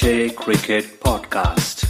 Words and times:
Cricket 0.00 0.98
Podcast. 0.98 1.84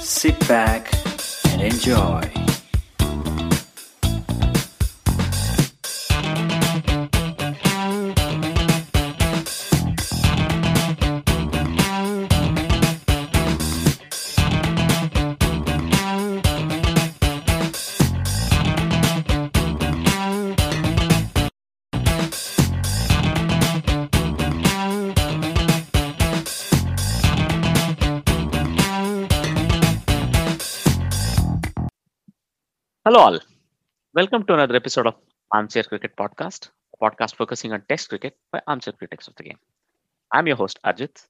Sit 0.00 0.38
back 0.46 0.94
and 1.48 1.60
enjoy. 1.60 2.49
Hello, 33.06 33.18
all. 33.18 33.38
Welcome 34.12 34.44
to 34.44 34.52
another 34.52 34.76
episode 34.76 35.06
of 35.06 35.14
Armchair 35.50 35.84
Cricket 35.84 36.14
Podcast, 36.16 36.68
a 36.94 36.98
podcast 37.02 37.34
focusing 37.34 37.72
on 37.72 37.82
Test 37.88 38.10
cricket 38.10 38.36
by 38.52 38.60
armchair 38.66 38.92
critics 38.92 39.26
of 39.26 39.34
the 39.36 39.42
game. 39.44 39.58
I'm 40.30 40.46
your 40.46 40.56
host, 40.56 40.78
Arjit. 40.84 41.26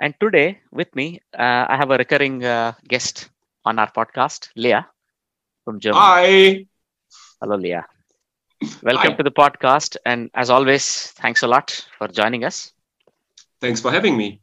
And 0.00 0.14
today, 0.18 0.60
with 0.70 0.94
me, 0.96 1.20
uh, 1.38 1.66
I 1.68 1.76
have 1.76 1.90
a 1.90 1.98
recurring 1.98 2.42
uh, 2.42 2.72
guest 2.88 3.28
on 3.66 3.78
our 3.78 3.92
podcast, 3.92 4.48
Lea 4.56 4.80
from 5.66 5.80
Germany. 5.80 6.00
Hi. 6.00 6.66
Hello, 7.42 7.56
Lea. 7.56 7.82
Welcome 8.82 9.10
Hi. 9.10 9.16
to 9.16 9.22
the 9.22 9.30
podcast. 9.30 9.98
And 10.06 10.30
as 10.32 10.48
always, 10.48 11.08
thanks 11.18 11.42
a 11.42 11.46
lot 11.46 11.86
for 11.98 12.08
joining 12.08 12.44
us. 12.44 12.72
Thanks 13.60 13.82
for 13.82 13.90
having 13.90 14.16
me. 14.16 14.40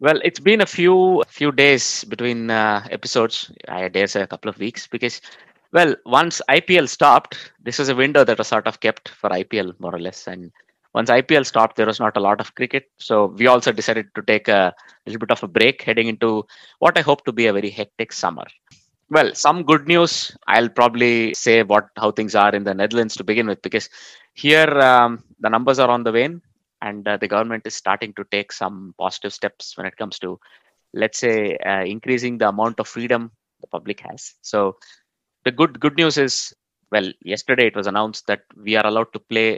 Well, 0.00 0.20
it's 0.22 0.38
been 0.38 0.60
a 0.60 0.66
few 0.66 1.24
few 1.26 1.50
days 1.50 2.04
between 2.04 2.50
uh, 2.50 2.86
episodes. 2.90 3.50
I 3.66 3.88
dare 3.88 4.06
say 4.06 4.22
a 4.22 4.28
couple 4.28 4.48
of 4.48 4.58
weeks 4.58 4.86
because, 4.86 5.20
well, 5.72 5.94
once 6.06 6.40
IPL 6.48 6.88
stopped, 6.88 7.52
this 7.62 7.78
was 7.78 7.88
a 7.88 7.94
window 7.94 8.24
that 8.24 8.38
was 8.38 8.48
sort 8.48 8.66
of 8.66 8.80
kept 8.80 9.08
for 9.10 9.30
IPL 9.30 9.78
more 9.78 9.94
or 9.94 10.00
less. 10.00 10.26
And 10.26 10.50
once 10.94 11.10
IPL 11.10 11.44
stopped, 11.46 11.76
there 11.76 11.86
was 11.86 12.00
not 12.00 12.16
a 12.16 12.20
lot 12.20 12.40
of 12.40 12.54
cricket. 12.54 12.90
So 12.98 13.26
we 13.26 13.46
also 13.46 13.72
decided 13.72 14.06
to 14.14 14.22
take 14.22 14.48
a 14.48 14.74
little 15.06 15.20
bit 15.20 15.30
of 15.30 15.42
a 15.42 15.48
break, 15.48 15.82
heading 15.82 16.08
into 16.08 16.46
what 16.78 16.96
I 16.96 17.02
hope 17.02 17.24
to 17.26 17.32
be 17.32 17.46
a 17.46 17.52
very 17.52 17.70
hectic 17.70 18.12
summer. 18.12 18.44
Well, 19.10 19.34
some 19.34 19.62
good 19.62 19.86
news. 19.86 20.36
I'll 20.46 20.68
probably 20.68 21.32
say 21.34 21.62
what 21.62 21.88
how 21.96 22.10
things 22.10 22.34
are 22.34 22.54
in 22.54 22.64
the 22.64 22.74
Netherlands 22.74 23.16
to 23.16 23.24
begin 23.24 23.46
with, 23.46 23.62
because 23.62 23.88
here 24.34 24.68
um, 24.80 25.24
the 25.40 25.48
numbers 25.48 25.78
are 25.78 25.88
on 25.88 26.04
the 26.04 26.12
wane 26.12 26.42
and 26.80 27.06
uh, 27.08 27.16
the 27.16 27.28
government 27.28 27.66
is 27.66 27.74
starting 27.74 28.12
to 28.14 28.24
take 28.30 28.52
some 28.52 28.94
positive 28.98 29.32
steps 29.32 29.76
when 29.76 29.86
it 29.86 29.96
comes 29.96 30.18
to 30.18 30.38
let's 30.94 31.18
say 31.18 31.56
uh, 31.58 31.84
increasing 31.84 32.38
the 32.38 32.48
amount 32.48 32.78
of 32.80 32.88
freedom 32.88 33.30
the 33.60 33.66
public 33.66 34.00
has 34.00 34.34
so 34.42 34.76
the 35.48 35.56
good 35.60 35.80
good 35.84 35.96
news 36.00 36.16
is 36.26 36.34
well 36.94 37.08
yesterday 37.32 37.66
it 37.70 37.76
was 37.80 37.88
announced 37.92 38.24
that 38.30 38.42
we 38.66 38.72
are 38.78 38.86
allowed 38.90 39.10
to 39.14 39.20
play 39.32 39.48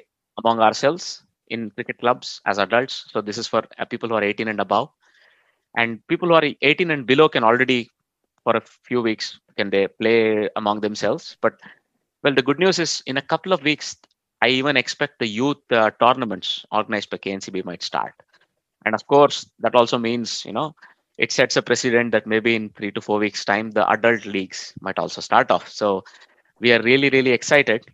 among 0.41 0.61
ourselves 0.67 1.05
in 1.49 1.71
cricket 1.71 1.99
clubs 1.99 2.41
as 2.47 2.59
adults. 2.59 3.07
So 3.13 3.21
this 3.21 3.39
is 3.39 3.47
for 3.49 3.63
uh, 3.79 3.85
people 3.85 4.09
who 4.09 4.15
are 4.15 4.23
18 4.23 4.49
and 4.49 4.61
above. 4.61 4.89
And 5.77 6.07
people 6.07 6.29
who 6.29 6.35
are 6.35 6.45
18 6.63 6.91
and 6.91 7.07
below 7.07 7.29
can 7.29 7.45
already 7.45 7.91
for 8.45 8.57
a 8.57 8.63
few 8.89 9.03
weeks 9.03 9.41
can 9.57 9.71
they 9.71 9.87
play 9.89 10.49
among 10.57 10.81
themselves. 10.81 11.37
But 11.41 11.55
well 12.23 12.35
the 12.35 12.47
good 12.49 12.61
news 12.61 12.79
is 12.79 13.03
in 13.07 13.17
a 13.17 13.23
couple 13.33 13.53
of 13.53 13.63
weeks 13.63 13.97
I 14.43 14.49
even 14.49 14.77
expect 14.77 15.19
the 15.19 15.27
youth 15.27 15.63
uh, 15.71 15.91
tournaments 16.03 16.65
organized 16.71 17.11
by 17.11 17.19
KNCB 17.19 17.65
might 17.65 17.83
start. 17.83 18.15
And 18.87 18.95
of 18.95 19.07
course, 19.07 19.51
that 19.61 19.75
also 19.75 19.99
means, 19.99 20.45
you 20.47 20.53
know, 20.53 20.75
it 21.21 21.31
sets 21.31 21.57
a 21.57 21.63
precedent 21.63 22.13
that 22.13 22.27
maybe 22.27 22.55
in 22.57 22.71
three 22.71 22.91
to 22.93 23.01
four 23.01 23.19
weeks' 23.19 23.45
time, 23.45 23.71
the 23.73 23.87
adult 23.91 24.25
leagues 24.25 24.73
might 24.81 24.99
also 24.99 25.21
start 25.21 25.51
off. 25.51 25.69
So 25.69 26.03
we 26.61 26.73
are 26.73 26.81
really, 26.83 27.11
really 27.11 27.33
excited 27.33 27.85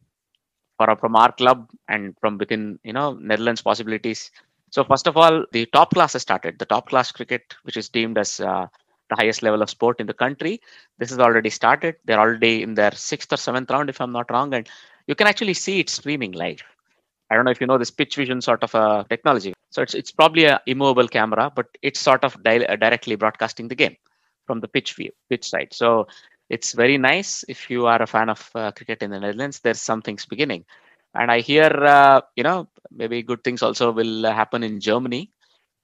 for 0.78 0.94
from 0.96 1.16
our 1.16 1.32
club 1.32 1.68
and 1.88 2.14
from 2.20 2.38
within, 2.38 2.78
you 2.84 2.92
know, 2.92 3.14
Netherlands 3.14 3.62
possibilities. 3.62 4.30
So 4.70 4.84
first 4.84 5.08
of 5.08 5.16
all, 5.16 5.44
the 5.50 5.66
top 5.66 5.90
class 5.92 6.12
has 6.12 6.22
started. 6.22 6.60
The 6.60 6.66
top 6.66 6.88
class 6.88 7.10
cricket, 7.10 7.56
which 7.64 7.76
is 7.76 7.88
deemed 7.88 8.16
as 8.16 8.38
uh, 8.38 8.68
the 9.10 9.16
highest 9.16 9.42
level 9.42 9.60
of 9.60 9.70
sport 9.70 9.98
in 9.98 10.06
the 10.06 10.14
country, 10.14 10.60
this 10.98 11.10
has 11.10 11.18
already 11.18 11.50
started. 11.50 11.96
They're 12.04 12.20
already 12.20 12.62
in 12.62 12.74
their 12.74 12.92
sixth 12.92 13.32
or 13.32 13.38
seventh 13.38 13.72
round, 13.72 13.90
if 13.90 14.00
I'm 14.00 14.12
not 14.12 14.30
wrong, 14.30 14.54
and 14.54 14.68
you 15.08 15.16
can 15.16 15.26
actually 15.26 15.54
see 15.54 15.80
it 15.80 15.90
streaming 15.90 16.30
live. 16.30 16.62
I 17.28 17.34
don't 17.34 17.44
know 17.44 17.50
if 17.50 17.60
you 17.60 17.66
know 17.66 17.78
this 17.78 17.90
pitch 17.90 18.14
vision 18.14 18.40
sort 18.40 18.62
of 18.62 18.72
a 18.76 19.04
technology. 19.08 19.55
So 19.76 19.82
it's 19.82 19.94
it's 19.94 20.10
probably 20.10 20.44
a 20.46 20.60
immovable 20.66 21.08
camera, 21.08 21.52
but 21.54 21.66
it's 21.82 22.00
sort 22.00 22.24
of 22.24 22.42
di- 22.42 22.66
uh, 22.66 22.76
directly 22.76 23.16
broadcasting 23.16 23.68
the 23.68 23.74
game 23.74 23.96
from 24.46 24.60
the 24.60 24.68
pitch 24.68 24.94
view, 24.94 25.10
pitch 25.28 25.50
side. 25.50 25.74
So 25.74 26.06
it's 26.48 26.72
very 26.72 26.96
nice 26.96 27.44
if 27.48 27.70
you 27.70 27.86
are 27.86 28.00
a 28.00 28.06
fan 28.06 28.30
of 28.30 28.50
uh, 28.54 28.72
cricket 28.72 29.02
in 29.02 29.10
the 29.10 29.20
Netherlands. 29.20 29.60
There's 29.60 29.82
some 29.82 30.00
things 30.00 30.24
beginning, 30.24 30.64
and 31.14 31.30
I 31.30 31.40
hear 31.40 31.68
uh, 31.96 32.22
you 32.36 32.42
know 32.44 32.68
maybe 32.90 33.22
good 33.22 33.44
things 33.44 33.62
also 33.62 33.92
will 33.92 34.24
uh, 34.24 34.32
happen 34.32 34.62
in 34.62 34.80
Germany. 34.80 35.30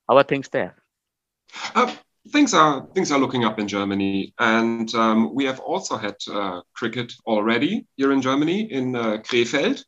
How 0.09 0.17
are 0.17 0.25
things 0.25 0.49
there? 0.49 0.75
Uh, 1.75 1.95
things 2.33 2.55
are 2.55 2.87
things 2.95 3.13
are 3.13 3.19
looking 3.21 3.45
up 3.45 3.59
in 3.59 3.69
Germany, 3.69 4.33
and 4.39 4.95
um, 4.95 5.35
we 5.35 5.45
have 5.45 5.61
also 5.61 5.99
had 5.99 6.17
uh, 6.31 6.63
cricket 6.73 7.13
already 7.27 7.87
here 7.97 8.13
in 8.13 8.23
Germany 8.23 8.73
in 8.73 8.97
uh, 8.97 9.19
Krefeld. 9.19 9.85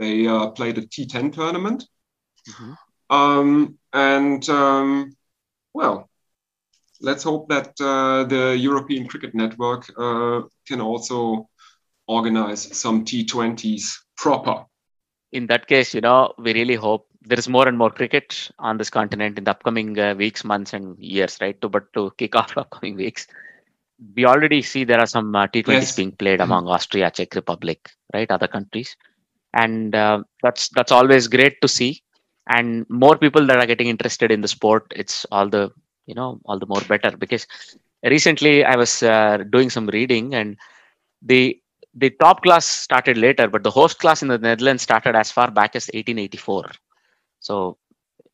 They 0.00 0.26
uh, 0.26 0.50
played 0.50 0.78
a 0.78 0.82
T10 0.82 1.32
tournament, 1.32 1.86
Mhm. 2.48 2.76
Um, 3.10 3.78
and 3.92 4.48
um, 4.48 5.14
well, 5.74 6.08
let's 7.00 7.22
hope 7.24 7.48
that 7.48 7.68
uh, 7.80 8.24
the 8.24 8.56
European 8.58 9.06
Cricket 9.08 9.34
Network 9.34 9.86
uh, 9.98 10.42
can 10.66 10.80
also 10.80 11.48
organize 12.06 12.76
some 12.78 13.04
T20s 13.04 14.04
proper. 14.16 14.64
in 15.32 15.46
that 15.48 15.66
case, 15.66 15.94
you 15.94 16.00
know, 16.00 16.32
we 16.38 16.54
really 16.54 16.74
hope 16.74 17.06
there 17.22 17.38
is 17.38 17.48
more 17.48 17.68
and 17.68 17.78
more 17.78 17.90
cricket 17.90 18.50
on 18.58 18.78
this 18.78 18.90
continent 18.90 19.38
in 19.38 19.44
the 19.44 19.50
upcoming 19.50 19.98
uh, 19.98 20.14
weeks, 20.14 20.44
months, 20.44 20.72
and 20.74 20.98
years, 20.98 21.38
right? 21.40 21.60
To 21.62 21.68
but 21.68 21.92
to 21.94 22.12
kick 22.18 22.36
off 22.40 22.56
upcoming 22.56 22.96
weeks, 22.96 23.26
we 24.16 24.24
already 24.26 24.62
see 24.62 24.84
there 24.84 25.00
are 25.00 25.06
some 25.06 25.34
uh, 25.34 25.46
T20s 25.48 25.92
Yes. 25.92 25.96
being 25.96 26.12
played 26.12 26.40
among 26.40 26.68
Austria, 26.68 27.10
Czech 27.10 27.34
Republic, 27.34 27.90
right, 28.14 28.30
other 28.30 28.48
countries, 28.48 28.96
and 29.54 29.94
uh, 29.94 30.22
that's 30.42 30.68
that's 30.70 30.92
always 30.92 31.28
great 31.28 31.60
to 31.62 31.68
see. 31.68 32.02
And 32.46 32.86
more 32.90 33.16
people 33.16 33.46
that 33.46 33.58
are 33.58 33.66
getting 33.66 33.88
interested 33.88 34.30
in 34.30 34.40
the 34.40 34.48
sport, 34.48 34.92
it's 34.94 35.24
all 35.32 35.48
the 35.48 35.72
you 36.06 36.14
know 36.14 36.40
all 36.44 36.58
the 36.58 36.66
more 36.66 36.82
better 36.82 37.16
because 37.16 37.46
recently 38.02 38.64
I 38.64 38.76
was 38.76 39.02
uh, 39.02 39.38
doing 39.50 39.70
some 39.70 39.86
reading 39.86 40.34
and 40.34 40.56
the 41.22 41.58
the 41.94 42.10
top 42.10 42.42
class 42.42 42.66
started 42.66 43.16
later, 43.16 43.48
but 43.48 43.62
the 43.62 43.70
Hoofdklasse 43.70 44.22
in 44.22 44.28
the 44.28 44.38
Netherlands 44.38 44.82
started 44.82 45.14
as 45.14 45.30
far 45.30 45.50
back 45.50 45.76
as 45.76 45.86
1884. 45.94 46.70
So, 47.38 47.78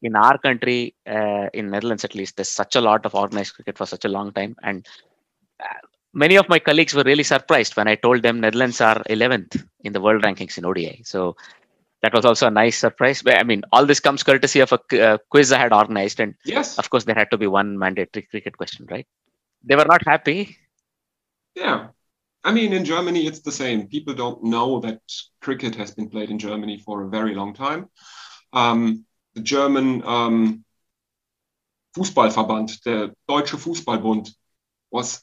in 0.03 0.17
our 0.17 0.39
country, 0.39 0.95
uh, 1.07 1.49
in 1.53 1.71
Netherlands 1.71 2.05
at 2.05 2.15
least, 2.15 2.37
there's 2.37 2.49
such 2.49 2.75
a 2.75 2.81
lot 2.81 3.05
of 3.05 3.15
organized 3.15 3.55
cricket 3.55 3.77
for 3.77 3.85
such 3.85 4.07
a 4.07 4.09
long 4.09 4.33
time, 4.33 4.57
and 4.63 4.87
uh, 5.63 5.87
many 6.15 6.37
of 6.37 6.49
my 6.49 6.59
colleagues 6.59 6.95
were 6.95 7.03
really 7.03 7.23
surprised 7.23 7.77
when 7.77 7.87
I 7.87 7.97
told 7.97 8.23
them 8.23 8.41
Netherlands 8.41 8.81
are 8.81 9.03
11th 9.11 9.63
in 9.85 9.93
the 9.93 10.01
world 10.01 10.23
rankings 10.23 10.59
in 10.59 10.65
ODI. 10.65 11.03
So. 11.05 11.37
That 12.03 12.15
was 12.15 12.25
also 12.25 12.47
a 12.47 12.51
nice 12.51 12.79
surprise. 12.79 13.23
But 13.23 13.39
I 13.39 13.43
mean, 13.43 13.63
all 13.73 13.85
this 13.87 14.01
comes 14.01 14.23
courtesy 14.23 14.61
of 14.61 14.73
a 14.73 15.03
uh, 15.03 15.19
quiz 15.31 15.53
I 15.53 15.59
had 15.59 15.73
organized, 15.73 16.21
and 16.21 16.35
Yes, 16.45 16.79
of 16.79 16.89
course, 16.89 17.05
there 17.05 17.15
had 17.15 17.31
to 17.31 17.39
be 17.39 17.47
one 17.47 17.79
mandatory 17.79 18.27
cricket 18.31 18.57
question, 18.57 18.87
right? 18.91 19.07
They 19.65 19.77
were 19.77 19.85
not 19.85 20.07
happy. 20.07 20.57
Yeah. 21.55 21.89
I 22.43 22.53
mean, 22.53 22.73
in 22.73 22.87
Germany, 22.87 23.27
it's 23.27 23.41
the 23.41 23.53
same. 23.53 23.89
People 23.89 24.15
don't 24.15 24.45
know 24.45 24.81
that 24.81 25.01
cricket 25.43 25.75
has 25.75 25.91
been 25.91 26.09
played 26.09 26.31
in 26.31 26.39
Germany 26.39 26.79
for 26.79 27.03
a 27.03 27.09
very 27.09 27.35
long 27.35 27.53
time. 27.53 27.91
Um, 28.55 29.05
the 29.35 29.43
German 29.43 30.03
um, 30.07 30.65
Fußballverband, 31.97 32.83
the 32.83 33.15
Deutsche 33.29 33.53
Fußballbund, 33.53 34.31
was 34.91 35.23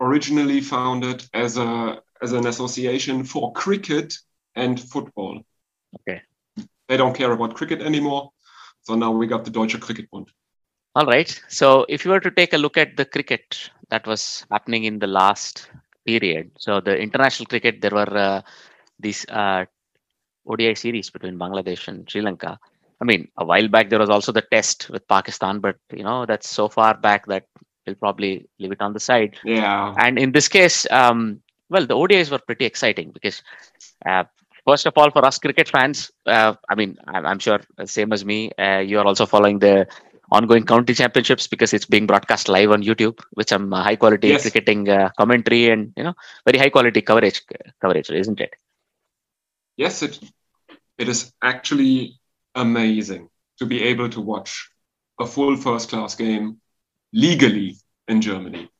originally 0.00 0.60
founded 0.60 1.24
as 1.32 1.56
a 1.56 2.00
as 2.20 2.32
an 2.32 2.46
association 2.46 3.24
for 3.24 3.52
cricket 3.52 4.14
and 4.54 4.78
football. 4.78 5.42
Okay. 6.00 6.22
They 6.88 6.96
don't 6.96 7.14
care 7.14 7.32
about 7.32 7.54
cricket 7.54 7.80
anymore. 7.80 8.30
So 8.82 8.94
now 8.94 9.12
we 9.12 9.26
got 9.26 9.44
the 9.44 9.50
Deutsche 9.50 9.80
Cricket 9.80 10.10
Cricketbund. 10.10 10.26
All 10.94 11.06
right. 11.06 11.40
So 11.48 11.86
if 11.88 12.04
you 12.04 12.10
were 12.10 12.20
to 12.20 12.30
take 12.30 12.52
a 12.52 12.58
look 12.58 12.76
at 12.76 12.96
the 12.96 13.04
cricket 13.04 13.70
that 13.88 14.06
was 14.06 14.44
happening 14.50 14.84
in 14.84 14.98
the 14.98 15.06
last 15.06 15.70
period, 16.04 16.50
so 16.58 16.80
the 16.80 16.96
international 16.98 17.46
cricket, 17.46 17.80
there 17.80 17.92
were 17.92 18.16
uh, 18.16 18.42
these 18.98 19.24
uh, 19.28 19.64
ODI 20.46 20.74
series 20.74 21.10
between 21.10 21.38
Bangladesh 21.38 21.88
and 21.88 22.10
Sri 22.10 22.20
Lanka. 22.20 22.58
I 23.00 23.04
mean, 23.04 23.28
a 23.38 23.44
while 23.44 23.68
back 23.68 23.88
there 23.88 23.98
was 23.98 24.10
also 24.10 24.32
the 24.32 24.42
test 24.42 24.90
with 24.90 25.06
Pakistan, 25.08 25.60
but 25.60 25.76
you 25.92 26.04
know 26.04 26.26
that's 26.26 26.48
so 26.48 26.68
far 26.68 26.94
back 26.94 27.26
that 27.26 27.46
we'll 27.86 27.96
probably 27.96 28.48
leave 28.58 28.72
it 28.72 28.80
on 28.80 28.92
the 28.92 29.00
side. 29.00 29.36
Yeah. 29.44 29.94
And 29.98 30.18
in 30.18 30.32
this 30.32 30.48
case, 30.48 30.86
um, 30.90 31.40
well, 31.68 31.86
the 31.86 31.94
ODIs 31.96 32.30
were 32.30 32.38
pretty 32.38 32.64
exciting 32.64 33.10
because, 33.10 33.42
uh, 34.06 34.24
first 34.66 34.86
of 34.86 34.94
all, 34.96 35.10
for 35.10 35.24
us 35.24 35.38
cricket 35.38 35.68
fans, 35.68 36.10
uh, 36.26 36.54
I 36.68 36.74
mean, 36.74 36.98
I'm, 37.06 37.38
sure 37.38 37.60
same 37.84 38.12
as 38.12 38.24
me, 38.24 38.52
uh, 38.58 38.78
you 38.78 38.98
are 38.98 39.06
also 39.06 39.26
following 39.26 39.58
the 39.58 39.86
ongoing 40.30 40.64
county 40.64 40.94
championships 40.94 41.46
because 41.46 41.72
it's 41.74 41.86
being 41.86 42.06
broadcast 42.06 42.48
live 42.48 42.70
on 42.70 42.82
YouTube 42.82 43.20
with 43.36 43.48
some 43.48 43.72
uh, 43.72 43.82
high 43.82 43.96
quality 43.96 44.28
Yes. 44.28 44.42
cricketing 44.42 44.88
uh, 44.88 45.10
commentary 45.18 45.70
and 45.70 45.92
you 45.96 46.04
know 46.04 46.14
very 46.46 46.58
high 46.58 46.70
quality 46.70 47.02
coverage 47.02 47.42
coverage, 47.80 48.10
isn't 48.10 48.40
it? 48.40 48.54
Yes, 49.76 50.02
it 50.02 50.20
it 50.98 51.08
is 51.08 51.32
actually 51.42 52.18
amazing 52.54 53.28
to 53.58 53.66
be 53.66 53.82
able 53.82 54.08
to 54.10 54.20
watch 54.20 54.70
a 55.20 55.26
full 55.26 55.56
first 55.56 55.90
class 55.90 56.14
game 56.14 56.60
legally 57.12 57.76
in 58.08 58.20
Germany. 58.22 58.71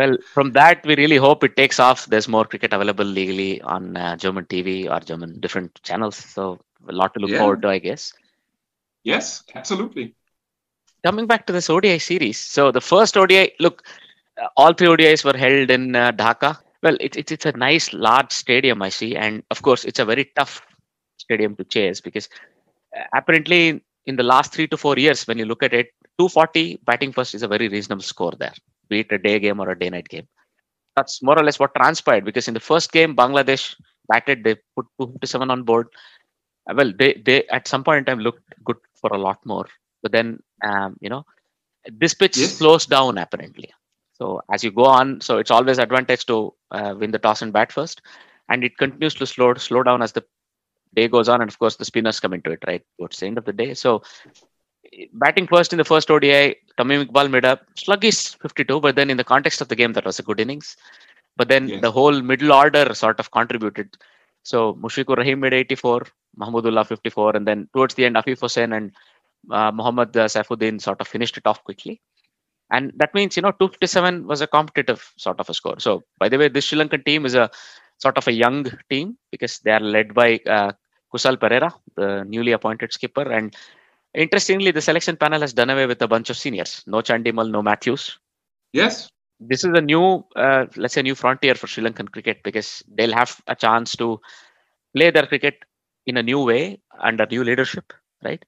Well, 0.00 0.16
from 0.34 0.52
that, 0.52 0.84
we 0.86 0.96
really 0.96 1.16
hope 1.16 1.44
it 1.44 1.56
takes 1.56 1.78
off. 1.80 2.06
There's 2.06 2.28
more 2.28 2.44
cricket 2.44 2.72
available 2.72 3.04
legally 3.04 3.60
on 3.62 3.96
uh, 3.96 4.16
German 4.16 4.46
TV 4.46 4.88
or 4.88 5.00
German 5.00 5.40
different 5.40 5.82
channels. 5.82 6.16
So, 6.16 6.60
a 6.88 6.92
lot 6.92 7.14
to 7.14 7.20
look 7.20 7.32
Yeah. 7.32 7.38
forward 7.38 7.62
to, 7.62 7.68
I 7.68 7.78
guess. 7.78 8.14
Yes, 9.04 9.44
absolutely. 9.54 10.16
Coming 11.04 11.26
back 11.26 11.46
to 11.46 11.52
this 11.52 11.70
ODI 11.70 11.98
series. 11.98 12.38
So, 12.38 12.70
the 12.72 12.80
first 12.80 13.16
ODI, 13.16 13.52
look, 13.60 13.82
uh, 14.40 14.48
all 14.56 14.72
three 14.72 14.88
ODIs 14.88 15.24
were 15.24 15.36
held 15.36 15.70
in 15.70 15.94
uh, 15.96 16.12
Dhaka. 16.12 16.58
Well, 16.82 16.96
it, 17.00 17.16
it, 17.16 17.32
it's 17.32 17.46
a 17.46 17.52
nice, 17.52 17.92
large 17.92 18.32
stadium, 18.32 18.82
I 18.82 18.88
see. 18.90 19.16
And 19.16 19.42
of 19.50 19.62
course, 19.62 19.84
it's 19.84 19.98
a 20.00 20.04
very 20.04 20.30
tough 20.36 20.62
stadium 21.18 21.56
to 21.56 21.64
chase 21.64 22.00
because 22.00 22.28
uh, 22.96 23.04
apparently, 23.14 23.82
in 24.06 24.16
the 24.16 24.22
last 24.24 24.52
three 24.52 24.68
to 24.68 24.76
four 24.76 24.96
years, 24.98 25.26
when 25.26 25.38
you 25.38 25.46
look 25.46 25.62
at 25.62 25.74
it, 25.74 25.88
240 26.18 26.78
batting 26.84 27.12
first 27.12 27.34
is 27.34 27.42
a 27.42 27.48
very 27.48 27.68
reasonable 27.68 28.02
score 28.02 28.32
there, 28.38 28.54
be 28.90 29.00
it 29.00 29.12
a 29.12 29.18
day 29.18 29.40
game 29.40 29.60
or 29.60 29.70
a 29.70 29.78
day 29.78 29.90
night 29.90 30.08
game. 30.08 30.28
That's 30.96 31.22
more 31.22 31.38
or 31.38 31.44
less 31.44 31.60
what 31.60 31.74
transpired 31.74 32.24
because 32.24 32.48
in 32.48 32.54
the 32.54 32.60
first 32.60 32.92
game, 32.92 33.16
Bangladesh 33.16 33.76
batted, 34.08 34.44
they 34.44 34.56
put 34.76 34.86
257 34.98 35.50
on 35.50 35.64
board. 35.64 35.88
Uh, 36.70 36.74
Well, 36.76 36.92
they, 36.98 37.22
they 37.24 37.46
at 37.48 37.68
some 37.68 37.84
point 37.84 37.98
in 38.00 38.04
time 38.06 38.20
looked 38.20 38.44
good 38.64 38.76
for 39.00 39.10
a 39.12 39.18
lot 39.18 39.38
more. 39.46 39.66
But 40.02 40.12
then, 40.12 40.40
um, 40.64 40.96
you 41.00 41.10
know, 41.10 41.24
this 41.90 42.14
pitch 42.14 42.34
Yes. 42.34 42.58
slows 42.58 42.86
down 42.86 43.18
apparently. 43.18 43.70
So 44.14 44.40
as 44.52 44.64
you 44.64 44.70
go 44.72 44.84
on, 44.84 45.20
so 45.20 45.38
it's 45.38 45.50
always 45.50 45.78
advantage 45.78 46.26
to 46.26 46.54
uh, 46.70 46.94
win 46.98 47.10
the 47.12 47.18
toss 47.18 47.42
and 47.42 47.52
bat 47.52 47.72
first, 47.72 48.02
and 48.48 48.64
it 48.64 48.76
continues 48.78 49.14
to 49.16 49.26
slow 49.26 49.54
slow 49.54 49.82
down 49.82 50.02
as 50.02 50.12
the 50.12 50.24
day 50.94 51.08
goes 51.08 51.28
on, 51.28 51.40
and 51.42 51.50
of 51.50 51.58
course 51.58 51.76
the 51.76 51.84
spinners 51.84 52.20
come 52.20 52.32
into 52.34 52.50
it 52.50 52.60
right 52.66 52.82
towards 52.98 53.18
the 53.18 53.26
end 53.26 53.38
of 53.38 53.44
the 53.44 53.52
day. 53.52 53.74
So 53.74 54.02
batting 55.12 55.46
first 55.46 55.72
in 55.72 55.78
the 55.78 55.84
first 55.84 56.10
ODI, 56.10 56.56
Tamim 56.78 57.06
Iqbal 57.06 57.30
made 57.30 57.44
a 57.44 57.58
sluggish 57.76 58.34
52, 58.36 58.80
but 58.80 58.96
then 58.96 59.10
in 59.10 59.16
the 59.16 59.24
context 59.24 59.60
of 59.60 59.68
the 59.68 59.76
game, 59.76 59.92
that 59.94 60.04
was 60.04 60.18
a 60.18 60.22
good 60.22 60.40
innings. 60.40 60.76
But 61.36 61.48
then 61.48 61.68
Yes. 61.68 61.80
the 61.82 61.92
whole 61.92 62.20
middle 62.20 62.52
order 62.52 62.92
sort 62.94 63.20
of 63.20 63.30
contributed. 63.30 63.96
So 64.42 64.74
Mushfiqur 64.74 65.16
Rahim 65.16 65.40
made 65.40 65.52
84, 65.54 66.02
Mahmudullah 66.38 66.86
54, 66.86 67.36
and 67.36 67.46
then 67.46 67.68
towards 67.74 67.94
the 67.94 68.04
end, 68.04 68.16
Afif 68.16 68.40
Hossain 68.40 68.76
and 68.76 68.92
uh, 69.50 69.70
Muhammad 69.72 70.16
uh, 70.16 70.26
Saifuddin 70.26 70.80
sort 70.80 71.00
of 71.00 71.08
finished 71.08 71.36
it 71.36 71.46
off 71.46 71.62
quickly. 71.64 72.00
And 72.70 72.92
that 72.96 73.14
means, 73.14 73.36
you 73.36 73.42
know, 73.42 73.50
257 73.52 74.26
was 74.26 74.40
a 74.40 74.46
competitive 74.46 75.12
sort 75.16 75.40
of 75.40 75.48
a 75.48 75.54
score. 75.54 75.78
So, 75.80 76.02
by 76.18 76.28
the 76.28 76.38
way, 76.38 76.48
this 76.48 76.66
Sri 76.66 76.78
Lankan 76.78 77.04
team 77.04 77.26
is 77.26 77.34
a 77.34 77.50
sort 77.98 78.16
of 78.16 78.26
a 78.28 78.32
young 78.32 78.66
team 78.88 79.18
because 79.30 79.58
they 79.58 79.72
are 79.72 79.80
led 79.80 80.14
by 80.14 80.40
uh, 80.46 80.72
Kusal 81.12 81.36
Perera, 81.36 81.72
the 81.96 82.24
newly 82.28 82.52
appointed 82.52 82.92
skipper. 82.92 83.30
And 83.30 83.54
interestingly, 84.14 84.70
the 84.70 84.80
selection 84.80 85.16
panel 85.16 85.40
has 85.40 85.52
done 85.52 85.70
away 85.70 85.86
with 85.86 86.02
a 86.02 86.08
bunch 86.08 86.30
of 86.30 86.36
seniors. 86.36 86.82
No 86.86 86.98
Chandimal, 86.98 87.50
no 87.50 87.62
Matthews. 87.62 88.18
Yes, 88.72 89.08
This 89.40 89.64
is 89.64 89.70
a 89.74 89.80
new, 89.80 90.24
uh, 90.36 90.66
let's 90.76 90.94
say, 90.94 91.02
new 91.02 91.14
frontier 91.14 91.54
for 91.54 91.66
Sri 91.66 91.82
Lankan 91.84 92.10
cricket 92.10 92.42
because 92.44 92.82
they'll 92.94 93.14
have 93.14 93.40
a 93.46 93.56
chance 93.56 93.96
to 93.96 94.20
play 94.94 95.10
their 95.10 95.26
cricket 95.26 95.56
in 96.06 96.16
a 96.16 96.22
new 96.22 96.44
way 96.44 96.80
under 97.00 97.26
new 97.26 97.44
leadership, 97.44 97.92
right? 98.24 98.44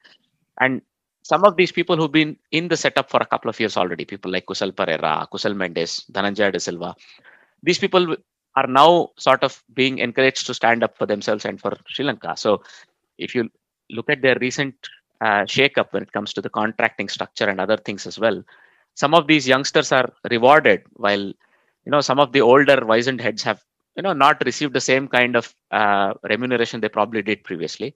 And 0.61 0.83
some 1.23 1.45
of 1.45 1.57
these 1.57 1.73
people 1.73 1.97
who've 1.97 2.13
been 2.13 2.37
in 2.53 2.69
the 2.69 2.77
setup 2.77 3.11
for 3.11 3.21
a 3.23 3.27
couple 3.27 3.49
of 3.49 3.59
years 3.61 3.77
already, 3.77 4.05
people 4.05 4.31
like 4.31 4.47
Kusal 4.47 4.73
Perera, 4.73 5.29
Kusal 5.31 5.55
Mendis, 5.55 6.11
Dhananjaya 6.11 6.53
De 6.53 6.61
Silva, 6.61 6.95
these 7.63 7.79
people 7.79 8.17
are 8.57 8.67
now 8.67 9.11
sort 9.19 9.43
of 9.43 9.63
being 9.75 9.99
encouraged 9.99 10.47
to 10.47 10.55
stand 10.55 10.85
up 10.85 10.97
for 10.97 11.07
themselves 11.07 11.45
and 11.45 11.61
for 11.61 11.73
Sri 11.89 12.05
Lanka. 12.05 12.37
So 12.37 12.63
if 13.19 13.35
you 13.35 13.51
look 13.91 14.11
at 14.11 14.23
their 14.23 14.37
recent 14.41 14.75
uh, 15.23 15.45
shake-up 15.47 15.93
when 15.93 16.03
it 16.03 16.13
comes 16.13 16.33
to 16.33 16.43
the 16.43 16.51
contracting 16.51 17.09
structure 17.09 17.49
and 17.49 17.61
other 17.61 17.77
things 17.77 18.07
as 18.07 18.19
well, 18.19 18.43
some 18.95 19.15
of 19.15 19.27
these 19.27 19.47
youngsters 19.47 19.93
are 19.93 20.09
rewarded 20.31 20.83
while 20.95 21.27
you 21.85 21.91
know 21.93 22.01
some 22.01 22.19
of 22.19 22.33
the 22.33 22.41
older 22.41 22.79
wizened 22.85 23.21
heads 23.21 23.43
have 23.43 23.63
you 23.97 24.03
know 24.03 24.13
not 24.13 24.43
received 24.45 24.75
the 24.75 24.81
same 24.81 25.07
kind 25.09 25.37
of 25.37 25.55
uh, 25.71 26.13
remuneration 26.33 26.81
they 26.81 26.89
probably 26.89 27.23
did 27.23 27.45
previously. 27.45 27.95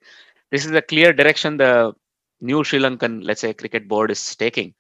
This 0.51 0.65
is 0.65 0.73
a 0.73 0.83
clear 0.83 1.13
direction 1.13 1.57
the 1.57 1.93
new 2.41 2.63
sri 2.65 2.79
lankan 2.79 3.25
let's 3.25 3.41
say 3.41 3.53
cricket 3.55 3.89
board 3.89 4.11
is 4.11 4.23
taking. 4.37 4.75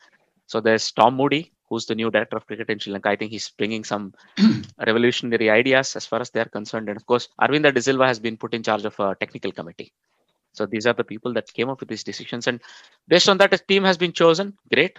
So 0.46 0.60
there's 0.60 0.92
tom 0.92 1.14
moody 1.16 1.52
who's 1.68 1.86
the 1.86 1.96
new 1.96 2.10
director 2.10 2.36
of 2.36 2.46
cricket 2.46 2.70
in 2.70 2.78
sri 2.78 2.92
lanka. 2.92 3.08
I 3.08 3.16
think 3.16 3.32
he's 3.32 3.48
bringing 3.50 3.84
some 3.84 4.14
revolutionary 4.86 5.50
ideas 5.50 5.96
as 5.96 6.06
far 6.06 6.20
as 6.20 6.30
they're 6.30 6.52
concerned. 6.58 6.88
And 6.88 6.96
of 6.96 7.06
course 7.06 7.28
aravinda 7.40 7.74
de 7.74 7.82
silva 7.82 8.06
has 8.06 8.20
been 8.20 8.36
put 8.36 8.54
in 8.54 8.62
charge 8.62 8.84
of 8.84 8.98
a 9.00 9.14
technical 9.16 9.52
committee 9.52 9.92
so 10.56 10.66
these 10.66 10.86
are 10.86 10.92
the 10.94 11.04
people 11.04 11.32
that 11.32 11.52
came 11.52 11.68
up 11.68 11.80
with 11.80 11.88
these 11.88 12.04
decisions 12.04 12.46
and 12.46 12.60
based 13.08 13.28
on 13.28 13.38
that 13.38 13.52
a 13.52 13.58
team 13.58 13.84
has 13.84 13.98
been 13.98 14.12
chosen 14.12 14.56
great 14.72 14.98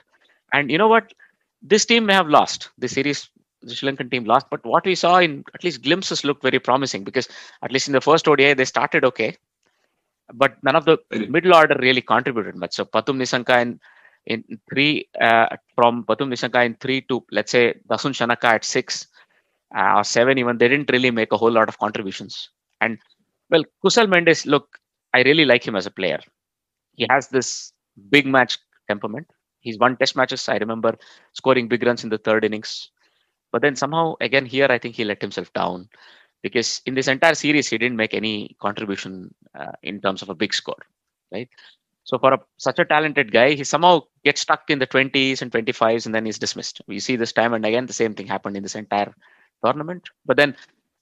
and 0.54 0.72
you 0.72 0.78
know 0.78 0.88
what? 0.88 1.14
This 1.62 1.86
team 1.86 2.06
may 2.06 2.14
have 2.14 2.30
lost. 2.30 2.70
The 2.78 2.88
series, 2.88 3.30
the 3.62 3.74
Sri 3.74 3.90
Lankan 3.90 4.12
team 4.12 4.26
lost, 4.26 4.48
but 4.50 4.64
what 4.66 4.86
we 4.86 4.96
saw 4.96 5.18
in 5.18 5.44
at 5.54 5.64
least 5.64 5.84
glimpses 5.84 6.24
looked 6.24 6.44
very 6.44 6.60
promising 6.60 7.04
because 7.04 7.28
at 7.62 7.72
least 7.72 7.88
in 7.88 7.94
the 7.94 8.02
first 8.02 8.28
ODI 8.28 8.54
they 8.54 8.66
started 8.66 9.04
okay, 9.06 9.36
but 10.34 10.62
none 10.64 10.76
of 10.76 10.86
the 10.86 10.98
middle 11.30 11.56
order 11.56 11.76
really 11.80 12.02
contributed 12.02 12.56
much. 12.56 12.74
So 12.76 12.86
Pathum 12.86 13.18
Nissanka 13.18 13.62
in 13.62 13.80
in 14.26 14.60
three 14.70 15.08
uh, 15.20 15.56
from 15.76 16.04
Pathum 16.04 16.30
Nissanka 16.30 16.66
in 16.66 16.76
three 16.76 17.02
to 17.02 17.26
let's 17.32 17.52
say 17.52 17.76
Dasun 17.90 18.14
Shanaka 18.14 18.56
at 18.56 18.66
six 18.66 19.08
uh, 19.76 19.94
or 19.96 20.04
seven 20.04 20.38
even 20.38 20.58
they 20.58 20.68
didn't 20.68 20.92
really 20.92 21.12
make 21.12 21.32
a 21.32 21.38
whole 21.38 21.52
lot 21.52 21.70
of 21.70 21.80
contributions. 21.80 22.50
And 22.82 23.00
well, 23.50 23.64
Kusal 23.84 24.10
Mendes, 24.10 24.46
look, 24.46 24.78
I 25.14 25.22
really 25.24 25.46
like 25.46 25.68
him 25.68 25.76
as 25.76 25.86
a 25.86 25.92
player. 25.92 26.20
He 26.96 27.08
has 27.10 27.28
this 27.30 27.74
big 28.10 28.26
match 28.28 28.60
temperament 28.88 29.28
he's 29.68 29.78
won 29.78 29.98
test 29.98 30.16
matches. 30.16 30.48
I 30.50 30.58
remember 30.58 30.98
scoring 31.34 31.68
big 31.68 31.84
runs 31.86 32.04
in 32.04 32.10
the 32.10 32.18
third 32.18 32.46
innings. 32.46 32.90
But 33.52 33.62
then 33.62 33.76
somehow, 33.76 34.16
again, 34.22 34.46
here, 34.46 34.68
I 34.70 34.78
think 34.78 34.96
he 34.96 35.04
let 35.06 35.22
himself 35.22 35.52
down 35.54 35.90
because 36.44 36.82
in 36.86 36.96
this 36.96 37.08
entire 37.08 37.36
series, 37.36 37.70
he 37.70 37.78
didn't 37.78 37.98
make 37.98 38.14
any 38.14 38.56
contribution 38.62 39.34
uh, 39.58 39.74
in 39.84 40.02
terms 40.02 40.22
of 40.22 40.30
a 40.30 40.36
big 40.36 40.54
score, 40.54 40.82
right? 41.32 41.50
So 42.04 42.18
for 42.20 42.34
a, 42.34 42.40
such 42.58 42.80
a 42.80 42.86
talented 42.86 43.32
guy, 43.32 43.54
he 43.54 43.64
somehow 43.64 44.02
gets 44.24 44.42
stuck 44.42 44.70
in 44.70 44.80
the 44.80 44.88
20s 44.88 45.42
and 45.42 45.52
25s 45.52 46.06
and 46.06 46.16
then 46.16 46.26
he's 46.26 46.40
dismissed. 46.40 46.82
We 46.88 47.00
see 47.00 47.16
this 47.16 47.34
time 47.34 47.54
and 47.54 47.66
again, 47.66 47.86
the 47.86 47.94
same 47.94 48.14
thing 48.14 48.28
happened 48.28 48.58
in 48.58 48.64
this 48.64 48.76
entire 48.76 49.14
tournament. 49.64 50.10
But 50.26 50.38
then 50.38 50.56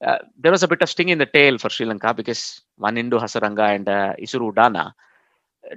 uh, 0.04 0.18
there 0.38 0.52
was 0.52 0.64
a 0.64 0.68
bit 0.68 0.82
of 0.82 0.90
sting 0.90 1.10
in 1.10 1.18
the 1.18 1.26
tail 1.26 1.58
for 1.58 1.70
Sri 1.70 1.86
Lanka 1.86 2.14
because 2.14 2.62
Wanindu 2.80 3.20
Hasaranga 3.20 3.76
and 3.76 3.88
uh, 3.88 4.14
Isuru 4.20 4.54
Udana 4.54 4.94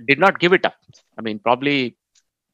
did 0.06 0.18
not 0.18 0.38
give 0.38 0.52
it 0.52 0.66
up. 0.66 0.76
I 1.18 1.22
mean, 1.22 1.38
probably 1.38 1.96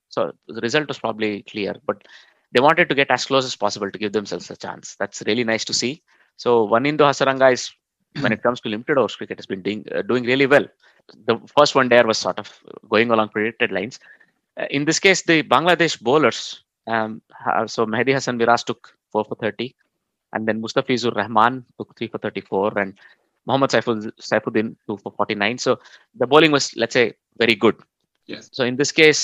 so 0.09 0.33
the 0.47 0.61
result 0.61 0.89
was 0.89 0.99
probably 0.99 1.43
clear, 1.43 1.75
but 1.87 2.07
they 2.53 2.61
wanted 2.61 2.89
to 2.89 2.95
get 2.95 3.11
as 3.11 3.25
close 3.25 3.45
as 3.45 3.57
possible 3.57 3.91
to 3.91 3.99
give 3.99 4.13
themselves 4.13 4.51
a 4.51 4.57
chance. 4.57 4.95
That's 4.99 5.23
really 5.27 5.43
nice 5.43 5.65
to 5.65 5.75
see. 5.75 6.03
So 6.37 6.69
Wanindu 6.69 7.01
Hasaranga 7.01 7.53
is, 7.53 7.73
when 8.21 8.33
it 8.33 8.43
comes 8.43 8.61
to 8.61 8.69
limited 8.69 8.99
overs 8.99 9.17
cricket, 9.17 9.39
has 9.39 9.47
been 9.47 9.63
doing 9.63 9.85
uh, 9.95 10.03
doing 10.03 10.25
really 10.25 10.47
well. 10.47 10.67
The 11.27 11.39
first 11.59 11.75
one 11.75 11.89
there 11.89 12.07
was 12.07 12.19
sort 12.19 12.39
of 12.39 12.53
going 12.89 13.11
along 13.11 13.31
predicted 13.31 13.73
lines. 13.73 13.99
Uh, 14.57 14.67
in 14.71 14.85
this 14.85 15.01
case, 15.01 15.23
the 15.23 15.43
Bangladesh 15.43 16.01
bowlers, 16.01 16.63
um, 16.87 17.21
so 17.67 17.85
Mehidy 17.85 18.13
Hasan 18.13 18.37
Miraz 18.37 18.63
took 18.65 18.97
four 19.11 19.25
for 19.25 19.35
30, 19.35 19.75
and 20.35 20.47
then 20.49 20.61
Mustafizur 20.63 21.15
Rahman 21.17 21.65
took 21.79 21.97
three 21.97 22.09
for 22.09 22.19
34, 22.19 22.79
and 22.79 22.99
Mohammad 23.47 23.71
Saifud- 23.71 24.13
Saifuddin 24.21 24.77
two 24.87 24.97
for 24.99 25.13
49. 25.17 25.59
So 25.59 25.79
the 26.15 26.27
bowling 26.27 26.53
was, 26.53 26.77
let's 26.77 26.95
say, 26.95 27.15
very 27.39 27.55
good. 27.55 27.77
yes. 28.27 28.51
So 28.53 28.65
in 28.65 28.77
this 28.77 28.93
case, 28.93 29.23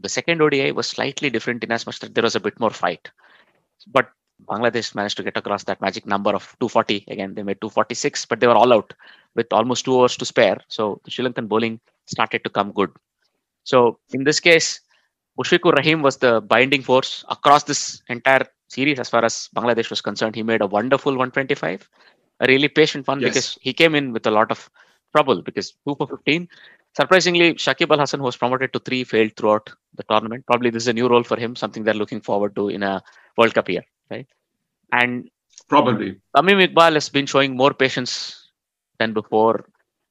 The 0.00 0.08
second 0.08 0.42
ODI 0.42 0.72
was 0.72 0.88
slightly 0.88 1.30
different 1.30 1.62
in 1.64 1.70
as 1.70 1.86
much 1.86 1.98
that 2.00 2.12
there 2.14 2.24
was 2.26 2.34
a 2.34 2.40
bit 2.46 2.58
more 2.62 2.70
fight. 2.70 3.08
But 3.96 4.10
Bangladesh 4.50 4.94
managed 4.94 5.16
to 5.18 5.22
get 5.22 5.36
across 5.36 5.62
that 5.64 5.80
magic 5.80 6.06
number 6.06 6.30
of 6.38 6.42
240. 6.60 7.04
Again, 7.14 7.34
they 7.34 7.44
made 7.44 7.60
246, 7.60 8.26
but 8.26 8.40
they 8.40 8.48
were 8.50 8.56
all 8.62 8.72
out 8.72 8.92
with 9.36 9.52
almost 9.52 9.84
two 9.84 9.94
hours 10.00 10.16
to 10.16 10.24
spare. 10.24 10.58
So 10.68 11.00
the 11.04 11.10
Sri 11.12 11.24
Lankan 11.24 11.46
bowling 11.48 11.78
started 12.06 12.42
to 12.44 12.50
come 12.50 12.72
good. 12.72 12.90
So 13.64 13.98
in 14.12 14.24
this 14.24 14.40
case, 14.40 14.80
Mushfiqur 15.38 15.72
Rahim 15.78 16.02
was 16.02 16.16
the 16.18 16.40
binding 16.40 16.82
force 16.82 17.24
across 17.28 17.62
this 17.64 18.02
entire 18.08 18.46
series 18.72 18.98
as 18.98 19.08
far 19.14 19.24
as 19.24 19.48
Bangladesh 19.56 19.90
was 19.90 20.00
concerned. 20.00 20.34
He 20.34 20.42
made 20.42 20.62
a 20.62 20.66
wonderful 20.66 21.12
125, 21.12 21.88
a 22.40 22.46
really 22.46 22.68
patient 22.68 23.06
one 23.06 23.20
Yes. 23.20 23.30
because 23.30 23.48
he 23.60 23.72
came 23.72 23.94
in 23.94 24.12
with 24.12 24.26
a 24.26 24.30
lot 24.38 24.50
of 24.50 24.68
trouble 25.14 25.42
because 25.42 25.74
2 25.86 25.94
for 25.96 26.06
15. 26.06 26.48
Surprisingly, 26.94 27.54
Shakib 27.54 27.90
Al 27.90 28.00
Hasan, 28.00 28.20
who 28.20 28.26
was 28.26 28.36
promoted 28.36 28.72
to 28.74 28.78
three, 28.78 29.02
failed 29.04 29.32
throughout 29.36 29.70
the 29.94 30.02
tournament. 30.10 30.44
Probably 30.46 30.70
this 30.70 30.82
is 30.84 30.88
a 30.88 30.92
new 30.92 31.08
role 31.08 31.22
for 31.22 31.38
him, 31.38 31.56
something 31.56 31.84
they're 31.84 31.94
looking 32.02 32.20
forward 32.20 32.54
to 32.56 32.68
in 32.68 32.82
a 32.82 33.02
World 33.38 33.54
Cup 33.54 33.68
year, 33.68 33.84
right? 34.10 34.26
And 34.92 35.28
Probably. 35.68 36.20
Tamim 36.36 36.66
Iqbal 36.66 36.94
has 36.94 37.08
been 37.08 37.24
showing 37.26 37.56
more 37.56 37.72
patience 37.72 38.12
than 38.98 39.14
before, 39.14 39.64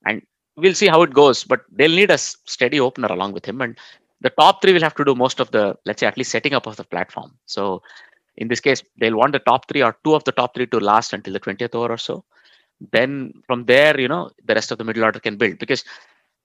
and 0.07 0.21
we'll 0.55 0.73
see 0.73 0.87
how 0.87 1.03
it 1.03 1.13
goes. 1.13 1.43
But 1.43 1.61
they'll 1.71 1.91
need 2.01 2.09
a 2.09 2.17
steady 2.17 2.79
opener 2.79 3.09
along 3.09 3.33
with 3.33 3.45
him, 3.45 3.61
and 3.61 3.77
the 4.21 4.31
top 4.31 4.61
three 4.61 4.73
will 4.73 4.81
have 4.81 4.95
to 4.95 5.05
do 5.05 5.13
most 5.13 5.39
of 5.39 5.51
the, 5.51 5.63
let's 5.85 5.99
say, 5.99 6.07
at 6.07 6.17
least 6.17 6.31
setting 6.31 6.53
up 6.53 6.65
of 6.67 6.77
the 6.77 6.83
platform. 6.83 7.31
So, 7.45 7.83
in 8.37 8.47
this 8.47 8.59
case, 8.59 8.83
they'll 8.99 9.17
want 9.17 9.33
the 9.33 9.39
top 9.39 9.67
three 9.67 9.83
or 9.83 9.97
two 10.03 10.15
of 10.15 10.23
the 10.23 10.31
top 10.31 10.55
three 10.55 10.67
to 10.67 10.79
last 10.79 11.13
until 11.13 11.33
the 11.33 11.39
20th 11.39 11.75
over 11.75 11.93
or 11.93 11.97
so. 11.97 12.23
Then 12.91 13.33
from 13.45 13.65
there, 13.65 13.99
you 13.99 14.07
know, 14.07 14.31
the 14.45 14.55
rest 14.55 14.71
of 14.71 14.77
the 14.77 14.83
middle 14.83 15.03
order 15.03 15.19
can 15.19 15.37
build 15.37 15.59
because 15.59 15.83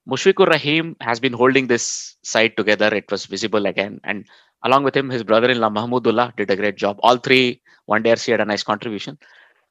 Mushfiqur 0.09 0.47
Rahim 0.47 0.97
has 1.01 1.19
been 1.19 1.33
holding 1.33 1.67
this 1.67 2.17
side 2.23 2.57
together. 2.57 2.95
It 2.95 3.11
was 3.11 3.27
visible 3.27 3.67
again, 3.67 4.01
and 4.05 4.25
along 4.63 4.85
with 4.85 4.97
him, 4.97 5.11
his 5.11 5.25
brother-in-law 5.25 5.71
Mahmudullah 5.71 6.37
did 6.37 6.51
a 6.51 6.57
great 6.57 6.77
job. 6.77 6.99
All 7.03 7.17
three 7.17 7.61
one 7.87 8.03
days 8.03 8.25
he 8.25 8.33
had 8.33 8.41
a 8.41 8.45
nice 8.45 8.63
contribution 8.63 9.19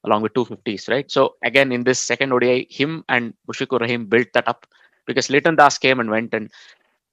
along 0.05 0.21
with 0.21 0.33
250s, 0.33 0.89
right? 0.89 1.09
So 1.09 1.35
again, 1.43 1.71
in 1.71 1.83
this 1.83 1.99
second 1.99 2.31
ODI, 2.31 2.67
him 2.69 3.03
and 3.09 3.33
Mushfiqur 3.49 3.79
Rahim 3.79 4.05
built 4.07 4.27
that 4.33 4.47
up 4.47 4.65
because 5.05 5.29
Liton 5.29 5.55
Das 5.55 5.77
came 5.77 5.99
and 5.99 6.09
went, 6.09 6.33
and 6.33 6.51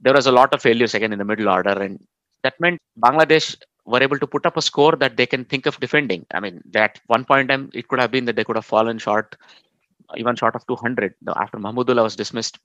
there 0.00 0.14
was 0.14 0.26
a 0.26 0.32
lot 0.32 0.52
of 0.52 0.62
failures 0.62 0.94
again 0.94 1.12
in 1.12 1.18
the 1.18 1.24
middle 1.24 1.48
order, 1.48 1.80
and 1.80 2.00
that 2.42 2.54
meant 2.60 2.80
Bangladesh 2.98 3.56
were 3.84 4.02
able 4.02 4.18
to 4.18 4.26
put 4.26 4.46
up 4.46 4.56
a 4.56 4.62
score 4.62 4.92
that 4.96 5.16
they 5.16 5.26
can 5.26 5.44
think 5.44 5.66
of 5.66 5.78
defending. 5.80 6.24
I 6.32 6.40
mean, 6.40 6.62
that 6.70 7.00
one 7.06 7.24
point 7.24 7.42
in 7.42 7.48
time, 7.48 7.70
it 7.74 7.88
could 7.88 8.00
have 8.00 8.10
been 8.10 8.24
that 8.26 8.36
they 8.36 8.44
could 8.44 8.56
have 8.56 8.64
fallen 8.64 8.98
short, 8.98 9.36
even 10.16 10.36
short 10.36 10.54
of 10.54 10.66
200 10.66 11.14
Now, 11.22 11.34
after 11.36 11.58
Mahmudullah 11.58 12.02
was 12.02 12.16
dismissed. 12.16 12.58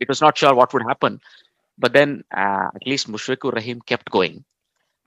It 0.00 0.08
was 0.08 0.20
not 0.20 0.38
sure 0.38 0.54
what 0.54 0.72
would 0.72 0.84
happen, 0.86 1.20
but 1.78 1.92
then 1.92 2.22
uh, 2.34 2.68
at 2.74 2.86
least 2.86 3.10
Mushfiqur 3.10 3.52
Rahim 3.52 3.80
kept 3.80 4.10
going. 4.10 4.44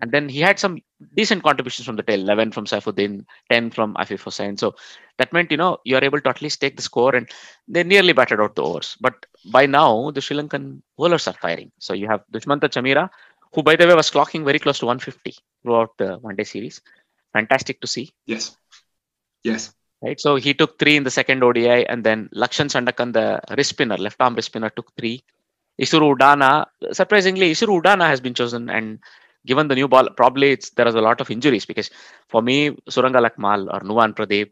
And 0.02 0.12
then 0.12 0.28
he 0.28 0.42
had 0.42 0.60
some 0.60 0.82
decent 1.16 1.44
contributions 1.44 1.86
from 1.86 1.96
the 1.96 2.04
tail 2.04 2.20
11 2.20 2.52
from 2.52 2.66
Saifuddin, 2.66 3.26
10 3.50 3.72
from 3.72 3.94
Afif 3.96 4.24
Hossain. 4.24 4.60
So 4.60 4.76
that 5.18 5.32
meant, 5.32 5.52
you 5.52 5.58
know, 5.58 5.78
you're 5.86 6.04
able 6.04 6.20
to 6.20 6.30
at 6.30 6.42
least 6.42 6.60
take 6.60 6.76
the 6.76 6.82
score 6.82 7.16
and 7.16 7.30
they 7.68 7.84
nearly 7.84 8.12
batted 8.12 8.42
out 8.42 8.56
the 8.56 8.64
overs. 8.64 8.98
But 9.00 9.26
by 9.52 9.66
now, 9.66 10.12
the 10.12 10.20
Sri 10.20 10.36
Lankan 10.36 10.82
bowlers 10.98 11.28
are 11.28 11.34
firing. 11.34 11.72
So 11.80 11.94
you 11.94 12.08
have 12.08 12.24
Dushmantha 12.32 12.70
Chameera, 12.70 13.10
who, 13.56 13.64
by 13.64 13.76
the 13.78 13.88
way, 13.88 13.96
was 13.96 14.12
clocking 14.12 14.44
very 14.44 14.60
close 14.60 14.80
to 14.80 14.86
150 14.86 15.36
throughout 15.64 15.92
the 15.98 16.18
one 16.18 16.36
day 16.36 16.44
series. 16.44 16.82
Fantastic 17.34 17.80
to 17.82 17.88
see. 17.88 18.14
Yes. 18.26 18.58
Yes. 19.44 19.74
Right. 20.02 20.20
So 20.20 20.36
he 20.36 20.54
took 20.54 20.78
three 20.78 20.98
in 20.98 21.04
the 21.04 21.10
second 21.10 21.42
ODI, 21.42 21.88
and 21.88 22.04
then 22.04 22.30
Lakshan 22.36 22.68
Sandakan, 22.68 23.14
the 23.14 23.40
wrist 23.58 23.70
spinner, 23.70 23.98
left 23.98 24.18
arm 24.20 24.36
wrist 24.36 24.48
spinner, 24.48 24.70
took 24.70 24.92
three. 24.98 25.24
Isuru 25.82 26.18
Udana, 26.18 26.66
surprisingly, 26.92 27.52
Isuru 27.52 27.82
Udana 27.82 28.08
has 28.08 28.20
been 28.22 28.34
chosen, 28.34 28.70
and 28.70 29.00
given 29.46 29.68
the 29.68 29.76
new 29.76 29.88
ball, 29.88 30.10
probably 30.10 30.52
it's 30.52 30.70
there 30.72 30.88
is 30.88 30.96
a 30.96 31.02
lot 31.02 31.22
of 31.22 31.32
injuries 31.32 31.66
because 31.66 31.90
for 32.28 32.42
me, 32.42 32.72
Suranga 32.90 33.22
Lakmal 33.26 33.74
or 33.74 33.80
Nuwan 33.82 34.14
Pradeep 34.14 34.52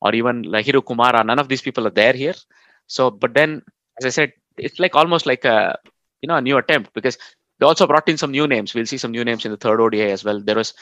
or 0.00 0.14
even 0.14 0.44
Lahiru 0.44 0.82
Kumara, 0.82 1.24
none 1.24 1.38
of 1.38 1.48
these 1.48 1.62
people 1.62 1.86
are 1.86 1.96
there 2.02 2.12
here. 2.12 2.34
So, 2.86 3.10
but 3.10 3.34
then, 3.34 3.62
as 3.98 4.06
I 4.06 4.10
said, 4.10 4.32
it's 4.56 4.78
like 4.78 4.94
almost 4.94 5.26
like 5.26 5.44
a 5.44 5.78
you 6.20 6.28
know 6.28 6.36
a 6.36 6.42
new 6.42 6.56
attempt 6.56 6.92
because 6.94 7.18
they 7.58 7.66
also 7.66 7.86
brought 7.86 8.08
in 8.08 8.16
some 8.16 8.30
new 8.30 8.46
names. 8.46 8.74
We'll 8.74 8.86
see 8.86 8.98
some 8.98 9.10
new 9.12 9.24
names 9.24 9.44
in 9.44 9.50
the 9.50 9.56
third 9.56 9.80
ODI 9.80 10.10
as 10.10 10.24
well. 10.24 10.40
There 10.40 10.56
was 10.56 10.74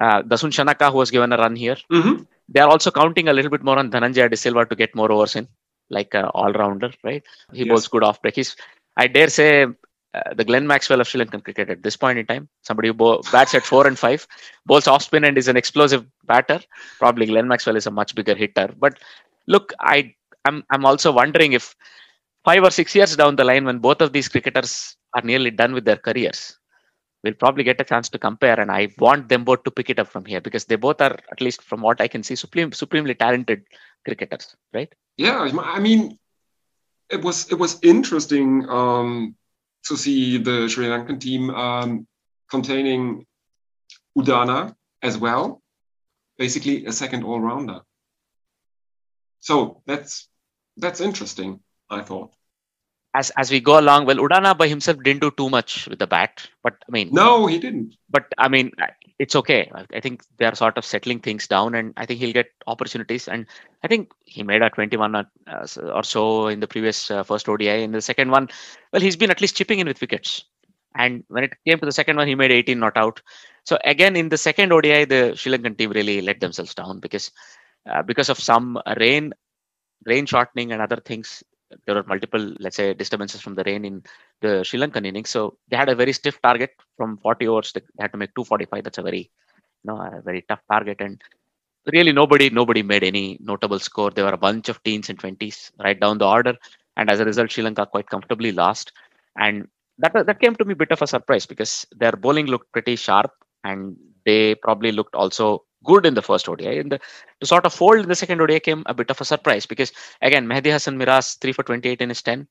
uh, 0.00 0.22
Dasun 0.22 0.50
Shanaka 0.50 0.90
who 0.90 0.98
was 0.98 1.10
given 1.10 1.32
a 1.32 1.36
run 1.36 1.56
here 1.56 1.76
hmm 1.90 2.22
they 2.52 2.60
are 2.60 2.68
also 2.68 2.90
counting 2.90 3.28
a 3.28 3.32
little 3.32 3.50
bit 3.50 3.62
more 3.62 3.78
on 3.78 3.90
Dhananjaya 3.90 4.28
De 4.28 4.36
Silva 4.36 4.66
to 4.66 4.74
get 4.74 4.94
more 4.94 5.10
overs 5.12 5.36
in, 5.36 5.46
like 5.88 6.14
an 6.14 6.24
all-rounder, 6.26 6.90
right? 7.04 7.22
He 7.52 7.60
Yes. 7.60 7.68
bowls 7.68 7.88
good 7.88 8.02
off 8.02 8.20
break. 8.22 8.34
He's, 8.34 8.56
I 8.96 9.06
dare 9.06 9.28
say, 9.28 9.64
uh, 9.64 10.34
the 10.34 10.44
Glenn 10.44 10.66
Maxwell 10.66 11.00
of 11.00 11.06
Sri 11.06 11.20
Lankan 11.20 11.44
cricket 11.44 11.70
at 11.70 11.82
this 11.82 11.96
point 11.96 12.18
in 12.18 12.26
time. 12.26 12.48
Somebody 12.62 12.88
who 12.88 12.94
bow, 12.94 13.22
bats 13.30 13.54
at 13.54 13.62
four 13.62 13.86
and 13.86 13.98
five, 13.98 14.26
bowls 14.66 14.88
off 14.88 15.02
spin 15.02 15.24
and 15.24 15.38
is 15.38 15.48
an 15.48 15.56
explosive 15.56 16.04
batter. 16.26 16.60
Probably 16.98 17.26
Glenn 17.26 17.48
Maxwell 17.48 17.76
is 17.76 17.86
a 17.86 17.90
much 17.90 18.14
bigger 18.14 18.34
hitter. 18.34 18.70
But 18.78 18.98
look, 19.46 19.72
I, 19.80 20.14
I'm, 20.44 20.64
I'm 20.70 20.84
also 20.84 21.12
wondering 21.12 21.52
if 21.52 21.76
five 22.44 22.62
or 22.64 22.70
six 22.70 22.94
years 22.94 23.16
down 23.16 23.36
the 23.36 23.44
line, 23.44 23.64
when 23.64 23.78
both 23.78 24.00
of 24.00 24.12
these 24.12 24.28
cricketers 24.28 24.96
are 25.14 25.22
nearly 25.22 25.50
done 25.50 25.72
with 25.72 25.84
their 25.84 25.96
careers, 25.96 26.58
we'll 27.22 27.34
probably 27.34 27.64
get 27.64 27.80
a 27.80 27.84
chance 27.84 28.08
to 28.10 28.18
compare. 28.18 28.58
And 28.58 28.70
I 28.70 28.88
want 28.98 29.28
them 29.28 29.44
both 29.44 29.62
to 29.64 29.70
pick 29.70 29.90
it 29.90 29.98
up 29.98 30.08
from 30.08 30.24
here 30.24 30.40
because 30.40 30.64
they 30.64 30.76
both 30.76 31.00
are, 31.00 31.18
at 31.30 31.40
least 31.40 31.62
from 31.62 31.82
what 31.82 32.00
I 32.00 32.08
can 32.08 32.22
see, 32.22 32.36
supreme, 32.36 32.72
supremely 32.72 33.14
talented 33.14 33.64
cricketers, 34.04 34.56
right? 34.72 34.92
Yeah. 35.16 35.50
I 35.62 35.80
mean, 35.80 36.18
it 37.10 37.22
was 37.22 37.50
it 37.50 37.58
was 37.58 37.78
interesting 37.82 38.68
um, 38.68 39.34
to 39.84 39.96
see 39.96 40.38
the 40.38 40.68
Sri 40.68 40.86
Lankan 40.86 41.20
team 41.20 41.50
um, 41.50 42.06
containing 42.48 43.26
Udana 44.16 44.74
as 45.02 45.18
well, 45.18 45.62
basically 46.38 46.86
a 46.86 46.92
second 46.92 47.24
all 47.24 47.40
rounder. 47.40 47.80
So 49.40 49.82
that's 49.86 50.28
that's 50.76 51.00
interesting. 51.00 51.60
I 51.88 52.02
thought. 52.02 52.32
As 53.12 53.30
as 53.36 53.50
we 53.50 53.58
go 53.60 53.78
along, 53.80 54.06
well, 54.06 54.18
Udana 54.18 54.56
by 54.56 54.68
himself 54.68 55.02
didn't 55.02 55.20
do 55.20 55.32
too 55.32 55.50
much 55.50 55.88
with 55.88 55.98
the 55.98 56.06
bat, 56.06 56.46
but 56.62 56.74
I 56.88 56.92
mean, 56.92 57.08
No, 57.12 57.46
he 57.46 57.58
didn't. 57.58 57.96
but 58.08 58.26
I 58.38 58.46
mean, 58.48 58.70
it's 59.18 59.34
okay. 59.34 59.68
I- 59.74 60.00
think 60.00 60.22
they're 60.38 60.54
sort 60.54 60.78
of 60.78 60.84
settling 60.84 61.18
things 61.18 61.48
down, 61.48 61.74
and 61.74 61.92
I 61.96 62.06
think 62.06 62.20
he'll 62.20 62.32
get 62.32 62.52
opportunities. 62.68 63.26
And 63.26 63.46
I 63.82 63.88
think 63.88 64.12
he 64.24 64.44
made 64.44 64.62
a 64.62 64.70
21 64.70 65.16
or, 65.16 65.26
uh, 65.48 65.66
or 65.92 66.04
so 66.04 66.46
in 66.46 66.60
the 66.60 66.68
previous 66.68 67.10
uh, 67.10 67.24
first 67.24 67.48
ODI. 67.48 67.82
In 67.82 67.90
the 67.90 68.00
second 68.00 68.30
one, 68.30 68.48
well, 68.92 69.02
he's 69.02 69.16
been 69.16 69.30
at 69.32 69.40
least 69.40 69.56
chipping 69.56 69.80
in 69.80 69.88
with 69.88 70.00
wickets. 70.00 70.44
And 70.94 71.24
when 71.28 71.44
it 71.44 71.54
came 71.66 71.78
to 71.80 71.86
the 71.86 71.92
second 71.92 72.16
one, 72.16 72.28
he 72.28 72.34
made 72.36 72.52
18 72.52 72.78
not 72.78 72.96
out. 72.96 73.20
So 73.64 73.76
again, 73.84 74.14
in 74.16 74.28
the 74.28 74.38
second 74.38 74.72
ODI, 74.72 75.04
the 75.04 75.34
Sri 75.36 75.52
Lankan 75.52 75.76
team 75.76 75.90
really 75.90 76.20
let 76.20 76.40
themselves 76.40 76.74
down 76.74 77.00
because 77.00 77.30
uh, 77.90 78.02
because 78.02 78.28
of 78.28 78.38
some 78.38 78.78
rain, 78.98 79.32
rain 80.06 80.26
shortening 80.26 80.70
and 80.72 80.80
other 80.80 80.96
things. 80.96 81.42
There 81.86 81.94
were 81.94 82.04
multiple, 82.04 82.54
let's 82.58 82.76
say, 82.76 82.94
disturbances 82.94 83.40
from 83.40 83.54
the 83.54 83.64
rain 83.64 83.84
in 83.84 84.02
the 84.40 84.64
Sri 84.64 84.78
Lankan 84.80 85.06
innings. 85.06 85.30
So 85.30 85.56
they 85.68 85.76
had 85.76 85.88
a 85.88 85.94
very 85.94 86.12
stiff 86.12 86.40
target 86.42 86.70
from 86.96 87.18
40 87.18 87.48
overs. 87.48 87.72
They 87.72 87.82
had 87.98 88.12
to 88.12 88.18
make 88.18 88.34
245. 88.34 88.84
That's 88.84 88.98
a 88.98 89.02
very, 89.02 89.30
you 89.84 89.84
know, 89.84 89.96
a 89.96 90.20
very 90.20 90.42
tough 90.48 90.60
target. 90.70 91.00
And 91.00 91.22
really, 91.92 92.12
nobody, 92.12 92.50
nobody 92.50 92.82
made 92.82 93.04
any 93.04 93.38
notable 93.40 93.78
score. 93.78 94.10
There 94.10 94.24
were 94.24 94.32
a 94.32 94.38
bunch 94.38 94.68
of 94.68 94.82
teens 94.82 95.08
and 95.08 95.18
20s 95.18 95.70
right 95.82 95.98
down 95.98 96.18
the 96.18 96.26
order, 96.26 96.54
and 96.96 97.10
as 97.10 97.20
a 97.20 97.24
result, 97.24 97.50
Sri 97.50 97.62
Lanka 97.62 97.86
quite 97.86 98.08
comfortably 98.08 98.52
lost. 98.52 98.92
And 99.36 99.68
that 99.98 100.12
that 100.26 100.40
came 100.40 100.56
to 100.56 100.64
me 100.64 100.72
a 100.72 100.76
bit 100.76 100.92
of 100.92 101.02
a 101.02 101.06
surprise 101.06 101.46
because 101.46 101.86
their 101.96 102.12
bowling 102.12 102.46
looked 102.46 102.72
pretty 102.72 102.96
sharp, 102.96 103.30
and 103.64 103.96
they 104.24 104.54
probably 104.56 104.92
looked 104.92 105.14
also 105.14 105.64
good 105.84 106.06
in 106.06 106.14
the 106.14 106.22
first 106.22 106.48
ODI. 106.48 106.78
And 106.78 106.92
the 106.92 107.00
to 107.40 107.46
sort 107.46 107.66
of 107.66 107.72
fold 107.72 107.98
in 107.98 108.08
the 108.08 108.14
second 108.14 108.40
ODI 108.40 108.60
came 108.60 108.82
a 108.86 108.94
bit 108.94 109.10
of 109.10 109.20
a 109.20 109.24
surprise 109.24 109.66
because 109.66 109.92
again, 110.22 110.46
Mehidy 110.46 110.70
Hasan 110.70 110.98
Miraz 110.98 111.34
three 111.34 111.52
for 111.52 111.62
28 111.62 112.00
in 112.00 112.08
his 112.08 112.22
10 112.22 112.46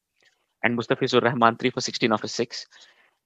and 0.63 0.77
Mustafizur 0.77 1.21
Rahman 1.21 1.57
3 1.57 1.69
for 1.69 1.81
16 1.81 2.11
off 2.11 2.21
his 2.21 2.33
6. 2.33 2.65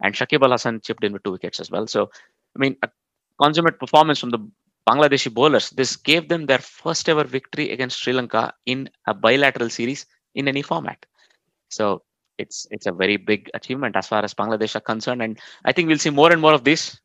And 0.01 0.13
Shakib 0.13 0.43
Al 0.43 0.51
Hasan 0.51 0.81
chipped 0.81 1.03
in 1.03 1.13
with 1.13 1.24
two 1.24 1.31
wickets 1.31 1.60
as 1.60 1.72
well. 1.72 1.88
So, 1.88 2.10
I 2.55 2.60
mean, 2.60 2.75
a 2.83 2.89
consummate 3.41 3.79
performance 3.79 4.19
from 4.19 4.31
the 4.31 4.39
Bangladeshi 4.88 5.33
bowlers. 5.33 5.69
This 5.69 5.95
gave 5.95 6.27
them 6.27 6.45
their 6.45 6.60
first 6.60 7.07
ever 7.07 7.24
victory 7.24 7.72
against 7.72 8.00
Sri 8.00 8.13
Lanka 8.13 8.53
in 8.65 8.89
a 9.07 9.13
bilateral 9.13 9.69
series 9.69 10.05
in 10.36 10.48
any 10.48 10.62
format. 10.62 11.05
So, 11.69 12.03
it's 12.39 12.65
it's 12.72 12.88
a 12.88 12.91
very 12.91 13.17
big 13.17 13.50
achievement 13.53 13.95
as 13.95 14.07
far 14.07 14.24
as 14.24 14.33
Bangladesh 14.33 14.75
are 14.75 14.81
concerned. 14.81 15.22
And 15.22 15.39
I 15.65 15.72
think 15.72 15.88
we'll 15.88 16.00
see 16.00 16.10
more 16.10 16.31
and 16.31 16.41
more 16.41 16.53
of 16.53 16.63
this, 16.63 17.00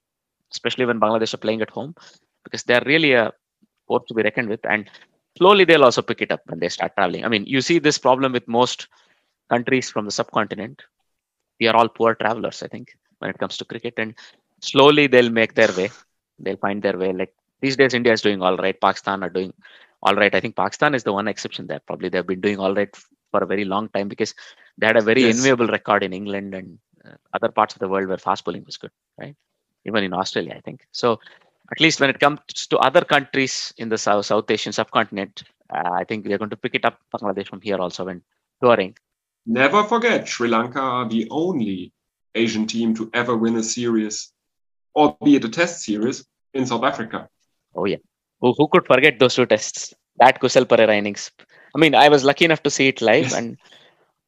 especially 0.53 0.87
when 0.87 1.01
Bangladesh 1.01 1.35
are 1.35 1.39
playing 1.39 1.61
at 1.61 1.71
home, 1.71 1.95
because 2.49 2.65
they're 2.65 2.87
really 2.87 3.13
a 3.15 3.33
force 3.89 4.05
to 4.09 4.15
be 4.15 4.23
reckoned 4.23 4.49
with. 4.49 4.65
And 4.65 4.89
slowly 5.39 5.65
they'll 5.65 5.85
also 5.85 6.03
pick 6.03 6.23
it 6.23 6.33
up 6.33 6.41
when 6.47 6.61
they 6.61 6.69
start 6.69 6.93
traveling. 6.97 7.25
I 7.25 7.29
mean, 7.29 7.47
you 7.47 7.61
see 7.61 7.79
this 7.79 7.99
problem 7.99 8.33
with 8.33 8.49
most 8.49 8.89
countries 9.51 9.91
from 9.91 10.07
the 10.07 10.11
subcontinent. 10.13 10.83
We 11.61 11.69
are 11.69 11.77
all 11.77 11.89
poor 11.89 12.15
travelers, 12.15 12.63
I 12.63 12.69
think, 12.69 12.97
when 13.19 13.31
it 13.31 13.39
comes 13.39 13.57
to 13.59 13.65
cricket. 13.65 13.95
And 13.99 14.15
slowly 14.61 15.07
they'll 15.09 15.31
make 15.31 15.55
their 15.55 15.73
way. 15.73 15.91
They'll 16.39 16.57
find 16.57 16.83
their 16.83 16.99
way. 16.99 17.13
Like 17.13 17.35
these 17.61 17.77
days, 17.77 17.95
India 17.95 18.13
is 18.13 18.23
doing 18.23 18.43
all 18.43 18.57
right. 18.57 18.81
Pakistan 18.81 19.23
are 19.23 19.31
doing 19.31 19.53
all 20.03 20.15
right. 20.15 20.35
I 20.35 20.41
think 20.41 20.57
Pakistan 20.57 20.95
is 20.95 21.05
the 21.05 21.13
one 21.13 21.29
exception 21.29 21.67
there. 21.67 21.81
Probably 21.87 22.09
they've 22.09 22.27
been 22.27 22.41
doing 22.41 22.59
all 22.61 22.75
right 22.75 22.95
for 23.31 23.43
a 23.43 23.47
very 23.47 23.65
long 23.65 23.89
time 23.91 24.09
because 24.09 24.35
they 24.79 24.87
had 24.87 24.97
a 24.97 25.03
very 25.03 25.29
Yes. 25.29 25.29
enviable 25.29 25.67
record 25.67 26.05
in 26.05 26.13
England 26.13 26.55
and 26.55 26.79
uh, 27.05 27.17
other 27.35 27.51
parts 27.51 27.75
of 27.75 27.81
the 27.81 27.89
world 27.89 28.09
where 28.09 28.19
fast 28.19 28.45
bowling 28.45 28.65
was 28.65 28.77
good, 28.79 28.93
right? 29.19 29.37
Even 29.87 30.05
in 30.05 30.13
Australia, 30.15 30.55
I 30.57 30.61
think. 30.61 30.87
So 30.93 31.21
at 31.71 31.81
least 31.81 32.01
when 32.01 32.11
it 32.11 32.19
comes 32.19 32.41
to 32.71 32.79
other 32.79 33.05
countries 33.05 33.73
in 33.77 33.89
the 33.89 33.99
South, 33.99 34.27
South 34.27 34.51
Asian 34.51 34.73
subcontinent, 34.73 35.45
uh, 35.75 35.91
I 35.93 36.05
think 36.05 36.27
we 36.27 36.33
are 36.33 36.39
going 36.39 36.51
to 36.51 36.57
pick 36.57 36.75
it 36.75 36.85
up 36.85 36.99
Bangladesh 37.15 37.49
from 37.49 37.61
here 37.61 37.77
also 37.77 38.05
when 38.05 38.23
touring. 38.63 38.97
Never 39.47 39.85
forget, 39.85 40.29
Sri 40.29 40.49
Lanka 40.49 40.81
are 40.81 41.09
the 41.09 41.27
only 41.31 41.93
Asian 42.35 42.67
team 42.67 42.95
to 42.95 43.11
ever 43.15 43.37
win 43.37 43.57
a 43.57 43.63
series, 43.63 44.33
albeit 44.95 45.45
a 45.45 45.49
test 45.49 45.83
series, 45.83 46.25
in 46.55 46.67
South 46.67 46.85
Africa. 46.85 47.29
Oh, 47.75 47.85
yeah. 47.85 47.97
Who, 48.41 48.55
who 48.57 48.69
could 48.69 48.87
forget 48.87 49.19
those 49.19 49.35
two 49.35 49.47
tests? 49.47 49.95
That 50.19 50.41
Kusal 50.41 50.65
Perera 50.65 50.97
innings. 50.97 51.31
I 51.75 51.79
mean, 51.79 51.95
I 51.95 52.09
was 52.09 52.25
lucky 52.25 52.45
enough 52.45 52.63
to 52.65 52.71
see 52.71 52.89
it 52.89 53.01
live, 53.01 53.25
Yes. 53.25 53.35
and 53.35 53.57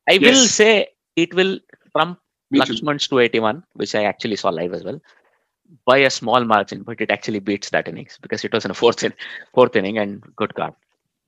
I 0.09 0.13
Yes. 0.13 0.23
will 0.23 0.47
say 0.47 0.89
it 1.17 1.35
will 1.35 1.59
trump 1.97 2.19
Me. 2.51 2.61
Laxman's 2.61 3.09
281, 3.09 3.65
which 3.75 3.95
I 3.95 4.05
actually 4.05 4.37
saw 4.37 4.51
live 4.51 4.73
as 4.73 4.85
well, 4.85 5.01
by 5.85 5.99
a 5.99 6.11
small 6.11 6.45
margin, 6.45 6.83
but 6.83 7.01
it 7.01 7.11
actually 7.11 7.41
beats 7.41 7.71
that 7.71 7.89
innings 7.89 8.19
because 8.21 8.45
it 8.45 8.53
was 8.53 8.65
in 8.65 8.71
a 8.71 8.75
fourth, 8.75 9.03
in, 9.03 9.13
fourth 9.55 9.77
inning 9.77 9.99
and 9.99 10.23
good 10.37 10.55
God. 10.55 10.75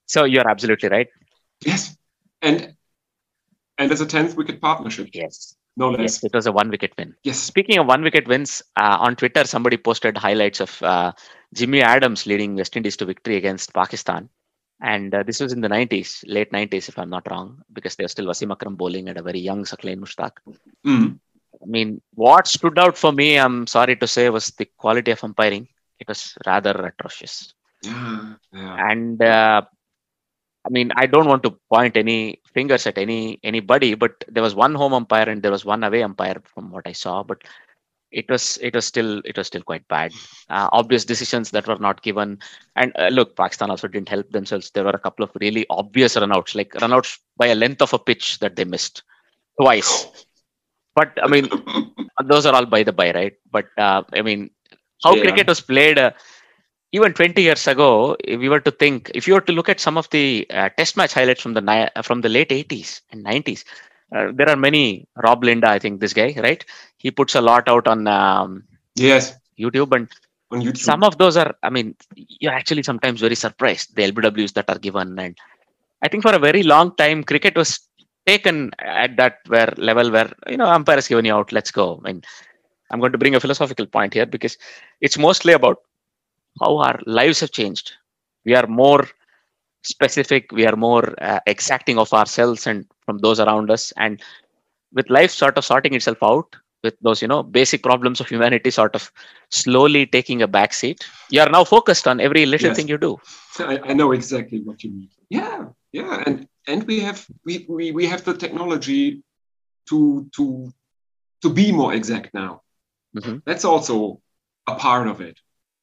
So 0.06 0.24
you're 0.24 0.48
absolutely 0.48 0.88
right. 0.88 1.08
Yes. 1.64 1.96
And 2.40 2.74
and 3.78 3.90
as 3.90 4.00
a 4.00 4.06
10th 4.06 4.36
wicket 4.36 4.60
partnership, 4.60 5.08
Yes. 5.12 5.56
no 5.76 5.90
less. 5.90 6.00
Yes, 6.00 6.24
it 6.24 6.34
was 6.34 6.46
a 6.46 6.52
one 6.52 6.68
wicket 6.70 6.92
win. 6.98 7.14
Yes. 7.24 7.38
Speaking 7.38 7.78
of 7.78 7.86
one 7.86 8.02
wicket 8.02 8.28
wins, 8.28 8.62
uh, 8.76 8.98
on 9.00 9.16
Twitter, 9.16 9.44
somebody 9.44 9.76
posted 9.76 10.16
highlights 10.16 10.60
of 10.60 10.82
uh, 10.82 11.12
Jimmy 11.54 11.82
Adams 11.82 12.26
leading 12.26 12.54
West 12.56 12.76
Indies 12.76 12.96
to 12.98 13.06
victory 13.06 13.36
against 13.36 13.72
Pakistan. 13.72 14.28
And 14.80 15.14
uh, 15.14 15.22
this 15.22 15.40
was 15.40 15.52
in 15.52 15.60
the 15.60 15.68
90s, 15.68 16.24
late 16.26 16.50
90s, 16.52 16.88
if 16.88 16.98
I'm 16.98 17.08
not 17.08 17.30
wrong, 17.30 17.62
because 17.72 17.94
there 17.94 18.08
still 18.08 18.26
Wasim 18.26 18.52
Akram 18.52 18.74
bowling 18.74 19.08
and 19.08 19.16
a 19.16 19.22
very 19.22 19.38
young 19.38 19.64
Saqlain 19.64 19.98
Mushtaq. 19.98 20.32
Mm. 20.84 21.18
I 21.60 21.66
mean, 21.66 22.00
what 22.14 22.46
stood 22.46 22.78
out 22.78 22.96
for 22.96 23.12
me, 23.12 23.38
I'm 23.38 23.66
sorry 23.66 23.96
to 23.96 24.06
say, 24.06 24.28
was 24.30 24.48
the 24.48 24.66
quality 24.76 25.10
of 25.10 25.22
umpiring. 25.22 25.68
It 25.98 26.08
was 26.08 26.34
rather 26.46 26.70
atrocious. 26.70 27.54
Yeah. 27.82 28.34
And 28.90 29.22
uh, 29.22 29.62
I 30.64 30.68
mean, 30.70 30.92
I 30.96 31.06
don't 31.06 31.26
want 31.26 31.42
to 31.44 31.58
point 31.72 31.96
any 31.96 32.40
fingers 32.54 32.86
at 32.86 32.98
any 32.98 33.40
anybody, 33.42 33.94
but 33.94 34.24
there 34.28 34.42
was 34.42 34.54
one 34.54 34.74
home 34.74 34.94
umpire 34.94 35.28
and 35.28 35.42
there 35.42 35.50
was 35.50 35.64
one 35.64 35.82
away 35.84 36.02
umpire 36.02 36.40
from 36.54 36.70
what 36.70 36.86
I 36.86 36.92
saw. 36.92 37.22
But 37.22 37.42
it 38.12 38.30
was 38.30 38.58
it 38.62 38.74
was 38.74 38.84
still 38.84 39.20
it 39.24 39.36
was 39.36 39.48
still 39.48 39.62
quite 39.62 39.86
bad. 39.88 40.12
Uh, 40.48 40.68
obvious 40.72 41.04
decisions 41.04 41.50
that 41.50 41.66
were 41.66 41.78
not 41.78 42.02
given. 42.02 42.38
And 42.76 42.92
uh, 42.96 43.08
look, 43.08 43.36
Pakistan 43.36 43.70
also 43.70 43.88
didn't 43.88 44.08
help 44.08 44.30
themselves. 44.30 44.70
There 44.70 44.84
were 44.84 44.90
a 44.90 44.98
couple 44.98 45.24
of 45.24 45.32
really 45.40 45.66
obvious 45.70 46.16
runouts, 46.16 46.54
like 46.54 46.72
runouts 46.74 47.18
by 47.36 47.48
a 47.48 47.54
length 47.54 47.82
of 47.82 47.92
a 47.92 47.98
pitch 47.98 48.38
that 48.38 48.54
they 48.54 48.64
missed 48.64 49.02
twice. 49.60 50.26
But 50.94 51.18
I 51.22 51.28
mean, 51.28 51.48
those 52.24 52.46
are 52.46 52.54
all 52.54 52.66
by 52.66 52.82
the 52.82 52.92
by, 52.92 53.12
right? 53.12 53.34
But 53.50 53.66
uh, 53.78 54.02
I 54.12 54.22
mean, 54.22 54.50
how 55.02 55.14
Yeah. 55.14 55.16
cricket 55.16 55.46
was 55.48 55.60
played 55.60 55.98
uh, 55.98 56.12
even 56.92 57.12
20 57.12 57.42
years 57.42 57.66
ago, 57.66 58.16
if 58.24 58.38
we 58.38 58.48
were 58.48 58.60
to 58.60 58.70
think, 58.70 59.10
if 59.14 59.26
you 59.26 59.34
were 59.34 59.40
to 59.42 59.52
look 59.52 59.68
at 59.68 59.80
some 59.80 59.96
of 59.96 60.08
the 60.10 60.46
uh, 60.50 60.68
test 60.76 60.96
match 60.96 61.12
highlights 61.14 61.40
from 61.42 61.54
the 61.54 61.60
ni- 61.60 61.88
uh, 61.96 62.02
from 62.02 62.20
the 62.20 62.28
late 62.28 62.52
80s 62.52 63.02
and 63.10 63.22
90s, 63.22 63.64
uh, 64.14 64.28
there 64.34 64.48
are 64.48 64.56
many. 64.56 65.06
Robelinda, 65.18 65.66
I 65.66 65.78
think 65.78 66.00
this 66.00 66.12
guy, 66.14 66.34
right? 66.42 66.64
He 66.98 67.10
puts 67.10 67.34
a 67.34 67.40
lot 67.40 67.68
out 67.68 67.86
on 67.88 68.06
um, 68.06 68.64
Yes. 68.96 69.36
YouTube, 69.58 69.94
and 69.94 70.08
On 70.50 70.60
YouTube. 70.60 70.96
some 70.96 71.02
of 71.04 71.18
those 71.18 71.36
are. 71.36 71.54
I 71.62 71.70
mean, 71.70 71.94
you're 72.14 72.52
actually 72.52 72.82
sometimes 72.82 73.20
very 73.20 73.34
surprised 73.34 73.94
the 73.96 74.02
LBWs 74.04 74.52
that 74.54 74.68
are 74.68 74.78
given, 74.78 75.18
and 75.18 75.36
I 76.02 76.08
think 76.08 76.22
for 76.22 76.34
a 76.34 76.38
very 76.38 76.62
long 76.62 76.94
time, 76.96 77.22
cricket 77.24 77.56
was 77.56 77.80
taken 78.26 78.70
at 78.78 79.16
that 79.16 79.38
where 79.48 79.72
level 79.76 80.10
where 80.10 80.30
you 80.48 80.56
know 80.56 80.66
umpire 80.66 80.96
has 80.96 81.08
given 81.08 81.24
you 81.24 81.34
out. 81.34 81.52
Let's 81.52 81.70
go. 81.70 82.00
I 82.04 82.12
mean, 82.12 82.22
I'm 82.90 83.00
going 83.00 83.12
to 83.12 83.18
bring 83.18 83.34
a 83.34 83.40
philosophical 83.40 83.86
point 83.86 84.14
here 84.14 84.26
because 84.26 84.56
it's 85.00 85.18
mostly 85.18 85.52
about 85.52 85.78
how 86.60 86.78
our 86.78 86.98
lives 87.06 87.40
have 87.40 87.52
changed. 87.52 87.92
We 88.44 88.54
are 88.54 88.66
more 88.66 89.06
specific. 89.82 90.50
We 90.52 90.66
are 90.66 90.76
more 90.76 91.14
uh, 91.20 91.40
exacting 91.46 91.98
of 91.98 92.12
ourselves 92.12 92.66
and 92.66 92.86
from 93.04 93.18
those 93.18 93.40
around 93.40 93.70
us. 93.70 93.92
And 93.96 94.20
with 94.92 95.10
life 95.10 95.30
sort 95.30 95.56
of 95.58 95.64
sorting 95.64 95.94
itself 95.94 96.18
out, 96.22 96.56
with 96.82 96.94
those 97.00 97.22
you 97.22 97.28
know 97.28 97.42
basic 97.42 97.82
problems 97.82 98.20
of 98.20 98.28
humanity 98.28 98.70
sort 98.70 98.94
of 98.94 99.10
slowly 99.50 100.06
taking 100.06 100.42
a 100.42 100.48
back 100.48 100.72
seat, 100.72 101.04
you 101.30 101.40
are 101.40 101.48
now 101.50 101.64
focused 101.64 102.06
on 102.08 102.20
every 102.20 102.46
little 102.46 102.70
Yes. 102.70 102.76
thing 102.76 102.88
you 102.88 102.98
do. 102.98 103.18
I, 103.58 103.78
I 103.84 103.92
know 103.94 104.12
exactly 104.12 104.60
what 104.60 104.82
you 104.82 104.90
mean. 104.90 105.08
Yeah, 105.28 105.66
yeah, 105.92 106.22
and 106.26 106.46
and 106.66 106.84
we 106.84 107.00
have 107.00 107.26
we, 107.44 107.66
we, 107.68 107.92
we 107.92 108.06
have 108.06 108.24
the 108.24 108.36
technology 108.36 109.22
to 109.88 110.28
to 110.36 110.72
to 111.42 111.50
be 111.50 111.72
more 111.72 111.92
exact 111.94 112.34
now. 112.34 112.62
Mhm. 113.16 113.42
That's 113.44 113.64
also 113.64 114.20
a 114.66 114.74
part 114.76 115.08
of 115.08 115.20
it. 115.20 115.38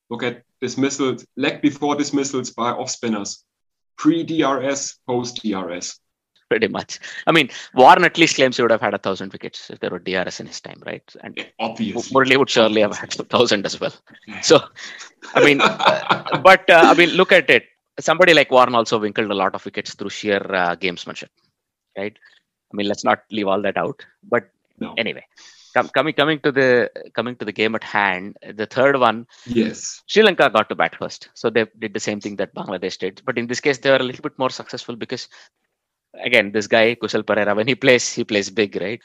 Look 0.09 0.23
at 0.23 0.43
dismissals, 0.61 1.25
leg 1.35 1.61
before 1.61 1.95
dismissals 1.95 2.51
by 2.51 2.71
off 2.71 2.89
spinners, 2.89 3.43
pre 3.97 4.23
DRS, 4.23 4.99
post 5.07 5.41
DRS. 5.43 5.99
Pretty 6.49 6.67
much. 6.67 6.99
I 7.27 7.31
mean, 7.31 7.49
Warne 7.75 8.03
at 8.03 8.17
least 8.17 8.35
claims 8.35 8.57
he 8.57 8.63
would 8.63 8.71
have 8.71 8.81
had 8.81 8.95
a 8.95 8.97
thousand 8.97 9.31
wickets 9.31 9.69
if 9.69 9.79
there 9.81 9.91
were 9.91 9.99
DRS 9.99 10.39
in 10.39 10.47
his 10.47 10.59
time, 10.59 10.81
right? 10.83 11.03
And 11.21 11.35
Yeah, 11.37 11.43
obviously. 11.59 12.11
Murli 12.11 12.37
would 12.37 12.49
surely 12.49 12.81
have 12.81 12.97
had 12.97 13.19
a 13.19 13.23
thousand 13.23 13.67
as 13.67 13.79
well. 13.79 13.93
So, 14.41 14.59
I 15.35 15.45
mean, 15.45 15.61
uh, 15.61 16.41
but 16.43 16.67
uh, 16.67 16.81
I 16.85 16.95
mean, 16.95 17.09
look 17.09 17.31
at 17.31 17.51
it. 17.51 17.65
Somebody 17.99 18.33
like 18.33 18.51
Warne 18.51 18.75
also 18.75 18.99
winkled 18.99 19.31
a 19.31 19.35
lot 19.35 19.55
of 19.55 19.63
wickets 19.65 19.93
through 19.93 20.09
sheer 20.09 20.37
uh, 20.37 20.75
gamesmanship, 20.75 21.29
right? 21.97 22.15
I 22.71 22.77
mean, 22.77 22.87
let's 22.87 23.03
not 23.03 23.19
leave 23.31 23.47
all 23.47 23.61
that 23.61 23.77
out. 23.77 24.05
But 24.23 24.49
no. 24.79 24.93
anyway, 24.97 25.25
com- 25.75 25.89
coming 25.89 26.13
coming 26.13 26.39
to 26.41 26.51
the 26.51 26.89
coming 27.13 27.35
to 27.37 27.45
the 27.45 27.51
game 27.51 27.75
at 27.75 27.83
hand, 27.83 28.37
the 28.55 28.65
third 28.65 28.99
one, 28.99 29.27
Yes. 29.45 30.01
Sri 30.07 30.23
Lanka 30.23 30.49
got 30.49 30.69
to 30.69 30.75
bat 30.75 30.95
first, 30.95 31.29
so 31.33 31.49
they 31.49 31.65
did 31.77 31.93
the 31.93 31.99
same 31.99 32.19
thing 32.21 32.35
that 32.37 32.53
Bangladesh 32.53 32.97
did. 32.99 33.21
But 33.25 33.37
in 33.37 33.47
this 33.47 33.59
case, 33.59 33.79
they 33.79 33.89
were 33.89 33.97
a 33.97 34.03
little 34.03 34.21
bit 34.21 34.37
more 34.37 34.49
successful 34.49 34.95
because, 34.95 35.27
again, 36.23 36.51
this 36.51 36.67
guy 36.67 36.95
Kusal 36.95 37.23
Perera, 37.23 37.55
when 37.55 37.67
he 37.67 37.75
plays, 37.75 38.11
he 38.13 38.23
plays 38.23 38.49
big, 38.49 38.75
right? 38.81 39.01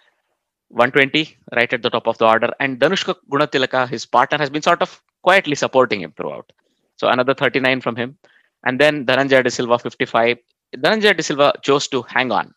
120 0.69 1.37
right 1.55 1.73
at 1.73 1.83
the 1.83 1.91
top 1.91 2.07
of 2.09 2.19
the 2.19 2.27
order, 2.27 2.51
and 2.61 2.79
Danushka 2.81 3.15
Gunatilaka, 3.31 3.89
his 3.89 4.07
partner, 4.07 4.39
has 4.39 4.51
been 4.51 4.63
sort 4.63 4.83
of 4.83 5.01
quietly 5.23 5.55
supporting 5.55 6.01
him 6.01 6.13
throughout. 6.17 6.51
So 6.97 7.09
another 7.09 7.35
39 7.35 7.81
from 7.81 7.97
him, 7.97 8.19
and 8.65 8.81
then 8.81 9.05
Dhananjaya 9.07 9.45
De 9.45 9.51
Silva 9.51 9.79
55. 9.79 10.39
Dhananjaya 10.77 11.17
De 11.17 11.23
Silva 11.23 11.53
chose 11.63 11.89
to 11.89 12.03
hang 12.03 12.33
on. 12.33 12.55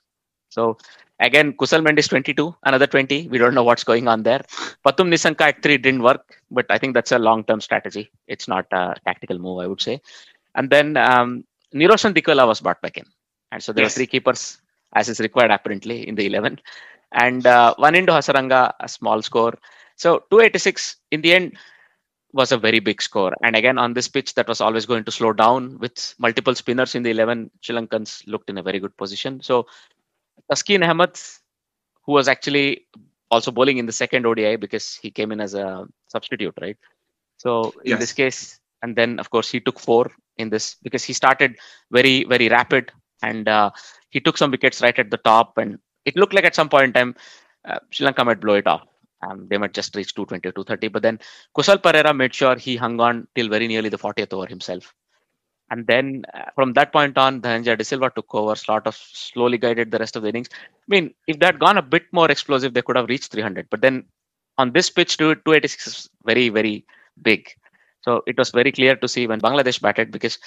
So 0.50 0.78
again, 1.20 1.54
Kusal 1.54 1.82
Mendis 1.86 2.10
22, 2.10 2.56
another 2.66 2.88
20. 2.88 3.28
We 3.30 3.38
don't 3.38 3.54
know 3.54 3.64
what's 3.64 3.84
going 3.84 4.08
on 4.08 4.24
there. 4.24 4.42
Pathum 4.86 5.10
Nissanka 5.14 5.42
at 5.42 5.62
three 5.64 5.78
didn't 5.78 6.04
work, 6.04 6.42
but 6.52 6.66
I 6.70 6.78
think 6.78 6.94
that's 6.94 7.12
a 7.12 7.20
long-term 7.20 7.62
strategy. 7.62 8.10
It's 8.28 8.48
not 8.48 8.66
a 8.72 8.96
tactical 9.06 9.38
move, 9.40 9.60
I 9.60 9.68
would 9.68 9.82
say. 9.82 10.02
And 10.56 10.70
then 10.70 10.98
um, 10.98 11.44
Niroshan 11.76 12.14
Dickwella 12.14 12.48
was 12.48 12.62
brought 12.62 12.82
back 12.82 12.98
in, 12.98 13.06
and 13.52 13.62
so 13.62 13.74
there 13.74 13.84
Yes. 13.84 13.94
were 13.94 13.96
three 13.96 14.08
keepers 14.08 14.60
as 14.96 15.10
is 15.10 15.20
required 15.20 15.52
apparently 15.52 16.08
in 16.08 16.16
the 16.16 16.26
11, 16.26 16.60
and 17.12 17.46
uh, 17.46 17.76
Wanindu 17.78 18.10
Hasaranga, 18.10 18.74
a 18.80 18.88
small 18.88 19.22
score. 19.22 19.54
So 19.98 20.20
286 20.32 20.96
in 21.12 21.22
the 21.22 21.34
end 21.34 21.58
was 22.34 22.52
a 22.52 22.58
very 22.58 22.80
big 22.80 23.02
score. 23.02 23.34
And 23.44 23.56
again, 23.56 23.78
on 23.78 23.94
this 23.94 24.08
pitch, 24.08 24.34
that 24.36 24.48
was 24.48 24.62
always 24.62 24.86
going 24.86 25.04
to 25.06 25.12
slow 25.12 25.34
down 25.34 25.80
with 25.80 26.14
multiple 26.20 26.56
spinners 26.56 26.96
in 26.96 27.04
the 27.04 27.12
11. 27.12 27.52
Sri 27.62 27.76
Lankans 27.76 28.26
looked 28.28 28.50
in 28.50 28.58
a 28.58 28.64
very 28.64 28.80
good 28.80 28.96
position. 28.98 29.42
So 29.42 29.66
Taskin 30.52 30.88
Ahmed, 30.88 31.18
who 32.06 32.14
was 32.14 32.28
actually 32.28 32.88
also 33.32 33.52
bowling 33.52 33.78
in 33.78 33.86
the 33.86 33.92
second 33.92 34.26
ODI 34.26 34.56
because 34.58 34.96
he 34.96 35.12
came 35.12 35.32
in 35.32 35.40
as 35.42 35.54
a 35.54 35.86
substitute, 36.08 36.54
right? 36.62 36.78
So 37.38 37.74
in 37.86 37.98
Yes. 37.98 38.00
this 38.00 38.14
case, 38.14 38.60
and 38.82 38.96
then 38.96 39.20
of 39.20 39.30
course 39.30 39.50
he 39.50 39.60
took 39.60 39.80
four 39.80 40.12
in 40.38 40.50
this 40.50 40.76
because 40.84 41.04
he 41.04 41.14
started 41.14 41.58
very 41.92 42.24
very 42.26 42.48
rapid 42.48 42.92
and 43.24 43.48
uh, 43.48 43.72
he 44.10 44.20
took 44.20 44.38
some 44.38 44.52
wickets 44.52 44.82
right 44.82 44.98
at 45.00 45.10
the 45.10 45.18
top 45.18 45.58
and 45.58 45.80
it 46.06 46.16
looked 46.16 46.34
like 46.34 46.46
at 46.46 46.56
some 46.56 46.70
point 46.70 46.86
in 46.86 46.94
time 46.94 47.16
uh, 47.66 47.80
Sri 47.92 48.06
Lanka 48.06 48.24
might 48.24 48.40
blow 48.40 48.54
it 48.56 48.68
off. 48.68 48.88
Um, 49.22 49.48
they 49.50 49.58
might 49.58 49.74
just 49.74 49.96
reach 49.96 50.14
220 50.14 50.48
or 50.48 50.52
230, 50.52 50.88
but 50.90 51.02
then 51.02 51.20
Kusal 51.56 51.78
Perera 51.78 52.16
made 52.16 52.34
sure 52.34 52.56
he 52.56 52.76
hung 52.76 53.00
on 53.00 53.28
till 53.36 53.50
very 53.50 53.68
nearly 53.68 53.90
the 53.90 53.98
40th 53.98 54.34
over 54.34 54.46
himself. 54.46 54.94
And 55.70 55.86
then 55.86 56.24
uh, 56.34 56.46
from 56.56 56.74
that 56.74 56.94
point 56.94 57.18
on, 57.18 57.42
Dhananjaya 57.42 57.78
De 57.78 57.84
Silva 57.84 58.12
took 58.16 58.34
over, 58.34 58.56
sort 58.56 58.88
of 58.88 58.96
slowly 58.96 59.58
guided 59.58 59.92
the 59.92 60.00
rest 60.00 60.16
of 60.16 60.22
the 60.22 60.30
innings. 60.30 60.48
I 60.54 60.68
mean, 60.88 61.14
if 61.28 61.40
that 61.40 61.54
had 61.54 61.60
gone 61.60 61.78
a 61.78 61.82
bit 61.82 62.04
more 62.12 62.32
explosive, 62.32 62.74
they 62.74 62.82
could 62.82 62.96
have 62.96 63.10
reached 63.10 63.32
300. 63.32 63.68
But 63.70 63.82
then 63.82 64.06
on 64.58 64.72
this 64.72 64.90
pitch, 64.90 65.18
286 65.18 65.88
is 65.88 66.10
very, 66.26 66.50
very 66.50 66.86
big. 67.22 67.50
So 68.02 68.24
it 68.28 68.38
was 68.38 68.52
very 68.52 68.72
clear 68.72 68.96
to 68.96 69.08
see 69.08 69.28
when 69.28 69.42
Bangladesh 69.42 69.82
batted 69.82 70.12
because 70.12 70.40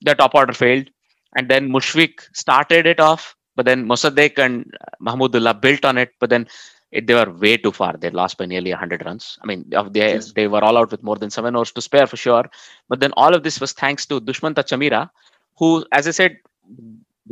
the 0.00 0.14
top 0.14 0.34
order 0.34 0.52
failed. 0.52 0.88
And 1.36 1.48
then 1.48 1.68
Mushfiq 1.68 2.20
started 2.32 2.86
it 2.86 2.98
off, 2.98 3.36
but 3.54 3.66
then 3.66 3.86
Mosaddek 3.86 4.38
and 4.38 4.72
Mahmudullah 5.00 5.60
built 5.60 5.84
on 5.84 5.98
it. 5.98 6.12
But 6.18 6.30
then 6.30 6.48
it, 6.92 7.06
they 7.06 7.14
were 7.14 7.30
way 7.30 7.56
too 7.56 7.72
far. 7.72 7.94
They 7.96 8.10
lost 8.10 8.38
by 8.38 8.46
nearly 8.46 8.70
100 8.70 9.04
runs. 9.04 9.38
I 9.42 9.46
mean, 9.46 9.70
of 9.74 9.92
the, 9.92 10.00
Yes. 10.00 10.32
they 10.32 10.46
were 10.48 10.62
all 10.64 10.76
out 10.78 10.90
with 10.90 11.02
more 11.02 11.16
than 11.16 11.30
seven 11.30 11.56
overs 11.56 11.72
to 11.72 11.80
spare 11.82 12.06
for 12.06 12.16
sure. 12.16 12.44
But 12.88 13.00
then 13.00 13.12
all 13.16 13.34
of 13.34 13.42
this 13.42 13.60
was 13.60 13.72
thanks 13.72 14.06
to 14.06 14.20
Dushmantha 14.20 14.64
Chameera, 14.64 15.10
who, 15.58 15.84
as 15.92 16.06
I 16.06 16.12
said, 16.12 16.38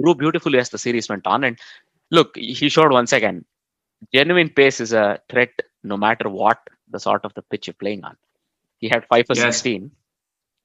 grew 0.01 0.15
beautifully 0.15 0.59
as 0.59 0.71
the 0.71 0.79
series 0.79 1.09
went 1.09 1.27
on. 1.27 1.45
And 1.45 1.59
look, 2.11 2.37
he 2.37 2.69
showed 2.69 2.91
once 2.93 3.13
again 3.13 3.45
genuine 4.13 4.51
pace 4.51 4.81
is 4.81 4.93
a 4.93 5.19
threat 5.31 5.51
no 5.83 5.97
matter 5.97 6.29
what 6.29 6.59
the 6.91 6.99
sort 7.01 7.25
of 7.25 7.33
the 7.35 7.43
pitch 7.43 7.67
you're 7.69 7.75
playing 7.75 8.05
on. 8.05 8.17
He 8.79 8.89
had 8.89 9.07
five 9.07 9.27
for 9.27 9.35
Yes. 9.35 9.43
16. 9.57 9.91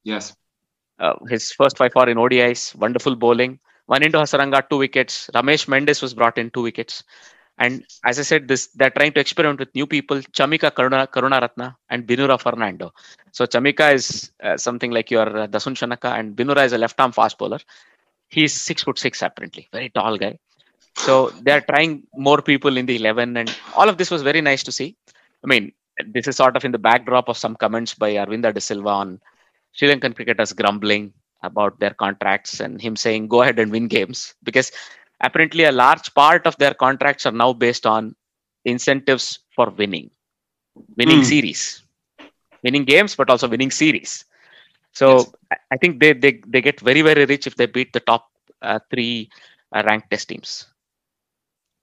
Yes. 0.03 0.35
Uh, 0.99 1.13
his 1.29 1.51
first 1.51 1.77
five 1.77 1.91
are 1.95 2.09
in 2.09 2.17
ODIs, 2.17 2.75
wonderful 2.75 3.15
bowling. 3.15 3.59
Wanindu 3.89 4.15
Hasaranga, 4.19 4.67
two 4.69 4.77
wickets. 4.77 5.29
Ramesh 5.33 5.67
Mendis 5.67 6.01
was 6.01 6.13
brought 6.13 6.37
in, 6.37 6.49
two 6.51 6.61
wickets. 6.63 7.03
And 7.59 7.83
as 8.05 8.17
I 8.19 8.23
said, 8.23 8.47
this 8.47 8.67
they're 8.67 8.89
trying 8.89 9.11
to 9.13 9.19
experiment 9.19 9.59
with 9.59 9.75
new 9.75 9.85
people, 9.85 10.17
Chamika 10.37 10.71
Karuna, 10.71 11.07
Karunaratne 11.07 11.75
and 11.89 12.07
Binura 12.07 12.39
Fernando. 12.39 12.93
So 13.33 13.45
Chamika 13.45 13.93
is 13.93 14.31
uh, 14.41 14.55
something 14.55 14.91
like 14.91 15.11
your 15.11 15.27
uh, 15.41 15.47
Dasun 15.47 15.75
Shanaka 15.75 16.17
and 16.17 16.35
Binura 16.37 16.65
is 16.65 16.71
a 16.71 16.77
left-arm 16.77 17.11
fast 17.11 17.37
bowler. 17.37 17.59
He's 18.29 18.53
six 18.53 18.83
foot 18.83 18.97
six 18.97 19.21
apparently, 19.21 19.67
very 19.73 19.89
tall 19.89 20.17
guy. 20.17 20.39
So 20.95 21.31
they're 21.41 21.61
trying 21.61 22.03
more 22.15 22.41
people 22.41 22.77
in 22.77 22.85
the 22.85 22.95
11 22.95 23.35
and 23.35 23.53
all 23.75 23.89
of 23.89 23.97
this 23.97 24.09
was 24.09 24.21
very 24.21 24.41
nice 24.41 24.63
to 24.63 24.71
see. 24.71 24.95
I 25.43 25.47
mean, 25.47 25.73
this 26.07 26.27
is 26.27 26.37
sort 26.37 26.55
of 26.55 26.63
in 26.63 26.71
the 26.71 26.79
backdrop 26.79 27.27
of 27.27 27.37
some 27.37 27.55
comments 27.55 27.93
by 27.93 28.13
Aravinda 28.13 28.53
De 28.53 28.61
Silva 28.61 28.89
on 28.89 29.19
Sri 29.73 29.89
Lankan 29.89 30.15
cricketers 30.15 30.53
grumbling 30.53 31.13
about 31.43 31.79
their 31.79 31.93
contracts 31.93 32.59
and 32.59 32.81
him 32.81 32.95
saying, 32.95 33.27
go 33.27 33.41
ahead 33.41 33.59
and 33.59 33.71
win 33.71 33.87
games. 33.87 34.33
Because 34.43 34.71
apparently, 35.21 35.63
a 35.65 35.71
large 35.71 36.13
part 36.13 36.45
of 36.47 36.57
their 36.57 36.73
contracts 36.73 37.25
are 37.25 37.31
now 37.31 37.53
based 37.53 37.85
on 37.85 38.15
incentives 38.65 39.39
for 39.55 39.69
winning, 39.69 40.09
winning 40.97 41.21
Hmm. 41.21 41.23
series, 41.23 41.83
winning 42.63 42.85
games, 42.85 43.15
but 43.15 43.29
also 43.29 43.47
winning 43.47 43.71
series. 43.71 44.25
So 44.93 45.07
Yes. 45.07 45.35
I- 45.51 45.57
I 45.71 45.77
think 45.77 45.99
they, 45.99 46.13
they, 46.13 46.41
they 46.47 46.61
get 46.61 46.79
very, 46.81 47.01
very 47.01 47.25
rich 47.25 47.47
if 47.47 47.55
they 47.55 47.65
beat 47.67 47.93
the 47.93 47.99
top 48.01 48.29
uh, 48.61 48.79
three 48.91 49.29
uh, 49.75 49.83
ranked 49.85 50.09
test 50.11 50.29
teams. 50.29 50.67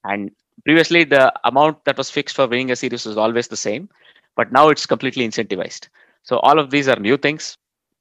And 0.05 0.31
previously, 0.65 1.05
the 1.05 1.33
amount 1.45 1.85
that 1.85 1.97
was 1.99 2.11
fixed 2.11 2.37
for 2.37 2.47
winning 2.47 2.71
a 2.71 2.77
series 2.77 3.05
was 3.07 3.17
always 3.17 3.49
the 3.49 3.57
same, 3.57 3.89
but 4.37 4.53
now 4.53 4.69
it's 4.69 4.87
completely 4.87 5.27
incentivized. 5.27 5.89
So 6.23 6.39
all 6.39 6.59
of 6.59 6.71
these 6.71 6.89
are 6.89 6.97
new 6.97 7.17
things. 7.17 7.57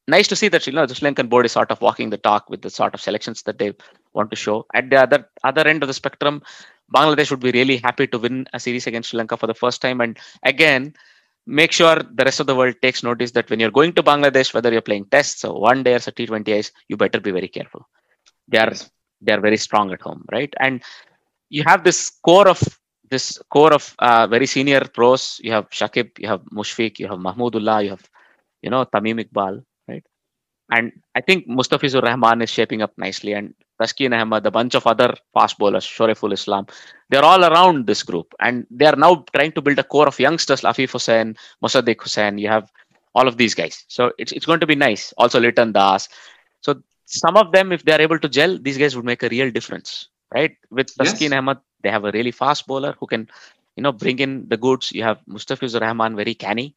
Nice 0.07 0.27
to 0.27 0.35
see 0.35 0.47
that 0.49 0.67
you 0.67 0.73
know 0.73 0.85
the 0.85 0.93
Sri 0.93 1.09
Lankan 1.09 1.29
board 1.29 1.45
is 1.45 1.51
sort 1.51 1.71
of 1.71 1.81
walking 1.81 2.09
the 2.11 2.17
talk 2.17 2.49
with 2.49 2.61
the 2.61 2.69
sort 2.69 2.93
of 2.93 3.01
selections 3.01 3.41
that 3.43 3.57
they 3.57 3.73
want 4.13 4.29
to 4.29 4.35
show. 4.35 4.65
At 4.73 4.89
the 4.89 4.97
other 4.97 5.29
other 5.43 5.67
end 5.67 5.81
of 5.81 5.87
the 5.87 5.93
spectrum, 5.93 6.43
Bangladesh 6.93 7.31
would 7.31 7.39
be 7.39 7.51
really 7.51 7.77
happy 7.77 8.07
to 8.07 8.19
win 8.19 8.47
a 8.53 8.59
series 8.59 8.85
against 8.85 9.09
Sri 9.09 9.17
Lanka 9.17 9.37
for 9.37 9.47
the 9.47 9.55
first 9.55 9.81
time. 9.81 10.01
And 10.01 10.17
again, 10.43 10.93
make 11.47 11.71
sure 11.71 11.95
the 11.95 12.23
rest 12.23 12.39
of 12.39 12.45
the 12.45 12.55
world 12.55 12.75
takes 12.81 13.03
notice 13.03 13.31
that 13.31 13.49
when 13.49 13.59
you're 13.59 13.71
going 13.71 13.93
to 13.93 14.03
Bangladesh, 14.03 14.53
whether 14.53 14.71
you're 14.71 14.81
playing 14.81 15.05
tests 15.05 15.43
or 15.43 15.59
one 15.59 15.81
day 15.81 15.95
or 15.95 15.99
T20Is, 15.99 16.71
you 16.87 16.97
better 16.97 17.19
be 17.19 17.31
very 17.31 17.47
careful. 17.47 17.87
They 18.47 18.59
are 18.59 18.73
they 19.21 19.33
are 19.33 19.41
very 19.41 19.57
strong 19.57 19.91
at 19.91 20.01
home, 20.01 20.23
right? 20.31 20.53
And 20.59 20.83
you 21.49 21.63
have 21.65 21.83
this 21.83 22.11
core 22.23 22.47
of 22.47 22.61
this 23.09 23.39
core 23.49 23.73
of 23.73 23.95
uh, 23.99 24.27
very 24.27 24.45
senior 24.45 24.81
pros. 24.81 25.39
You 25.43 25.51
have 25.51 25.69
Shakib, 25.69 26.19
you 26.19 26.27
have 26.27 26.41
Mushfiq, 26.53 26.99
you 26.99 27.07
have 27.07 27.17
Mahmudullah, 27.17 27.83
you 27.83 27.89
have 27.91 28.03
you 28.61 28.69
know 28.69 28.85
Tamim 28.85 29.23
Iqbal? 29.23 29.63
And 30.71 30.91
I 31.15 31.21
think 31.21 31.47
Mustafizur 31.47 32.01
Rahman 32.01 32.41
is 32.41 32.49
shaping 32.49 32.81
up 32.81 32.91
nicely, 32.97 33.33
and 33.33 33.53
Taskin 33.79 34.19
Ahmad, 34.19 34.45
a 34.45 34.51
bunch 34.51 34.73
of 34.75 34.87
other 34.87 35.13
fast 35.33 35.57
bowlers, 35.57 35.83
Shoriful 35.83 36.31
Islam, 36.33 36.65
they're 37.09 37.23
all 37.23 37.43
around 37.43 37.85
this 37.85 38.03
group, 38.03 38.33
and 38.39 38.65
they 38.71 38.85
are 38.85 38.95
now 38.95 39.23
trying 39.35 39.51
to 39.53 39.61
build 39.61 39.77
a 39.79 39.83
core 39.83 40.07
of 40.07 40.19
youngsters. 40.19 40.61
Afif 40.61 40.91
Hossain, 40.91 41.35
Mosaddek 41.63 41.97
Hossain, 41.97 42.39
you 42.39 42.47
have 42.47 42.71
all 43.13 43.27
of 43.27 43.37
these 43.37 43.53
guys. 43.53 43.85
So 43.87 44.11
it's 44.17 44.31
it's 44.31 44.45
going 44.45 44.59
to 44.59 44.67
be 44.67 44.75
nice. 44.75 45.13
Also, 45.17 45.39
Liton 45.39 45.71
Das. 45.73 46.09
So 46.61 46.81
some 47.05 47.37
of 47.37 47.51
them, 47.51 47.71
if 47.71 47.83
they 47.85 47.93
are 47.93 48.01
able 48.01 48.19
to 48.19 48.27
gel, 48.29 48.57
these 48.57 48.77
guys 48.77 48.95
would 48.95 49.05
make 49.05 49.23
a 49.23 49.29
real 49.29 49.51
difference, 49.51 50.09
right? 50.33 50.55
With 50.71 50.89
Yes. 50.99 51.13
Taskin 51.13 51.37
Ahmad, 51.37 51.59
they 51.83 51.89
have 51.89 52.05
a 52.05 52.11
really 52.11 52.31
fast 52.31 52.65
bowler 52.67 52.95
who 52.99 53.05
can, 53.07 53.29
you 53.75 53.83
know, 53.83 53.91
bring 53.91 54.19
in 54.19 54.47
the 54.49 54.57
goods. 54.57 54.91
You 54.91 55.03
have 55.03 55.19
Mustafizur 55.29 55.81
Rahman, 55.81 56.15
very 56.15 56.33
canny, 56.33 56.75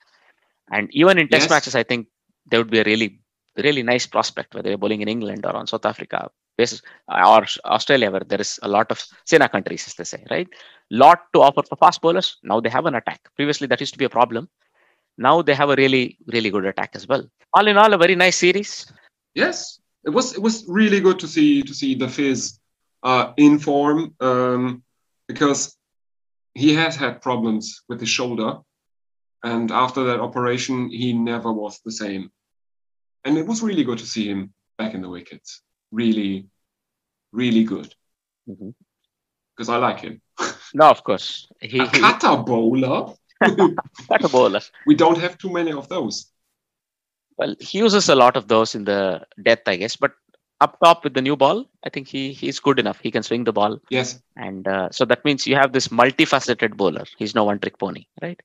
and 0.70 0.88
even 0.92 1.18
in 1.18 1.28
test 1.28 1.44
Yes. 1.44 1.50
matches, 1.50 1.74
I 1.74 1.82
think 1.84 2.08
they 2.50 2.58
would 2.58 2.70
be 2.70 2.80
a 2.80 2.84
really, 2.84 3.20
really 3.62 3.82
nice 3.82 4.06
prospect 4.06 4.54
whether 4.54 4.68
you're 4.68 4.78
bowling 4.78 5.02
in 5.02 5.08
England 5.08 5.44
or 5.44 5.54
on 5.54 5.66
South 5.66 5.86
Africa, 5.86 6.30
basis, 6.56 6.82
or 7.08 7.46
Australia, 7.64 8.10
where 8.10 8.20
there 8.26 8.40
is 8.40 8.58
a 8.62 8.68
lot 8.68 8.90
of 8.90 9.04
SENA 9.24 9.48
countries, 9.48 9.86
as 9.86 9.94
they 9.94 10.04
say, 10.04 10.24
right? 10.30 10.48
Lot 10.90 11.20
to 11.34 11.42
offer 11.42 11.62
for 11.62 11.76
fast 11.76 12.00
bowlers. 12.00 12.36
Now 12.42 12.60
they 12.60 12.68
have 12.68 12.86
an 12.86 12.94
attack. 12.94 13.20
Previously, 13.36 13.66
that 13.66 13.80
used 13.80 13.94
to 13.94 13.98
be 13.98 14.04
a 14.04 14.10
problem. 14.10 14.48
Now 15.16 15.42
they 15.42 15.54
have 15.54 15.70
a 15.70 15.76
really, 15.76 16.18
really 16.26 16.50
good 16.50 16.64
attack 16.64 16.90
as 16.94 17.06
well. 17.08 17.24
All 17.52 17.66
in 17.66 17.76
all, 17.76 17.92
a 17.92 17.98
very 17.98 18.14
nice 18.14 18.36
series. 18.36 18.90
Yes, 19.34 19.80
it 20.04 20.10
was 20.10 20.34
it 20.34 20.42
was 20.42 20.64
really 20.68 21.00
good 21.00 21.18
to 21.20 21.28
see 21.28 21.62
to 21.62 21.74
see 21.74 21.94
the 21.94 22.08
Fizz 22.08 22.58
uh, 23.02 23.32
in 23.36 23.58
form 23.58 24.14
um, 24.20 24.82
because 25.26 25.76
he 26.54 26.74
has 26.74 26.96
had 26.96 27.22
problems 27.22 27.82
with 27.88 28.00
his 28.00 28.08
shoulder, 28.08 28.58
and 29.42 29.70
after 29.70 30.04
that 30.04 30.20
operation, 30.20 30.90
he 30.90 31.12
never 31.12 31.52
was 31.52 31.80
the 31.84 31.92
same. 31.92 32.30
And 33.28 33.36
it 33.36 33.46
was 33.46 33.62
really 33.62 33.84
good 33.84 33.98
to 33.98 34.06
see 34.06 34.26
him 34.26 34.54
back 34.78 34.94
in 34.94 35.02
the 35.02 35.08
wickets. 35.10 35.60
Really, 35.92 36.46
really 37.30 37.64
good 37.64 37.94
because 38.46 39.68
I 39.68 39.76
like 39.76 40.00
him. 40.00 40.22
No, 40.72 40.86
of 40.86 41.04
course. 41.04 41.48
He, 41.60 41.78
A 41.78 41.86
cutter 41.88 42.36
bowler. 42.42 43.14
a 43.42 44.28
bowler. 44.28 44.60
we 44.86 44.94
don't 44.94 45.18
have 45.18 45.36
too 45.36 45.50
many 45.50 45.72
of 45.72 45.88
those. 45.90 46.32
Well, 47.36 47.54
he 47.60 47.78
uses 47.78 48.08
a 48.08 48.14
lot 48.14 48.36
of 48.36 48.48
those 48.48 48.74
in 48.74 48.84
the 48.84 49.26
death, 49.42 49.60
I 49.66 49.76
guess. 49.76 49.96
But 49.96 50.12
up 50.62 50.78
top 50.82 51.04
with 51.04 51.12
the 51.12 51.22
new 51.22 51.36
ball, 51.36 51.66
I 51.84 51.90
think 51.90 52.08
he 52.08 52.32
he's 52.32 52.60
good 52.60 52.78
enough. 52.78 52.98
He 53.00 53.10
can 53.10 53.22
swing 53.22 53.44
the 53.44 53.52
ball, 53.52 53.78
Yes, 53.90 54.20
and 54.36 54.66
uh, 54.66 54.88
so 54.90 55.04
that 55.04 55.24
means 55.24 55.46
you 55.46 55.54
have 55.54 55.72
this 55.72 55.88
multifaceted 55.88 56.76
bowler. 56.76 57.04
He's 57.18 57.34
no 57.34 57.44
one-trick 57.44 57.78
pony, 57.78 58.06
right? 58.22 58.40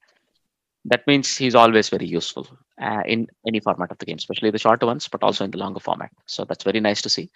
That 0.86 1.08
means 1.08 1.38
he's 1.38 1.56
always 1.56 1.89
very 1.89 2.06
useful 2.06 2.48
uh, 2.82 3.04
in 3.06 3.28
any 3.48 3.60
format 3.60 3.91
of 3.91 3.98
the 4.00 4.06
game, 4.06 4.17
especially 4.17 4.52
the 4.52 4.60
shorter 4.60 4.86
ones, 4.86 5.08
but 5.08 5.24
also 5.24 5.46
in 5.46 5.52
the 5.52 5.58
longer 5.58 5.80
format. 5.80 6.12
So 6.26 6.43
that's 6.43 6.63
very 6.63 6.82
nice 6.82 7.02
to 7.04 7.10
see. 7.10 7.30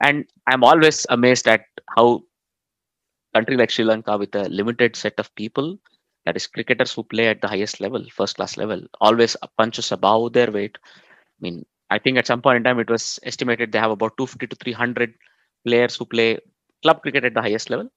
And 0.00 0.26
I'm 0.46 0.62
always 0.62 1.06
amazed 1.10 1.48
at 1.48 1.62
how 1.96 2.22
country 3.34 3.56
like 3.56 3.70
Sri 3.70 3.84
Lanka, 3.84 4.16
with 4.16 4.34
a 4.34 4.48
limited 4.48 4.94
set 4.94 5.14
of 5.18 5.34
people, 5.34 5.78
that 6.24 6.36
is 6.36 6.46
cricketers 6.46 6.92
who 6.92 7.02
play 7.02 7.28
at 7.28 7.40
the 7.40 7.48
highest 7.48 7.80
level, 7.80 8.04
first 8.10 8.36
class 8.36 8.56
level, 8.56 8.82
always 9.00 9.36
punches 9.56 9.90
above 9.92 10.32
their 10.32 10.50
weight. 10.50 10.78
I 10.84 11.40
mean, 11.40 11.64
I 11.90 11.98
think 11.98 12.18
at 12.18 12.26
some 12.26 12.42
point 12.42 12.58
in 12.58 12.64
time 12.64 12.78
it 12.78 12.90
was 12.90 13.18
estimated 13.22 13.72
they 13.72 13.78
have 13.78 13.90
about 13.90 14.16
250 14.16 14.46
to 14.46 14.56
300 14.56 15.14
players 15.66 15.96
who 15.96 16.04
play 16.04 16.38
club 16.82 17.02
cricket 17.02 17.24
at 17.24 17.34
the 17.34 17.42
highest 17.42 17.70
level, 17.70 17.88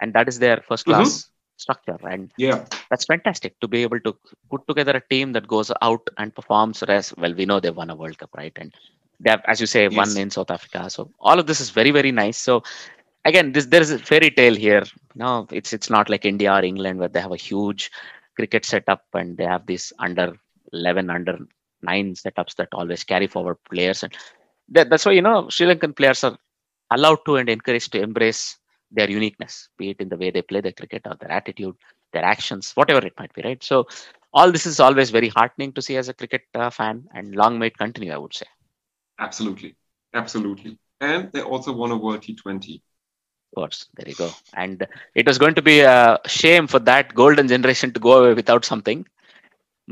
and 0.00 0.12
that 0.14 0.28
is 0.28 0.38
their 0.38 0.62
first 0.68 0.84
class 0.84 1.28
structure. 1.58 1.98
And 2.08 2.32
yeah, 2.38 2.64
that's 2.90 3.04
fantastic 3.04 3.58
to 3.60 3.68
be 3.68 3.82
able 3.82 4.00
to 4.00 4.16
put 4.50 4.66
together 4.66 4.96
a 4.96 5.08
team 5.14 5.32
that 5.32 5.46
goes 5.46 5.70
out 5.82 6.08
and 6.16 6.34
performs. 6.34 6.82
As 6.82 7.14
well, 7.16 7.34
we 7.34 7.46
know 7.46 7.60
they 7.60 7.70
won 7.70 7.90
a 7.90 7.94
World 7.94 8.18
Cup, 8.18 8.30
right? 8.36 8.52
And 8.56 8.74
they 9.20 9.30
have, 9.30 9.42
as 9.46 9.60
you 9.60 9.66
say, 9.66 9.88
won 9.88 10.16
in 10.16 10.30
South 10.30 10.50
Africa. 10.50 10.88
So 10.88 11.10
all 11.20 11.38
of 11.38 11.46
this 11.46 11.60
is 11.60 11.70
very, 11.70 11.90
very 11.90 12.12
nice. 12.12 12.38
So 12.38 12.62
again, 13.24 13.52
this 13.52 13.66
there 13.66 13.82
is 13.82 13.90
a 13.90 13.98
fairy 13.98 14.30
tale 14.30 14.54
here. 14.54 14.84
No, 15.14 15.46
it's 15.50 15.72
it's 15.72 15.90
not 15.90 16.08
like 16.08 16.24
India 16.24 16.52
or 16.52 16.64
England 16.64 16.98
where 16.98 17.08
they 17.08 17.20
have 17.20 17.32
a 17.32 17.36
huge 17.36 17.90
cricket 18.36 18.64
setup 18.64 19.04
and 19.14 19.36
they 19.36 19.44
have 19.44 19.66
these 19.66 19.92
under 19.98 20.38
11, 20.72 21.10
under 21.10 21.38
nine 21.82 22.14
setups 22.14 22.54
that 22.56 22.68
always 22.72 23.02
carry 23.04 23.26
forward 23.26 23.56
players. 23.70 24.02
And 24.02 24.16
that, 24.70 24.90
that's 24.90 25.06
why 25.06 25.12
you 25.12 25.22
know 25.22 25.48
Sri 25.48 25.66
Lankan 25.66 25.96
players 25.96 26.22
are 26.24 26.36
allowed 26.90 27.18
to 27.26 27.36
and 27.36 27.48
encouraged 27.48 27.92
to 27.92 28.00
embrace 28.00 28.57
their 28.90 29.10
uniqueness, 29.10 29.68
be 29.78 29.90
it 29.90 30.00
in 30.00 30.08
the 30.08 30.16
way 30.16 30.30
they 30.30 30.42
play 30.42 30.60
their 30.60 30.72
cricket 30.72 31.02
or 31.06 31.16
their 31.16 31.30
attitude, 31.30 31.76
their 32.12 32.24
actions, 32.24 32.72
whatever 32.74 33.04
it 33.06 33.14
might 33.18 33.32
be, 33.34 33.42
right? 33.42 33.62
So 33.62 33.86
all 34.32 34.50
this 34.52 34.66
is 34.66 34.80
always 34.80 35.10
very 35.10 35.28
heartening 35.28 35.72
to 35.74 35.82
see 35.82 35.96
as 35.96 36.08
a 36.08 36.14
cricket 36.14 36.42
uh, 36.54 36.70
fan, 36.70 37.08
and 37.14 37.34
long 37.34 37.58
may 37.58 37.68
it 37.68 37.78
continue, 37.78 38.12
I 38.12 38.18
would 38.18 38.34
say. 38.34 38.46
absolutely, 39.18 39.76
absolutely. 40.14 40.78
And 41.00 41.30
they 41.32 41.42
also 41.42 41.72
won 41.72 41.90
a 41.92 41.96
World 41.96 42.22
T20. 42.22 42.82
Of 43.52 43.56
course, 43.56 43.86
there 43.96 44.08
you 44.08 44.14
go. 44.14 44.36
And 44.54 44.86
it 45.14 45.26
was 45.26 45.38
going 45.38 45.54
to 45.54 45.62
be 45.62 45.80
a 45.80 46.18
shame 46.26 46.66
for 46.66 46.78
that 46.80 47.14
golden 47.14 47.48
generation 47.48 47.92
to 47.92 48.00
go 48.00 48.24
away 48.24 48.34
without 48.34 48.64
something. 48.64 49.06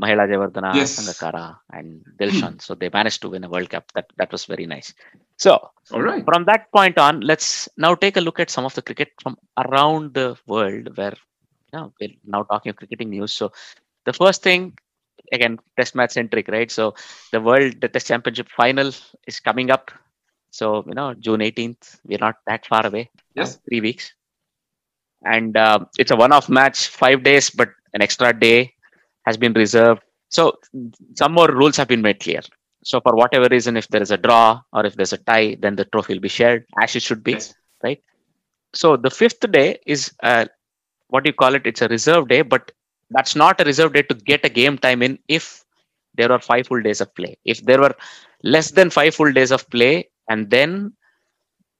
Mahela 0.01 0.27
Jayawardene, 0.29 0.73
Yes. 0.73 0.93
Sangakkara, 0.95 1.57
and 1.71 2.03
Dilshan. 2.19 2.61
so 2.61 2.75
they 2.75 2.89
managed 2.89 3.21
to 3.21 3.29
win 3.29 3.43
a 3.43 3.49
World 3.49 3.69
Cup. 3.69 3.91
That 3.95 4.07
that 4.17 4.31
was 4.31 4.45
very 4.45 4.65
nice. 4.65 4.93
So 5.37 5.71
All 5.91 6.01
right. 6.01 6.25
from 6.25 6.45
that 6.45 6.71
point 6.71 6.97
on, 6.97 7.21
let's 7.21 7.67
now 7.77 7.95
take 7.95 8.17
a 8.17 8.21
look 8.21 8.39
at 8.39 8.49
some 8.49 8.65
of 8.65 8.73
the 8.75 8.81
cricket 8.81 9.09
from 9.21 9.37
around 9.57 10.13
the 10.13 10.37
world 10.47 10.95
where 10.97 11.15
you 11.73 11.79
know, 11.79 11.93
we're 11.99 12.09
now 12.25 12.43
talking 12.43 12.69
of 12.69 12.75
cricketing 12.75 13.09
news. 13.09 13.33
So 13.33 13.51
the 14.05 14.13
first 14.13 14.43
thing, 14.43 14.73
again, 15.31 15.59
test 15.77 15.95
match 15.95 16.11
centric, 16.11 16.47
right? 16.47 16.69
So 16.71 16.95
the 17.31 17.41
world 17.41 17.81
the 17.81 17.89
test 17.89 18.07
championship 18.07 18.49
final 18.49 18.91
is 19.27 19.39
coming 19.39 19.69
up. 19.71 19.91
So, 20.51 20.83
you 20.87 20.93
know, 20.95 21.13
June 21.13 21.41
18th, 21.41 21.99
we're 22.05 22.19
not 22.19 22.35
that 22.47 22.65
far 22.65 22.85
away. 22.85 23.09
now, 23.35 23.43
Yes. 23.43 23.59
Three 23.67 23.81
weeks. 23.81 24.13
And 25.23 25.55
uh, 25.57 25.79
it's 25.97 26.11
a 26.11 26.15
one 26.15 26.31
off 26.31 26.49
match, 26.49 26.87
five 26.87 27.23
days, 27.23 27.49
but 27.49 27.69
an 27.93 28.01
extra 28.01 28.33
day 28.37 28.73
has 29.27 29.37
been 29.43 29.53
reserved. 29.53 30.01
So 30.37 30.43
some 31.21 31.33
more 31.39 31.49
rules 31.61 31.77
have 31.77 31.89
been 31.93 32.01
made 32.07 32.19
clear. 32.25 32.41
So 32.83 32.99
for 33.05 33.13
whatever 33.21 33.47
reason, 33.51 33.77
if 33.77 33.87
there 33.89 34.01
is 34.07 34.11
a 34.11 34.17
draw 34.17 34.61
or 34.73 34.85
if 34.85 34.95
there's 34.95 35.13
a 35.13 35.17
tie, 35.31 35.57
then 35.59 35.75
the 35.75 35.85
trophy 35.85 36.13
will 36.13 36.21
be 36.21 36.35
shared 36.39 36.65
as 36.81 36.95
it 36.95 37.03
should 37.03 37.23
be. 37.23 37.33
Yes. 37.33 37.53
So 38.73 38.97
the 38.97 39.09
fifth 39.09 39.49
day 39.51 39.79
is 39.85 40.13
a 40.23 40.47
what 41.09 41.23
do 41.23 41.29
you 41.29 41.33
call 41.33 41.55
it? 41.55 41.65
It's 41.65 41.81
a 41.81 41.87
reserve 41.87 42.27
day, 42.27 42.41
but 42.41 42.71
that's 43.09 43.35
not 43.35 43.61
a 43.61 43.63
reserve 43.63 43.93
day 43.93 44.03
to 44.03 44.15
get 44.31 44.45
a 44.45 44.49
game 44.49 44.77
time 44.77 45.01
in 45.01 45.19
if 45.27 45.63
there 46.15 46.31
are 46.31 46.39
five 46.39 46.67
full 46.67 46.81
days 46.81 47.01
of 47.01 47.13
play. 47.15 47.37
If 47.45 47.63
there 47.63 47.79
were 47.79 47.95
less 48.43 48.71
than 48.71 48.89
five 48.89 49.15
full 49.15 49.31
days 49.31 49.51
of 49.51 49.69
play 49.69 50.09
and 50.29 50.49
then 50.49 50.93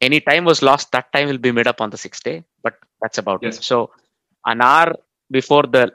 any 0.02 0.20
time 0.22 0.46
was 0.46 0.62
lost, 0.62 0.92
that 0.94 1.12
time 1.12 1.28
will 1.28 1.38
be 1.48 1.52
made 1.52 1.68
up 1.68 1.82
on 1.82 1.90
the 1.90 1.98
sixth 1.98 2.24
day. 2.24 2.44
But 2.64 2.76
that's 3.02 3.18
about 3.18 3.42
Yes. 3.44 3.58
it. 3.58 3.64
So 3.64 3.92
an 4.46 4.62
hour 4.62 4.96
before 5.30 5.64
the 5.64 5.92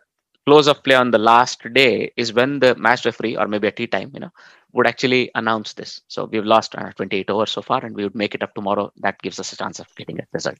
close 0.46 0.66
of 0.66 0.82
play 0.82 0.94
on 0.94 1.10
the 1.10 1.18
last 1.18 1.60
day 1.72 2.12
is 2.16 2.32
when 2.32 2.58
the 2.58 2.74
match 2.74 3.04
referee 3.04 3.36
or 3.36 3.46
maybe 3.46 3.68
a 3.68 3.72
tea 3.72 3.86
time, 3.86 4.10
you 4.14 4.20
know, 4.20 4.30
would 4.72 4.86
actually 4.86 5.30
announce 5.34 5.72
this. 5.74 6.00
So 6.08 6.24
we've 6.24 6.44
lost 6.44 6.74
uh, 6.74 6.90
28 6.92 7.30
overs 7.30 7.50
so 7.50 7.62
far, 7.62 7.84
and 7.84 7.94
we 7.94 8.04
would 8.04 8.14
make 8.14 8.34
it 8.34 8.42
up 8.42 8.54
tomorrow. 8.54 8.92
That 8.96 9.20
gives 9.20 9.38
us 9.38 9.52
a 9.52 9.56
chance 9.56 9.78
of 9.78 9.86
getting 9.96 10.18
a 10.18 10.26
result. 10.32 10.58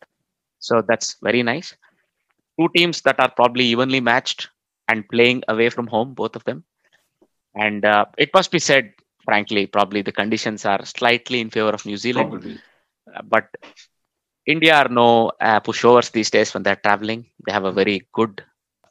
So 0.59 0.83
that's 0.87 1.17
very 1.23 1.43
nice. 1.43 1.75
Two 2.61 2.69
teams 2.77 3.01
that 3.03 3.19
are 3.19 3.31
probably 3.31 3.65
evenly 3.65 4.01
matched 4.01 4.49
and 4.89 5.09
playing 5.09 5.43
away 5.49 5.71
from 5.71 5.87
home, 5.87 6.15
both 6.15 6.37
of 6.37 6.45
them. 6.45 6.65
And 7.55 7.85
uh, 7.85 8.07
it 8.19 8.31
must 8.35 8.51
be 8.51 8.59
said, 8.59 8.93
frankly, 9.25 9.67
probably 9.67 10.03
the 10.03 10.13
conditions 10.13 10.65
are 10.65 10.85
slightly 10.85 11.41
in 11.41 11.51
favor 11.51 11.71
of 11.71 11.85
New 11.87 11.97
Zealand. 11.97 12.31
Probably. 12.31 12.59
Uh, 13.13 13.23
but 13.23 13.49
India 14.47 14.75
are 14.77 14.89
no 14.89 15.33
uh, 15.41 15.61
pushovers 15.61 16.13
these 16.13 16.31
days 16.31 16.53
when 16.53 16.63
they're 16.63 16.77
traveling. 16.77 17.27
They 17.47 17.53
have 17.53 17.65
a 17.65 17.73
very 17.73 18.07
good 18.13 18.43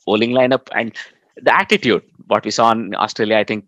bowling 0.06 0.32
lineup 0.32 0.68
and 0.76 0.96
the 1.38 1.54
attitude. 1.56 2.04
What 2.28 2.46
we 2.46 2.52
saw 2.52 2.72
in 2.72 2.96
Australia, 2.96 3.38
I 3.38 3.44
think 3.44 3.66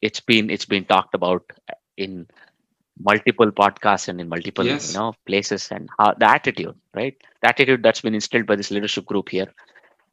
it's 0.00 0.20
been 0.20 0.50
it's 0.50 0.66
been 0.66 0.84
talked 0.84 1.14
about 1.14 1.42
in 1.96 2.26
multiple 2.98 3.50
podcasts 3.50 4.08
and 4.08 4.20
in 4.20 4.28
multiple 4.28 4.66
Yes. 4.66 4.88
you 4.88 4.92
know 4.92 5.14
places 5.26 5.70
and 5.70 5.88
how 5.98 6.14
the 6.14 6.28
attitude, 6.28 6.74
right? 6.94 7.16
The 7.42 7.48
attitude 7.48 7.82
that's 7.82 8.00
been 8.02 8.14
instilled 8.14 8.46
by 8.46 8.56
this 8.56 8.70
leadership 8.70 9.06
group 9.06 9.28
here. 9.30 9.52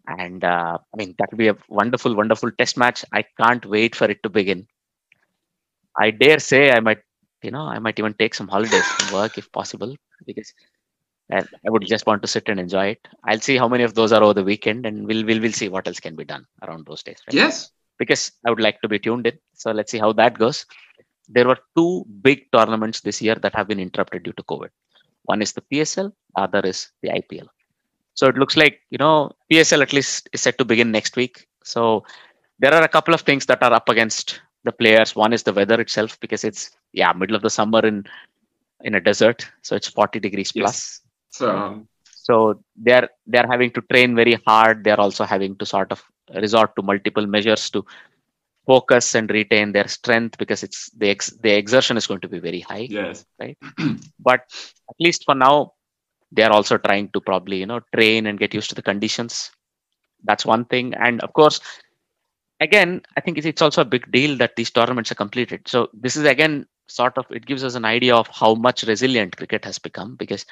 And 0.08 0.44
uh, 0.44 0.78
I 0.94 0.98
mean 0.98 1.16
that 1.20 1.32
will 1.32 1.38
be 1.38 1.48
a 1.50 1.58
wonderful, 1.70 2.16
wonderful 2.16 2.52
test 2.52 2.78
match. 2.78 3.06
I 3.14 3.24
can't 3.42 3.66
wait 3.66 3.96
for 3.96 4.06
it 4.10 4.24
to 4.24 4.30
begin. 4.30 4.68
I 5.98 6.12
dare 6.12 6.40
say 6.40 6.72
I 6.72 6.80
might 6.80 7.00
you 7.44 7.52
know, 7.52 7.62
I 7.64 7.80
might 7.80 7.98
even 8.00 8.14
take 8.14 8.34
some 8.36 8.48
holidays 8.48 8.86
from 8.86 9.14
work 9.20 9.38
if 9.38 9.52
possible 9.52 9.96
because 10.26 10.54
I, 11.32 11.40
I 11.66 11.70
would 11.70 11.86
just 11.88 12.06
want 12.06 12.22
to 12.22 12.28
sit 12.28 12.50
and 12.50 12.60
enjoy 12.60 12.88
it. 12.88 13.08
I'll 13.26 13.40
see 13.40 13.58
how 13.58 13.68
many 13.68 13.84
of 13.84 13.94
those 13.94 14.12
are 14.12 14.24
over 14.24 14.34
the 14.34 14.44
weekend, 14.44 14.86
and 14.86 15.08
we'll 15.08 15.26
we'll 15.26 15.42
we'll 15.42 15.52
see 15.54 15.70
what 15.70 15.88
else 15.88 16.00
can 16.00 16.16
be 16.16 16.26
done 16.26 16.46
around 16.64 16.86
those 16.86 17.04
days. 17.04 17.20
Right? 17.28 17.36
Yes. 17.36 17.72
Because 17.98 18.32
I 18.46 18.50
would 18.50 18.60
like 18.60 18.82
to 18.82 18.88
be 18.88 19.00
tuned 19.00 19.28
in. 19.28 19.38
So 19.54 19.72
let's 19.72 19.92
see 19.92 20.00
how 20.00 20.12
that 20.14 20.38
goes. 20.38 20.66
There 21.30 21.48
were 21.48 21.60
two 21.78 22.06
big 22.22 22.52
tournaments 22.52 23.02
this 23.02 23.22
year 23.22 23.36
that 23.36 23.56
have 23.56 23.68
been 23.68 23.80
interrupted 23.80 24.24
due 24.24 24.34
to 24.34 24.44
COVID. 24.44 24.70
One 25.24 25.42
is 25.42 25.54
the 25.54 25.62
PSL, 25.72 26.12
the 26.36 26.42
other 26.42 26.62
is 26.62 26.90
the 27.02 27.10
IPL. 27.10 27.48
So 28.16 28.28
it 28.28 28.36
looks 28.36 28.58
like 28.58 28.82
you 28.90 28.98
know 28.98 29.32
PSL 29.52 29.82
at 29.82 29.94
least 29.94 30.30
is 30.34 30.42
set 30.42 30.58
to 30.58 30.66
begin 30.66 30.92
next 30.92 31.16
week. 31.16 31.48
So 31.64 32.04
there 32.60 32.74
are 32.74 32.84
a 32.84 32.88
couple 32.90 33.14
of 33.14 33.22
things 33.22 33.46
that 33.46 33.62
are 33.64 33.74
up 33.74 33.88
against 33.90 34.42
the 34.64 34.72
players. 34.72 35.16
One 35.16 35.34
is 35.34 35.44
the 35.44 35.54
weather 35.54 35.80
itself 35.80 36.20
because 36.20 36.44
it's 36.44 36.72
yeah 36.94 37.14
middle 37.14 37.36
of 37.36 37.42
the 37.42 37.50
summer 37.50 37.86
in 37.86 38.04
in 38.84 38.96
a 38.96 39.00
desert, 39.00 39.48
so 39.62 39.76
it's 39.76 39.88
40 39.88 40.20
degrees 40.20 40.52
Yes. 40.56 40.64
plus. 40.64 41.01
So 41.32 41.50
um, 41.50 41.88
So 42.28 42.64
they're 42.76 43.10
they're 43.28 43.48
having 43.50 43.72
to 43.72 43.82
train 43.92 44.16
very 44.16 44.36
hard. 44.48 44.84
They're 44.84 45.00
also 45.00 45.26
having 45.26 45.56
to 45.58 45.66
sort 45.66 45.92
of 45.92 46.04
resort 46.36 46.76
to 46.76 46.84
multiple 46.84 47.26
measures 47.28 47.70
to 47.72 47.86
focus 48.66 49.16
and 49.16 49.30
retain 49.32 49.72
their 49.74 49.88
strength 49.88 50.38
because 50.38 50.64
it's 50.64 50.90
the 50.92 51.10
ex, 51.10 51.32
the 51.42 51.52
exertion 51.58 51.98
is 51.98 52.08
going 52.08 52.22
to 52.22 52.30
be 52.30 52.40
very 52.40 52.62
high 52.62 52.88
yes. 52.90 53.26
Right. 53.40 53.58
but 54.20 54.42
at 54.90 54.96
least 55.00 55.24
for 55.26 55.36
now 55.36 55.74
they 56.32 56.44
are 56.44 56.52
also 56.52 56.78
trying 56.78 57.10
to 57.14 57.22
probably 57.22 57.58
you 57.58 57.66
know 57.66 57.82
train 57.96 58.28
and 58.28 58.40
get 58.40 58.54
used 58.54 58.70
to 58.70 58.76
the 58.76 58.82
conditions 58.82 59.52
that's 60.24 60.46
one 60.46 60.66
thing 60.66 60.94
and 60.96 61.22
of 61.22 61.34
course 61.34 61.60
again 62.60 63.02
i 63.18 63.22
think 63.22 63.38
it's- 63.38 63.50
it's 63.50 63.62
also 63.62 63.82
a 63.82 63.92
big 63.96 64.10
deal 64.12 64.36
that 64.38 64.56
these 64.56 64.72
tournaments 64.72 65.12
are 65.12 65.20
completed 65.24 65.62
so 65.68 65.90
this 65.94 66.16
is 66.16 66.26
again 66.26 66.66
sort 66.88 67.18
of 67.18 67.26
it 67.32 67.46
gives 67.46 67.64
us 67.64 67.76
an 67.76 67.86
idea 67.86 68.16
of 68.16 68.28
how 68.28 68.54
much 68.56 68.84
resilient 68.84 69.36
cricket 69.38 69.66
has 69.66 69.80
become 69.80 70.16
because 70.16 70.46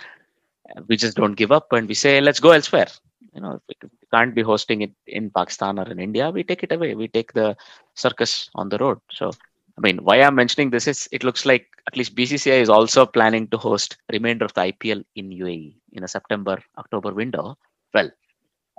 we 0.88 0.96
just 0.98 1.16
don't 1.18 1.36
give 1.42 1.52
up 1.52 1.72
and 1.72 1.88
we 1.88 1.94
say 1.94 2.20
let's 2.22 2.40
go 2.40 2.52
elsewhere 2.52 2.88
you 3.34 3.42
know 3.42 3.54
if 3.70 3.78
we 3.84 3.90
can't 4.14 4.34
be 4.36 4.42
hosting 4.42 4.82
it 4.82 4.92
in 5.08 5.30
pakistan 5.30 5.80
or 5.80 5.88
in 5.94 6.00
india 6.00 6.30
we 6.30 6.44
take 6.44 6.64
it 6.64 6.72
away 6.72 6.96
we 6.96 7.08
take 7.08 7.32
the 7.34 7.56
circus 7.96 8.50
on 8.56 8.70
the 8.70 8.78
road 8.78 9.00
so 9.12 9.32
I 9.78 9.82
mean, 9.82 10.00
why 10.04 10.18
I'm 10.22 10.36
mentioning 10.36 10.72
this 10.72 10.88
is 10.88 11.08
it 11.10 11.24
looks 11.24 11.46
like 11.46 11.66
at 11.88 11.96
least 11.96 12.14
BCCI 12.14 12.60
is 12.62 12.70
also 12.70 13.06
planning 13.06 13.48
to 13.48 13.58
host 13.58 13.96
remainder 14.12 14.44
of 14.44 14.54
the 14.54 14.64
IPL 14.74 15.06
in 15.16 15.30
UAE 15.30 15.76
in 15.94 16.04
a 16.04 16.08
September 16.10 16.62
October 16.78 17.14
window. 17.14 17.58
Well, 17.94 18.10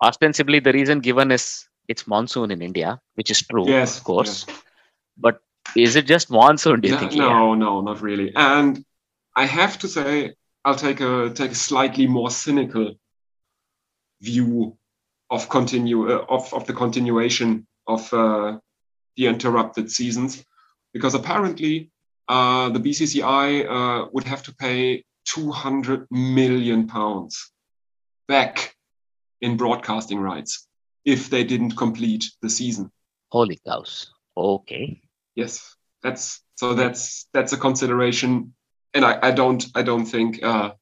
ostensibly 0.02 0.60
the 0.60 0.72
reason 0.72 1.00
given 1.00 1.30
is 1.30 1.68
it's 1.88 2.06
monsoon 2.06 2.50
in 2.50 2.60
India, 2.60 3.00
which 3.14 3.30
is 3.30 3.40
true, 3.46 3.66
Yes. 3.66 3.96
of 3.98 4.04
course. 4.04 4.44
yes. 4.46 4.62
But 5.16 5.40
is 5.74 5.96
it 5.96 6.06
just 6.06 6.30
monsoon? 6.30 6.80
Do 6.80 6.88
you 6.88 6.94
No, 6.94 7.00
think? 7.00 7.14
no, 7.14 7.54
no, 7.54 7.80
not 7.80 8.02
really. 8.02 8.32
And 8.36 8.84
I 9.36 9.46
have 9.46 9.78
to 9.78 9.88
say, 9.88 10.34
I'll 10.64 10.74
take 10.74 11.00
a 11.00 11.30
take 11.30 11.52
a 11.52 11.54
slightly 11.54 12.06
more 12.06 12.30
cynical 12.30 12.94
view 14.20 14.76
of 15.30 15.48
continue 15.48 16.12
uh, 16.12 16.24
of 16.28 16.52
of 16.52 16.66
the 16.66 16.74
continuation 16.74 17.66
of 17.86 18.12
uh, 18.12 18.58
the 19.16 19.26
interrupted 19.26 19.90
seasons, 19.90 20.44
because 20.92 21.14
apparently 21.14 21.90
uh, 22.28 22.68
the 22.70 22.78
BCCI 22.78 23.46
uh, 23.68 24.08
would 24.12 24.24
have 24.24 24.42
to 24.44 24.54
pay 24.54 25.04
200 25.24 26.06
million 26.10 26.86
pounds 26.86 27.52
back 28.28 28.74
in 29.40 29.56
broadcasting 29.56 30.20
rights 30.20 30.68
if 31.04 31.30
they 31.30 31.44
didn't 31.44 31.76
complete 31.76 32.24
the 32.42 32.50
season. 32.50 32.90
Holy 33.30 33.58
cows! 33.66 34.12
Okay. 34.36 35.00
Yes, 35.34 35.74
that's 36.02 36.42
so 36.56 36.74
that's 36.74 37.26
that's 37.32 37.52
a 37.52 37.56
consideration, 37.56 38.54
and 38.94 39.04
I, 39.04 39.18
I 39.22 39.30
don't 39.30 39.64
I 39.74 39.82
don't 39.82 40.06
think 40.06 40.42
uh, 40.42 40.72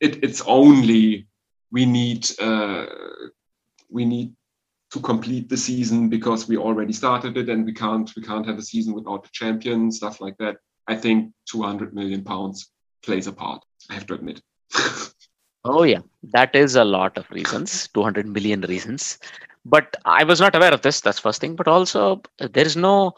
it 0.00 0.22
it's 0.24 0.42
only 0.46 1.26
we 1.70 1.86
need 1.86 2.28
uh, 2.40 2.86
we 3.90 4.04
need 4.04 4.34
to 4.92 5.00
complete 5.00 5.48
the 5.48 5.56
season 5.56 6.08
because 6.08 6.48
we 6.48 6.56
already 6.56 6.92
started 6.92 7.36
it 7.36 7.48
and 7.48 7.64
we 7.64 7.72
can't 7.72 8.10
we 8.16 8.22
can't 8.22 8.46
have 8.46 8.58
a 8.58 8.62
season 8.62 8.94
without 8.94 9.22
the 9.22 9.30
champion 9.32 9.90
stuff 9.90 10.20
like 10.20 10.36
that. 10.38 10.56
I 10.88 10.96
think 10.96 11.32
200 11.48 11.94
million 11.94 12.24
pounds 12.24 12.70
plays 13.04 13.26
a 13.26 13.32
part. 13.32 13.62
I 13.88 13.94
have 13.94 14.06
to 14.06 14.14
admit. 14.14 14.40
Oh 15.64 15.84
yeah, 15.84 16.00
that 16.32 16.56
is 16.56 16.74
a 16.74 16.84
lot 16.84 17.16
of 17.16 17.30
reasons, 17.30 17.86
200 17.94 18.26
million 18.26 18.62
reasons. 18.62 19.18
But 19.64 19.94
I 20.04 20.24
was 20.24 20.40
not 20.40 20.56
aware 20.56 20.74
of 20.74 20.82
this. 20.82 21.00
That's 21.00 21.20
first 21.20 21.40
thing. 21.40 21.54
But 21.54 21.68
also, 21.68 22.20
uh, 22.40 22.48
there 22.52 22.66
is 22.66 22.76
no 22.76 23.14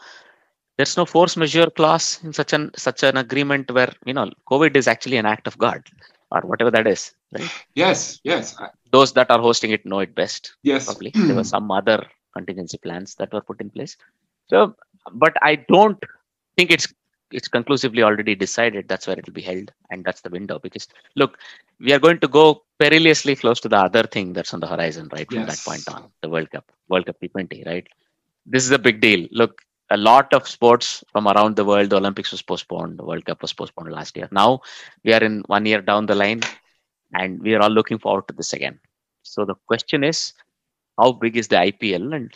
there's 0.77 0.97
no 0.97 1.05
force 1.05 1.37
majeure 1.37 1.69
clause 1.69 2.19
in 2.23 2.33
such 2.33 2.53
an 2.53 2.71
such 2.75 3.03
an 3.03 3.17
agreement 3.17 3.71
where 3.71 3.91
you 4.05 4.13
know 4.13 4.29
COVID 4.49 4.75
is 4.75 4.87
actually 4.87 5.17
an 5.17 5.25
act 5.25 5.47
of 5.47 5.57
God 5.57 5.83
or 6.31 6.41
whatever 6.41 6.71
that 6.71 6.87
is. 6.87 7.13
Right? 7.31 7.49
yes, 7.75 8.19
yes, 8.23 8.55
Those 8.91 9.13
that 9.13 9.29
are 9.29 9.39
hosting 9.39 9.71
it 9.71 9.85
know 9.85 9.99
it 9.99 10.15
best. 10.15 10.55
yes. 10.63 10.85
Probably 10.85 11.11
there 11.13 11.35
were 11.35 11.43
some 11.43 11.69
other 11.71 12.05
contingency 12.33 12.77
plans 12.77 13.15
that 13.15 13.31
were 13.33 13.41
put 13.41 13.61
in 13.61 13.69
place. 13.69 13.97
So, 14.49 14.75
but 15.11 15.35
I 15.41 15.55
don't 15.55 16.01
think 16.57 16.71
it's 16.71 16.87
it's 17.31 17.47
conclusively 17.47 18.03
already 18.03 18.35
decided 18.35 18.87
that's 18.87 19.07
where 19.07 19.17
it 19.17 19.25
will 19.25 19.33
be 19.33 19.41
held 19.41 19.71
and 19.89 20.05
that's 20.05 20.21
the 20.21 20.29
window 20.29 20.59
because 20.59 20.87
look 21.15 21.37
we 21.79 21.91
are 21.91 21.99
going 21.99 22.19
to 22.19 22.27
go 22.27 22.63
perilously 22.79 23.35
close 23.35 23.59
to 23.59 23.67
the 23.67 23.77
other 23.77 24.03
thing 24.03 24.31
that's 24.31 24.53
on 24.53 24.59
the 24.59 24.67
horizon 24.67 25.09
right 25.11 25.29
from 25.31 25.45
that 25.45 25.59
point 25.65 25.87
on 25.89 26.05
the 26.21 26.29
world 26.29 26.49
cup 26.51 26.71
world 26.87 27.05
cup 27.05 27.17
t20 27.21 27.65
right 27.65 27.87
this 28.45 28.63
is 28.63 28.71
a 28.71 28.79
big 28.87 29.01
deal 29.01 29.27
look 29.31 29.61
a 29.91 29.97
lot 29.97 30.33
of 30.33 30.47
sports 30.47 31.03
from 31.11 31.27
around 31.27 31.55
the 31.55 31.65
world. 31.65 31.89
The 31.89 31.97
olympics 31.97 32.31
was 32.31 32.41
postponed. 32.41 32.97
The 32.99 33.03
world 33.03 33.25
cup 33.25 33.41
was 33.41 33.53
postponed 33.53 33.91
last 33.91 34.17
year. 34.17 34.27
Now 34.31 34.61
we 35.03 35.13
are 35.13 35.23
in 35.23 35.43
one 35.47 35.65
year 35.65 35.81
down 35.81 36.05
the 36.05 36.15
line 36.15 36.41
and 37.13 37.39
we 37.41 37.53
are 37.55 37.61
all 37.61 37.69
looking 37.69 37.99
forward 37.99 38.27
to 38.27 38.33
this 38.33 38.53
again. 38.53 38.79
So 39.23 39.45
the 39.45 39.55
question 39.67 40.03
is 40.03 40.33
how 40.97 41.11
big 41.11 41.37
is 41.37 41.47
the 41.47 41.57
ipl 41.57 42.15
and 42.15 42.31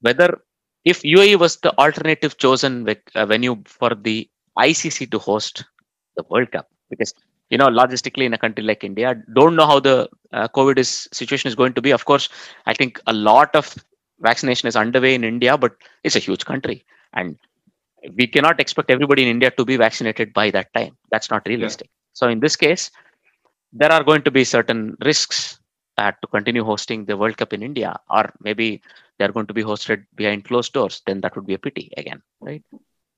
whether 0.00 0.40
if 0.84 1.02
UAE 1.02 1.38
was 1.38 1.56
the 1.56 1.76
alternative 1.78 2.38
chosen 2.38 2.88
uh, 3.14 3.26
venue 3.26 3.62
for 3.66 3.94
the 3.94 4.28
ICC 4.58 5.10
to 5.10 5.18
host 5.18 5.64
the 6.16 6.24
World 6.30 6.50
Cup, 6.52 6.68
because 6.88 7.14
you 7.50 7.58
know 7.58 7.68
logistically 7.68 8.24
in 8.24 8.34
a 8.34 8.38
country 8.38 8.64
like 8.64 8.84
India, 8.84 9.14
don't 9.34 9.56
know 9.56 9.66
how 9.66 9.80
the 9.80 10.08
uh, 10.32 10.48
COVID 10.48 10.78
is 10.78 11.08
situation 11.12 11.48
is 11.48 11.54
going 11.54 11.74
to 11.74 11.82
be. 11.82 11.90
Of 11.90 12.04
course, 12.04 12.28
I 12.66 12.74
think 12.74 13.00
a 13.06 13.12
lot 13.12 13.54
of 13.54 13.74
vaccination 14.20 14.68
is 14.68 14.76
underway 14.76 15.14
in 15.14 15.24
India, 15.24 15.56
but 15.56 15.76
it's 16.04 16.16
a 16.16 16.20
huge 16.20 16.44
country, 16.44 16.84
and 17.14 17.38
we 18.16 18.26
cannot 18.26 18.60
expect 18.60 18.90
everybody 18.90 19.22
in 19.22 19.28
India 19.28 19.50
to 19.50 19.64
be 19.64 19.76
vaccinated 19.76 20.32
by 20.32 20.50
that 20.50 20.72
time. 20.74 20.96
That's 21.10 21.30
not 21.30 21.46
realistic. 21.46 21.90
So 22.12 22.28
in 22.28 22.40
this 22.40 22.56
case, 22.56 22.90
there 23.72 23.92
are 23.92 24.02
going 24.02 24.22
to 24.22 24.30
be 24.30 24.44
certain 24.44 24.96
risks 25.04 25.58
uh, 25.98 26.12
to 26.12 26.26
continue 26.28 26.64
hosting 26.64 27.04
the 27.04 27.16
World 27.16 27.36
Cup 27.36 27.52
in 27.52 27.62
India, 27.62 27.98
or 28.08 28.32
maybe 28.40 28.82
they're 29.18 29.32
going 29.32 29.46
to 29.46 29.54
be 29.54 29.62
hosted 29.62 30.06
behind 30.14 30.44
closed 30.44 30.72
doors. 30.72 31.02
Then 31.06 31.20
that 31.20 31.36
would 31.36 31.46
be 31.46 31.54
a 31.54 31.58
pity 31.58 31.92
again, 31.96 32.22
right? 32.40 32.62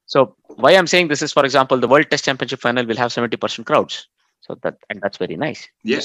So 0.06 0.36
why 0.56 0.72
I'm 0.72 0.86
saying 0.86 1.08
this 1.08 1.22
is, 1.22 1.32
for 1.32 1.44
example, 1.44 1.78
the 1.78 1.88
World 1.88 2.10
Test 2.10 2.24
Championship 2.24 2.60
final 2.60 2.84
will 2.84 2.96
have 2.96 3.12
70% 3.12 3.64
crowds. 3.64 4.08
So 4.40 4.58
that 4.62 4.76
and 4.90 5.00
that's 5.00 5.18
very 5.18 5.36
nice 5.36 5.68
Yeah. 5.84 6.00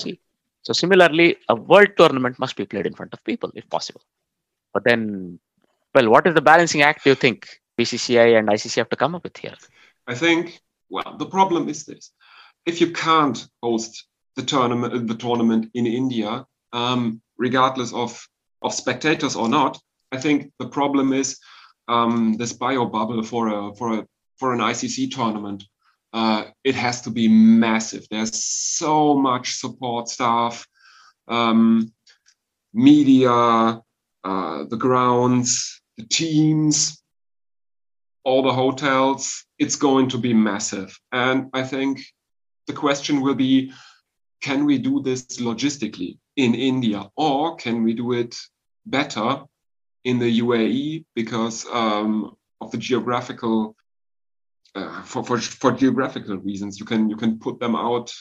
So 0.62 0.74
similarly, 0.74 1.38
a 1.50 1.56
world 1.56 1.90
tournament 1.98 2.38
must 2.40 2.56
be 2.56 2.66
played 2.66 2.86
in 2.86 2.94
front 2.94 3.14
of 3.14 3.24
people 3.24 3.52
if 3.56 3.68
possible. 3.70 4.02
But 4.78 4.84
then, 4.84 5.40
well, 5.96 6.08
what 6.12 6.28
is 6.28 6.36
the 6.36 6.42
balancing 6.42 6.84
act 6.84 7.04
do 7.04 7.10
you 7.10 7.16
think 7.16 7.48
BCCI 7.80 8.38
and 8.38 8.48
ICC 8.48 8.76
have 8.76 8.90
to 8.90 8.96
come 8.96 9.16
up 9.16 9.24
with 9.24 9.36
here? 9.36 9.56
I 10.06 10.14
think, 10.14 10.62
well, 10.88 11.16
the 11.18 11.26
problem 11.26 11.68
is 11.68 11.84
this: 11.84 12.12
if 12.68 12.80
you 12.80 12.92
can't 12.92 13.48
host 13.64 14.06
the 14.36 14.44
tournament, 14.44 15.08
the 15.08 15.16
tournament 15.16 15.72
in 15.74 15.88
India, 15.88 16.46
um, 16.74 17.24
regardless 17.40 17.92
of 17.92 18.24
of 18.62 18.72
spectators 18.72 19.36
or 19.36 19.50
not, 19.50 19.80
I 20.12 20.18
think 20.20 20.52
the 20.60 20.70
problem 20.70 21.12
is 21.12 21.40
um, 21.88 22.36
this 22.38 22.54
bio 22.54 22.86
bubble 22.86 23.24
for 23.24 23.48
a 23.48 23.74
for 23.78 23.98
a 23.98 24.06
for 24.38 24.54
an 24.54 24.60
ICC 24.60 25.10
tournament. 25.10 25.64
Uh, 26.14 26.44
it 26.64 26.76
has 26.76 27.02
to 27.02 27.10
be 27.10 27.28
massive. 27.28 28.06
There's 28.12 28.46
so 28.46 29.16
much 29.16 29.56
support 29.56 30.08
staff, 30.08 30.68
um, 31.28 31.92
media, 32.76 33.82
uh, 34.28 34.66
the 34.66 34.76
grounds, 34.76 35.82
the 35.98 36.04
teams, 36.04 37.02
all 38.26 38.44
the 38.44 38.52
hotels. 38.52 39.46
It's 39.58 39.78
going 39.78 40.10
to 40.10 40.18
be 40.18 40.34
massive. 40.34 41.00
And 41.14 41.50
I 41.54 41.64
think 41.64 42.02
the 42.68 42.74
question 42.74 43.22
will 43.22 43.36
be 43.36 43.72
can 44.42 44.66
we 44.66 44.78
do 44.78 45.02
this 45.02 45.26
logistically 45.40 46.18
in 46.36 46.54
India 46.54 47.10
or 47.16 47.56
can 47.56 47.84
we 47.84 47.94
do 47.94 48.12
it 48.12 48.36
better 48.86 49.44
in 50.04 50.20
the 50.20 50.40
UAE 50.42 51.06
because 51.16 51.66
um, 51.72 52.36
of 52.60 52.72
the 52.72 52.78
geographical 52.78 53.76
uh, 54.76 55.02
for, 55.04 55.24
for 55.24 55.38
for 55.40 55.72
geographical 55.72 56.38
reasons 56.38 56.80
you 56.80 56.86
can 56.86 57.10
you 57.10 57.16
can 57.16 57.40
put 57.40 57.60
them 57.60 57.76
out 57.76 58.14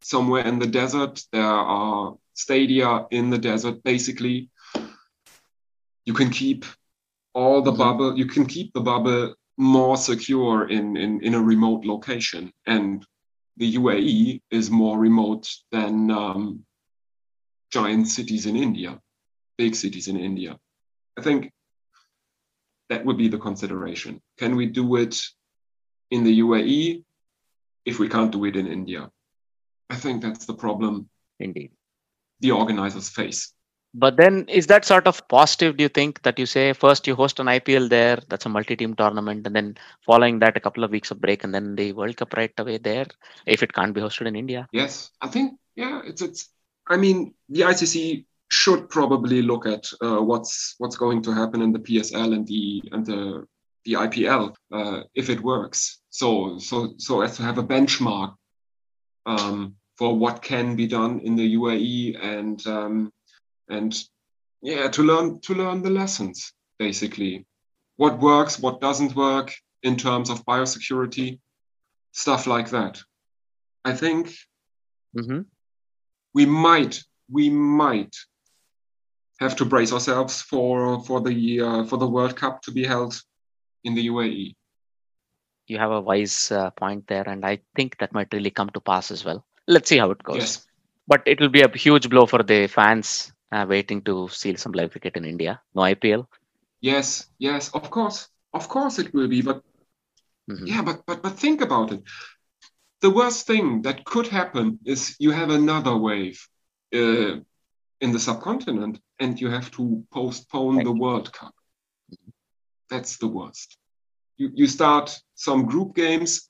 somewhere 0.00 0.44
in 0.44 0.58
the 0.58 0.66
desert 0.66 1.22
there 1.32 1.54
are 1.78 2.16
stadia 2.34 3.06
in 3.10 3.30
the 3.30 3.38
desert 3.38 3.82
basically 3.84 4.50
you 6.08 6.14
can 6.20 6.30
keep 6.30 6.64
all 7.34 7.58
the 7.62 7.70
mm-hmm. 7.70 7.84
bubble 7.84 8.10
you 8.22 8.26
can 8.34 8.46
keep 8.46 8.68
the 8.72 8.84
bubble 8.92 9.34
more 9.56 9.96
secure 9.96 10.56
in, 10.76 10.96
in 10.96 11.10
in 11.26 11.34
a 11.34 11.42
remote 11.52 11.82
location 11.84 12.52
and 12.66 13.04
the 13.58 13.74
UAE 13.74 14.40
is 14.50 14.70
more 14.70 14.96
remote 14.98 15.48
than 15.72 16.10
um, 16.12 16.64
giant 17.72 18.06
cities 18.06 18.46
in 18.46 18.56
India, 18.56 19.00
big 19.58 19.74
cities 19.74 20.06
in 20.06 20.16
India. 20.16 20.56
I 21.18 21.22
think 21.22 21.50
that 22.88 23.04
would 23.04 23.18
be 23.18 23.28
the 23.28 23.38
consideration. 23.38 24.22
Can 24.38 24.54
we 24.54 24.66
do 24.66 24.96
it 24.96 25.20
in 26.10 26.22
the 26.22 26.40
UAE 26.40 27.04
if 27.84 27.98
we 27.98 28.08
can't 28.08 28.30
do 28.30 28.44
it 28.44 28.54
in 28.56 28.68
India? 28.68 29.10
I 29.90 29.96
think 29.96 30.22
that's 30.22 30.46
the 30.46 30.54
problem. 30.54 31.10
Indeed. 31.40 31.72
The 32.40 32.52
organizers 32.52 33.08
face. 33.08 33.52
But 33.98 34.16
then, 34.16 34.44
is 34.48 34.68
that 34.68 34.84
sort 34.84 35.08
of 35.08 35.26
positive? 35.26 35.76
Do 35.76 35.82
you 35.82 35.88
think 35.88 36.22
that 36.22 36.38
you 36.38 36.46
say 36.46 36.72
first 36.72 37.08
you 37.08 37.16
host 37.16 37.40
an 37.40 37.46
IPL 37.46 37.88
there, 37.88 38.20
that's 38.28 38.46
a 38.46 38.48
multi-team 38.48 38.94
tournament, 38.94 39.44
and 39.44 39.56
then 39.56 39.76
following 40.06 40.38
that 40.38 40.56
a 40.56 40.60
couple 40.60 40.84
of 40.84 40.92
weeks 40.92 41.10
of 41.10 41.20
break, 41.20 41.42
and 41.42 41.52
then 41.52 41.74
the 41.74 41.92
World 41.92 42.16
Cup 42.16 42.34
right 42.36 42.52
away 42.58 42.78
there, 42.78 43.06
if 43.44 43.64
it 43.64 43.72
can't 43.72 43.92
be 43.92 44.00
hosted 44.00 44.28
in 44.28 44.36
India? 44.36 44.68
Yes, 44.70 45.10
I 45.20 45.26
think 45.26 45.58
yeah, 45.74 46.00
it's 46.04 46.22
it's. 46.22 46.48
I 46.86 46.96
mean, 46.96 47.34
the 47.48 47.62
ICC 47.62 48.24
should 48.52 48.88
probably 48.88 49.42
look 49.42 49.66
at 49.66 49.84
uh, 50.00 50.22
what's 50.22 50.76
what's 50.78 50.96
going 50.96 51.22
to 51.22 51.32
happen 51.32 51.60
in 51.60 51.72
the 51.72 51.80
PSL 51.80 52.34
and 52.34 52.46
the 52.46 52.82
and 52.92 53.04
the 53.04 53.46
the 53.84 53.94
IPL 53.94 54.54
uh, 54.72 55.00
if 55.16 55.28
it 55.28 55.40
works. 55.42 55.98
So 56.10 56.58
so 56.58 56.94
so 56.98 57.22
as 57.22 57.36
to 57.38 57.42
have 57.42 57.58
a 57.58 57.64
benchmark 57.64 58.36
um, 59.26 59.74
for 59.96 60.16
what 60.16 60.40
can 60.40 60.76
be 60.76 60.86
done 60.86 61.18
in 61.20 61.34
the 61.34 61.56
UAE 61.56 62.22
and 62.22 62.64
um, 62.68 63.12
and 63.68 63.94
yeah 64.62 64.88
to 64.88 65.02
learn 65.02 65.40
to 65.40 65.54
learn 65.54 65.82
the 65.82 65.90
lessons 65.90 66.52
basically. 66.78 67.46
What 67.96 68.20
works 68.20 68.58
what 68.58 68.80
doesn't 68.80 69.16
work 69.16 69.52
in 69.82 69.96
terms 69.96 70.30
of 70.30 70.44
biosecurity 70.44 71.40
stuff 72.12 72.46
like 72.46 72.70
that. 72.70 73.00
I 73.84 73.94
think 73.94 74.32
mm-hmm. 75.16 75.40
we 76.34 76.46
might 76.46 77.02
we 77.30 77.50
might 77.50 78.14
have 79.40 79.56
to 79.56 79.64
brace 79.64 79.92
ourselves 79.92 80.42
for 80.42 81.02
for 81.04 81.20
the 81.20 81.60
uh, 81.60 81.84
for 81.84 81.96
the 81.96 82.06
world 82.06 82.36
cup 82.36 82.62
to 82.62 82.72
be 82.72 82.84
held 82.84 83.20
in 83.84 83.94
the 83.94 84.08
uae 84.08 84.54
you 85.68 85.78
have 85.78 85.92
a 85.92 86.00
wise 86.00 86.50
uh, 86.50 86.70
point 86.70 87.06
there 87.06 87.28
and 87.28 87.44
i 87.44 87.58
think 87.76 87.96
that 87.98 88.12
might 88.12 88.32
really 88.32 88.50
come 88.50 88.70
to 88.70 88.80
pass 88.80 89.10
as 89.10 89.24
well. 89.24 89.44
Let's 89.66 89.88
see 89.88 89.98
how 89.98 90.10
it 90.10 90.22
goes. 90.22 90.36
Yes. 90.36 90.66
but 91.06 91.22
it 91.26 91.40
will 91.40 91.50
be 91.50 91.62
a 91.62 91.68
huge 91.70 92.08
blow 92.08 92.26
for 92.26 92.42
the 92.42 92.66
fans 92.66 93.32
uh, 93.52 93.66
waiting 93.68 94.02
to 94.02 94.28
see 94.28 94.56
some 94.56 94.72
live 94.72 94.90
cricket 94.90 95.16
in 95.16 95.24
India. 95.24 95.60
No 95.74 95.82
IPL. 95.82 96.26
Yes, 96.80 97.26
yes, 97.38 97.70
of 97.70 97.90
course, 97.90 98.28
of 98.52 98.68
course 98.68 98.98
it 98.98 99.12
will 99.12 99.28
be. 99.28 99.42
But 99.42 99.62
mm-hmm. 100.50 100.66
yeah, 100.66 100.82
but 100.82 101.02
but 101.06 101.22
but 101.22 101.38
think 101.38 101.60
about 101.60 101.92
it. 101.92 102.02
The 103.00 103.10
worst 103.10 103.46
thing 103.46 103.82
that 103.82 104.04
could 104.04 104.26
happen 104.26 104.78
is 104.84 105.16
you 105.18 105.30
have 105.30 105.50
another 105.50 105.96
wave 105.96 106.46
uh, 106.94 107.38
in 108.00 108.12
the 108.12 108.18
subcontinent, 108.18 109.00
and 109.18 109.40
you 109.40 109.50
have 109.50 109.70
to 109.72 110.04
postpone 110.12 110.84
the 110.84 110.92
World 110.92 111.32
Cup. 111.32 111.54
That's 112.90 113.18
the 113.18 113.28
worst. 113.28 113.76
You 114.36 114.50
you 114.54 114.66
start 114.66 115.18
some 115.34 115.66
group 115.66 115.94
games, 115.94 116.48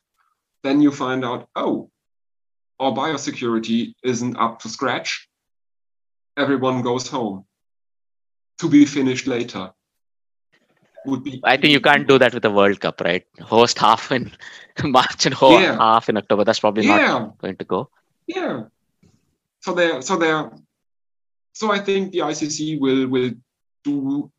then 0.63 0.83
you 0.83 0.91
find 0.91 1.25
out, 1.25 1.49
oh, 1.57 1.91
our 2.79 2.93
biosecurity 2.93 3.95
isn't 4.05 4.37
up 4.37 4.61
to 4.61 4.69
scratch 4.69 5.28
everyone 6.39 6.83
goes 6.83 7.09
home 7.09 7.45
to 8.59 8.69
be 8.69 8.85
finished 8.85 9.27
later. 9.27 9.73
Would 11.07 11.25
be 11.25 11.41
I 11.45 11.57
think 11.57 11.73
you 11.73 11.81
can't 11.81 12.09
do 12.09 12.19
that 12.19 12.35
with 12.35 12.43
the 12.43 12.51
World 12.51 12.81
Cup, 12.81 13.01
right? 13.01 13.25
Host 13.41 13.79
half 13.79 14.11
in 14.13 14.33
March 14.83 15.27
and 15.27 15.35
host 15.35 15.63
yeah. 15.63 15.77
half 15.77 16.09
in 16.09 16.17
October. 16.17 16.45
That's 16.45 16.61
probably 16.61 16.87
yeah. 16.87 16.97
not 16.97 17.39
going 17.39 17.57
to 17.57 17.65
go. 17.65 17.91
Yeah. 18.27 18.65
So 19.61 19.75
there, 19.75 20.03
so 20.03 20.17
there, 20.17 20.51
so 21.53 21.73
I 21.73 21.79
think 21.79 22.13
the 22.13 22.19
ICC 22.19 22.81
will 22.81 23.07
will 23.09 23.33
do 23.85 24.31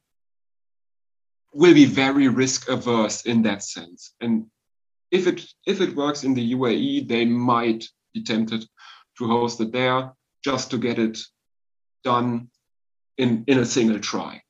will 1.54 1.74
be 1.74 1.86
very 1.86 2.28
risk 2.28 2.70
averse 2.70 3.24
in 3.24 3.42
that 3.44 3.64
sense. 3.64 4.14
And 4.22 4.46
if 5.12 5.28
it 5.28 5.46
if 5.66 5.82
it 5.82 5.96
works 5.96 6.24
in 6.24 6.34
the 6.34 6.54
UAE, 6.54 7.08
they 7.08 7.26
might 7.26 7.86
be 8.14 8.24
tempted 8.24 8.66
to 9.18 9.28
host 9.28 9.60
it 9.62 9.72
there 9.72 10.14
just 10.44 10.72
to 10.72 10.78
get 10.78 11.00
it 11.00 11.18
done 12.04 12.50
in, 13.18 13.44
in 13.48 13.60
a 13.60 13.66
single 13.66 14.00
try. 14.00 14.42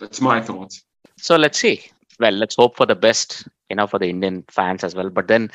That's 0.00 0.20
my 0.20 0.40
thoughts. 0.40 0.82
So 1.16 1.36
let's 1.36 1.58
see. 1.58 1.82
Well, 2.20 2.32
let's 2.32 2.56
hope 2.56 2.76
for 2.76 2.86
the 2.86 2.94
best, 2.94 3.48
you 3.70 3.76
know, 3.76 3.86
for 3.86 3.98
the 3.98 4.08
Indian 4.08 4.44
fans 4.48 4.84
as 4.84 4.94
well. 4.94 5.10
But 5.10 5.28
then 5.28 5.50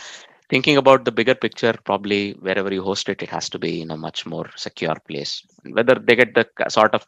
thinking 0.49 0.77
about 0.77 1.05
the 1.05 1.11
bigger 1.11 1.35
picture, 1.35 1.73
probably 1.83 2.31
wherever 2.33 2.73
you 2.73 2.83
host 2.83 3.09
it, 3.09 3.21
it 3.21 3.29
has 3.29 3.49
to 3.49 3.59
be 3.59 3.81
in 3.81 3.91
a 3.91 3.97
much 3.97 4.25
more 4.25 4.49
secure 4.55 4.95
place. 5.07 5.45
Whether 5.63 5.95
they 5.95 6.15
get 6.15 6.35
the 6.35 6.47
sort 6.69 6.93
of 6.93 7.05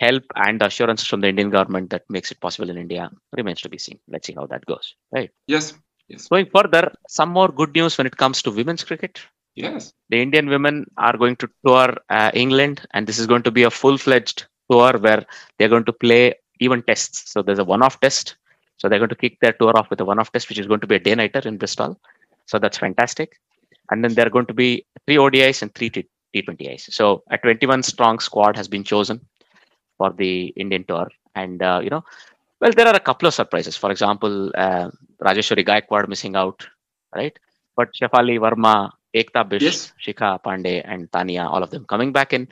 help 0.00 0.24
and 0.34 0.62
assurance 0.62 1.04
from 1.04 1.20
the 1.20 1.28
Indian 1.28 1.50
government 1.50 1.90
that 1.90 2.04
makes 2.08 2.30
it 2.30 2.40
possible 2.40 2.70
in 2.70 2.78
India 2.78 3.10
remains 3.36 3.60
to 3.60 3.68
be 3.68 3.78
seen. 3.78 3.98
Let's 4.08 4.26
see 4.26 4.34
how 4.34 4.46
that 4.46 4.64
goes. 4.66 4.94
Right. 5.12 5.30
Yes. 5.46 5.74
Yes. 6.08 6.26
Going 6.28 6.46
further, 6.46 6.92
some 7.08 7.28
more 7.28 7.48
good 7.48 7.74
news 7.74 7.96
when 7.96 8.06
it 8.06 8.16
comes 8.16 8.42
to 8.42 8.50
women's 8.50 8.82
cricket. 8.82 9.20
Yes. 9.54 9.92
The 10.08 10.20
Indian 10.20 10.48
women 10.48 10.86
are 10.96 11.16
going 11.16 11.36
to 11.36 11.48
tour 11.66 11.96
uh, 12.08 12.30
England, 12.34 12.86
and 12.94 13.06
this 13.06 13.18
is 13.18 13.26
going 13.26 13.42
to 13.42 13.50
be 13.50 13.64
a 13.64 13.70
full 13.70 13.98
fledged 13.98 14.46
tour 14.70 14.92
where 14.98 15.24
they're 15.58 15.68
going 15.68 15.84
to 15.84 15.92
play 15.92 16.34
even 16.60 16.82
tests. 16.82 17.32
So 17.32 17.42
there's 17.42 17.58
a 17.58 17.64
one 17.64 17.82
off 17.82 18.00
test. 18.00 18.36
So 18.76 18.88
they're 18.88 18.98
going 18.98 19.10
to 19.10 19.16
kick 19.16 19.38
their 19.40 19.52
tour 19.52 19.76
off 19.76 19.90
with 19.90 20.00
a 20.00 20.04
one 20.04 20.18
off 20.18 20.32
test, 20.32 20.48
which 20.48 20.58
is 20.58 20.66
going 20.66 20.80
to 20.80 20.86
be 20.86 20.94
a 20.94 20.98
day 20.98 21.14
nighter 21.14 21.46
in 21.46 21.58
Bristol. 21.58 22.00
So 22.46 22.58
that's 22.58 22.78
fantastic. 22.78 23.38
And 23.90 24.02
then 24.04 24.14
there 24.14 24.26
are 24.26 24.30
going 24.30 24.46
to 24.46 24.54
be 24.54 24.86
three 25.06 25.16
ODIs 25.16 25.62
and 25.62 25.74
three 25.74 25.90
T- 25.90 26.08
T20Is. 26.34 26.92
So 26.92 27.22
a 27.30 27.38
21 27.38 27.82
strong 27.82 28.20
squad 28.20 28.56
has 28.56 28.68
been 28.68 28.84
chosen 28.84 29.20
for 29.98 30.12
the 30.12 30.46
Indian 30.56 30.84
tour. 30.84 31.08
And, 31.34 31.62
uh, 31.62 31.80
you 31.82 31.90
know, 31.90 32.04
well, 32.60 32.72
there 32.72 32.86
are 32.86 32.94
a 32.94 33.00
couple 33.00 33.26
of 33.26 33.34
surprises. 33.34 33.76
For 33.76 33.90
example, 33.90 34.50
uh, 34.56 34.90
Rajeshwari 35.22 35.66
Gayakwad 35.66 36.08
missing 36.08 36.36
out, 36.36 36.66
right? 37.14 37.36
But 37.76 37.88
Shefali 37.94 38.38
Verma 38.38 38.90
Ekta 39.14 39.48
Bisht, 39.48 39.62
yes. 39.62 39.92
Shikha 40.04 40.42
Pandey, 40.42 40.82
and 40.84 41.10
Tania, 41.12 41.44
all 41.46 41.62
of 41.62 41.70
them 41.70 41.84
coming 41.84 42.12
back 42.12 42.32
in. 42.32 42.48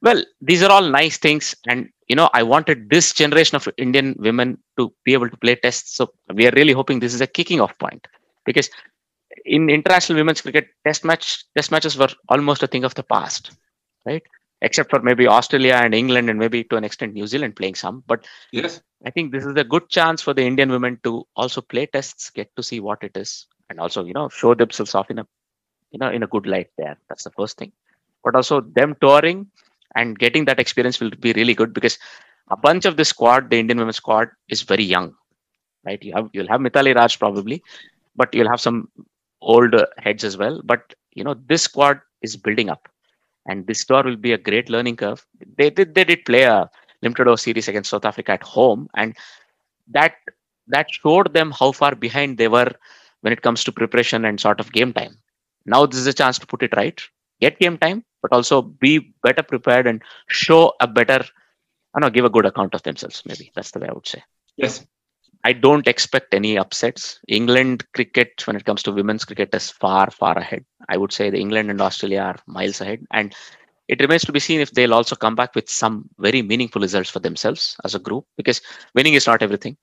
Well, 0.00 0.24
these 0.40 0.62
are 0.62 0.70
all 0.70 0.88
nice 0.88 1.18
things, 1.18 1.54
and 1.68 1.88
you 2.08 2.16
know, 2.16 2.28
I 2.34 2.42
wanted 2.42 2.90
this 2.90 3.12
generation 3.12 3.56
of 3.56 3.68
Indian 3.76 4.16
women 4.18 4.58
to 4.78 4.92
be 5.04 5.12
able 5.12 5.30
to 5.30 5.36
play 5.36 5.54
tests. 5.54 5.96
So 5.96 6.12
we 6.34 6.46
are 6.46 6.52
really 6.54 6.72
hoping 6.72 6.98
this 6.98 7.14
is 7.14 7.20
a 7.20 7.26
kicking 7.26 7.60
off 7.60 7.78
point 7.78 8.06
because 8.44 8.68
in 9.44 9.70
international 9.70 10.18
women's 10.18 10.40
cricket, 10.40 10.68
test 10.86 11.04
match 11.04 11.44
test 11.56 11.70
matches 11.70 11.96
were 11.96 12.08
almost 12.28 12.62
a 12.62 12.66
thing 12.66 12.84
of 12.84 12.94
the 12.94 13.02
past, 13.02 13.52
right? 14.06 14.22
Except 14.60 14.90
for 14.90 15.00
maybe 15.00 15.26
Australia 15.26 15.74
and 15.74 15.94
England, 15.94 16.30
and 16.30 16.38
maybe 16.38 16.64
to 16.64 16.76
an 16.76 16.84
extent 16.84 17.14
New 17.14 17.26
Zealand 17.26 17.56
playing 17.56 17.74
some. 17.74 18.02
But 18.06 18.26
yes, 18.52 18.80
I 19.04 19.10
think 19.10 19.32
this 19.32 19.44
is 19.44 19.56
a 19.56 19.64
good 19.64 19.88
chance 19.88 20.22
for 20.22 20.34
the 20.34 20.42
Indian 20.42 20.70
women 20.70 20.98
to 21.04 21.24
also 21.36 21.60
play 21.60 21.86
tests, 21.86 22.30
get 22.30 22.54
to 22.56 22.62
see 22.62 22.80
what 22.80 23.02
it 23.02 23.16
is, 23.16 23.46
and 23.70 23.80
also 23.80 24.04
you 24.04 24.12
know 24.12 24.28
show 24.28 24.54
themselves 24.54 24.94
off 24.94 25.10
in 25.10 25.18
a 25.18 25.26
you 25.92 25.98
know 25.98 26.10
in 26.10 26.22
a 26.22 26.26
good 26.34 26.46
light 26.46 26.70
there 26.78 26.96
that's 27.08 27.24
the 27.24 27.30
first 27.38 27.58
thing 27.58 27.72
but 28.24 28.34
also 28.36 28.60
them 28.60 28.94
touring 29.00 29.46
and 29.94 30.18
getting 30.18 30.44
that 30.46 30.60
experience 30.60 31.00
will 31.00 31.10
be 31.20 31.32
really 31.34 31.54
good 31.54 31.74
because 31.74 31.98
a 32.50 32.56
bunch 32.56 32.84
of 32.84 32.96
the 32.96 33.04
squad, 33.04 33.50
the 33.50 33.58
Indian 33.58 33.78
women's 33.78 33.96
squad, 33.96 34.28
is 34.48 34.62
very 34.62 34.84
young, 34.84 35.14
right? 35.86 36.02
You 36.02 36.12
have 36.14 36.30
you'll 36.32 36.48
have 36.48 36.60
Mithali 36.60 36.94
Raj 36.94 37.18
probably, 37.18 37.62
but 38.16 38.34
you'll 38.34 38.48
have 38.48 38.60
some 38.60 38.88
older 39.40 39.86
heads 39.98 40.24
as 40.24 40.36
well. 40.36 40.60
But 40.64 40.94
you 41.14 41.24
know 41.24 41.34
this 41.46 41.62
squad 41.62 42.00
is 42.22 42.36
building 42.36 42.70
up, 42.70 42.88
and 43.46 43.66
this 43.66 43.84
tour 43.84 44.02
will 44.02 44.16
be 44.16 44.32
a 44.32 44.38
great 44.38 44.70
learning 44.70 44.96
curve. 44.96 45.24
They 45.58 45.70
did 45.70 45.94
they 45.94 46.04
did 46.04 46.24
play 46.24 46.42
a 46.44 46.70
limited 47.02 47.28
over 47.28 47.36
series 47.36 47.68
against 47.68 47.90
South 47.90 48.04
Africa 48.04 48.32
at 48.32 48.42
home, 48.42 48.88
and 48.96 49.16
that 49.88 50.14
that 50.68 50.86
showed 50.90 51.32
them 51.34 51.52
how 51.52 51.72
far 51.72 51.94
behind 51.94 52.38
they 52.38 52.48
were 52.48 52.70
when 53.22 53.32
it 53.32 53.42
comes 53.42 53.64
to 53.64 53.72
preparation 53.72 54.24
and 54.24 54.40
sort 54.40 54.60
of 54.60 54.72
game 54.72 54.92
time. 54.92 55.16
Now 55.66 55.86
this 55.86 56.00
is 56.00 56.06
a 56.06 56.12
chance 56.12 56.38
to 56.38 56.46
put 56.46 56.62
it 56.62 56.74
right, 56.76 57.00
get 57.40 57.58
game 57.58 57.78
time, 57.78 58.04
but 58.22 58.32
also 58.32 58.62
be 58.62 59.14
better 59.22 59.42
prepared 59.42 59.86
and 59.86 60.02
show 60.28 60.72
a 60.80 60.86
better, 60.86 61.24
I 61.94 62.00
know, 62.00 62.10
give 62.10 62.24
a 62.24 62.30
good 62.30 62.46
account 62.46 62.74
of 62.74 62.82
themselves. 62.82 63.22
Maybe 63.26 63.50
that's 63.54 63.70
the 63.70 63.80
way 63.80 63.88
I 63.88 63.92
would 63.92 64.06
say. 64.06 64.22
Yes. 64.56 64.86
I 65.44 65.52
don't 65.52 65.88
expect 65.88 66.34
any 66.34 66.56
upsets. 66.56 67.18
England 67.26 67.84
cricket, 67.94 68.46
when 68.46 68.54
it 68.54 68.64
comes 68.64 68.82
to 68.84 68.92
women's 68.92 69.24
cricket, 69.24 69.52
is 69.54 69.70
far, 69.70 70.08
far 70.10 70.38
ahead. 70.38 70.64
I 70.88 70.96
would 70.96 71.12
say 71.12 71.30
the 71.30 71.40
England 71.40 71.68
and 71.68 71.80
Australia 71.80 72.20
are 72.20 72.36
miles 72.46 72.80
ahead. 72.80 73.04
And 73.10 73.34
it 73.88 74.00
remains 74.00 74.22
to 74.22 74.32
be 74.32 74.38
seen 74.38 74.60
if 74.60 74.70
they'll 74.70 74.94
also 74.94 75.16
come 75.16 75.34
back 75.34 75.56
with 75.56 75.68
some 75.68 76.08
very 76.18 76.42
meaningful 76.42 76.80
results 76.80 77.10
for 77.10 77.18
themselves 77.18 77.76
as 77.84 77.96
a 77.96 77.98
group, 77.98 78.24
because 78.36 78.60
winning 78.94 79.14
is 79.14 79.26
not 79.26 79.42
everything. 79.42 79.76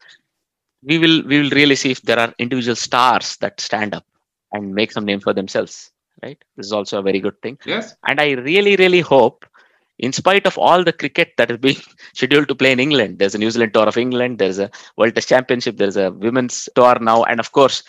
We 0.82 0.98
will 0.98 1.24
we 1.28 1.42
will 1.42 1.50
really 1.50 1.76
see 1.76 1.92
if 1.92 2.02
there 2.04 2.18
are 2.18 2.34
individual 2.40 2.78
stars 2.78 3.36
that 3.38 3.60
stand 3.60 3.94
up 3.94 4.06
and 4.52 4.74
make 4.74 4.92
some 4.92 5.06
name 5.06 5.20
for 5.20 5.34
themselves. 5.34 5.92
Right. 6.22 6.44
This 6.58 6.68
is 6.68 6.74
also 6.74 7.00
a 7.00 7.02
very 7.02 7.20
good 7.20 7.42
thing. 7.42 7.58
Yes. 7.66 7.96
And 8.08 8.20
I 8.20 8.32
really, 8.32 8.76
really 8.76 9.00
hope, 9.00 9.46
in 10.00 10.12
spite 10.12 10.46
of 10.46 10.58
all 10.58 10.84
the 10.84 10.92
cricket 10.92 11.34
that 11.38 11.50
is 11.50 11.58
being 11.58 11.78
scheduled 12.14 12.50
to 12.50 12.56
play 12.56 12.72
in 12.72 12.80
England, 12.80 13.20
there's 13.20 13.36
a 13.36 13.38
New 13.38 13.52
Zealand 13.52 13.74
tour 13.74 13.88
of 13.88 13.98
England, 13.98 14.38
there's 14.40 14.60
a 14.60 14.70
World 14.98 15.16
Test 15.16 15.30
Championship, 15.30 15.78
there's 15.78 15.98
a 15.98 16.12
women's 16.12 16.68
tour 16.76 16.98
now, 17.00 17.24
and 17.24 17.40
of 17.40 17.52
course, 17.52 17.84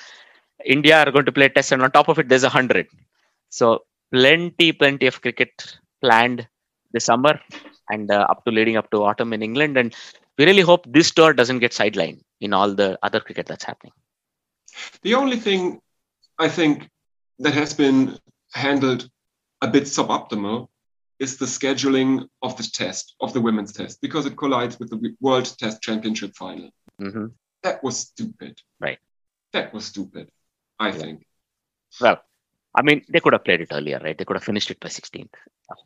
India 0.65 0.99
are 0.99 1.11
going 1.11 1.25
to 1.25 1.33
play 1.33 1.49
test, 1.49 1.73
and 1.73 1.83
on 1.83 1.91
top 1.91 2.09
of 2.09 2.19
it, 2.19 2.29
there's 2.29 2.45
a 2.45 2.49
hundred. 2.49 2.87
So 3.49 3.85
plenty, 4.13 4.73
plenty 4.73 5.07
of 5.07 5.21
cricket 5.21 5.79
planned 6.01 6.47
this 6.93 7.05
summer 7.05 7.41
and 7.89 8.11
uh, 8.11 8.27
up 8.29 8.45
to 8.45 8.51
leading 8.51 8.77
up 8.77 8.91
to 8.91 9.03
autumn 9.03 9.33
in 9.33 9.43
England. 9.43 9.77
And 9.77 9.95
we 10.39 10.45
really 10.45 10.63
hope 10.63 10.87
this 10.89 11.11
tour 11.11 11.33
doesn't 11.33 11.59
get 11.59 11.73
sidelined 11.73 12.21
in 12.41 12.53
all 12.53 12.75
the 12.75 12.99
other 13.03 13.21
cricket 13.21 13.47
that's 13.47 13.65
happening. 13.65 13.93
The 15.03 15.15
only 15.15 15.37
thing 15.37 15.81
I 16.41 16.49
think 16.49 16.89
that 17.39 17.53
has 17.55 17.75
been 17.75 18.19
handled 18.55 19.09
a 19.61 19.69
bit 19.69 19.85
suboptimal 19.85 20.69
is 21.19 21.37
the 21.37 21.45
scheduling 21.45 22.27
of 22.41 22.57
the 22.57 22.63
test, 22.63 23.15
of 23.21 23.35
the 23.35 23.41
women's 23.43 23.73
test, 23.75 24.01
because 24.01 24.25
it 24.25 24.39
collides 24.39 24.79
with 24.79 24.89
the 24.89 25.15
World 25.21 25.55
Test 25.59 25.83
Championship 25.83 26.35
final. 26.35 26.71
hmm 26.99 27.27
That 27.63 27.85
was 27.85 27.99
stupid. 27.99 28.59
Right. 28.81 28.99
That 29.53 29.75
was 29.75 29.85
stupid, 29.85 30.31
I 30.79 30.93
think. 30.93 31.27
Well, 32.01 32.23
I 32.75 32.83
mean, 32.83 33.05
they 33.11 33.21
could 33.21 33.35
have 33.35 33.45
played 33.45 33.61
it 33.61 33.69
earlier, 33.73 34.01
right? 34.03 34.17
They 34.17 34.25
could 34.25 34.37
have 34.37 34.45
finished 34.45 34.71
it 34.71 34.81
by 34.81 34.89
16th. 34.89 35.35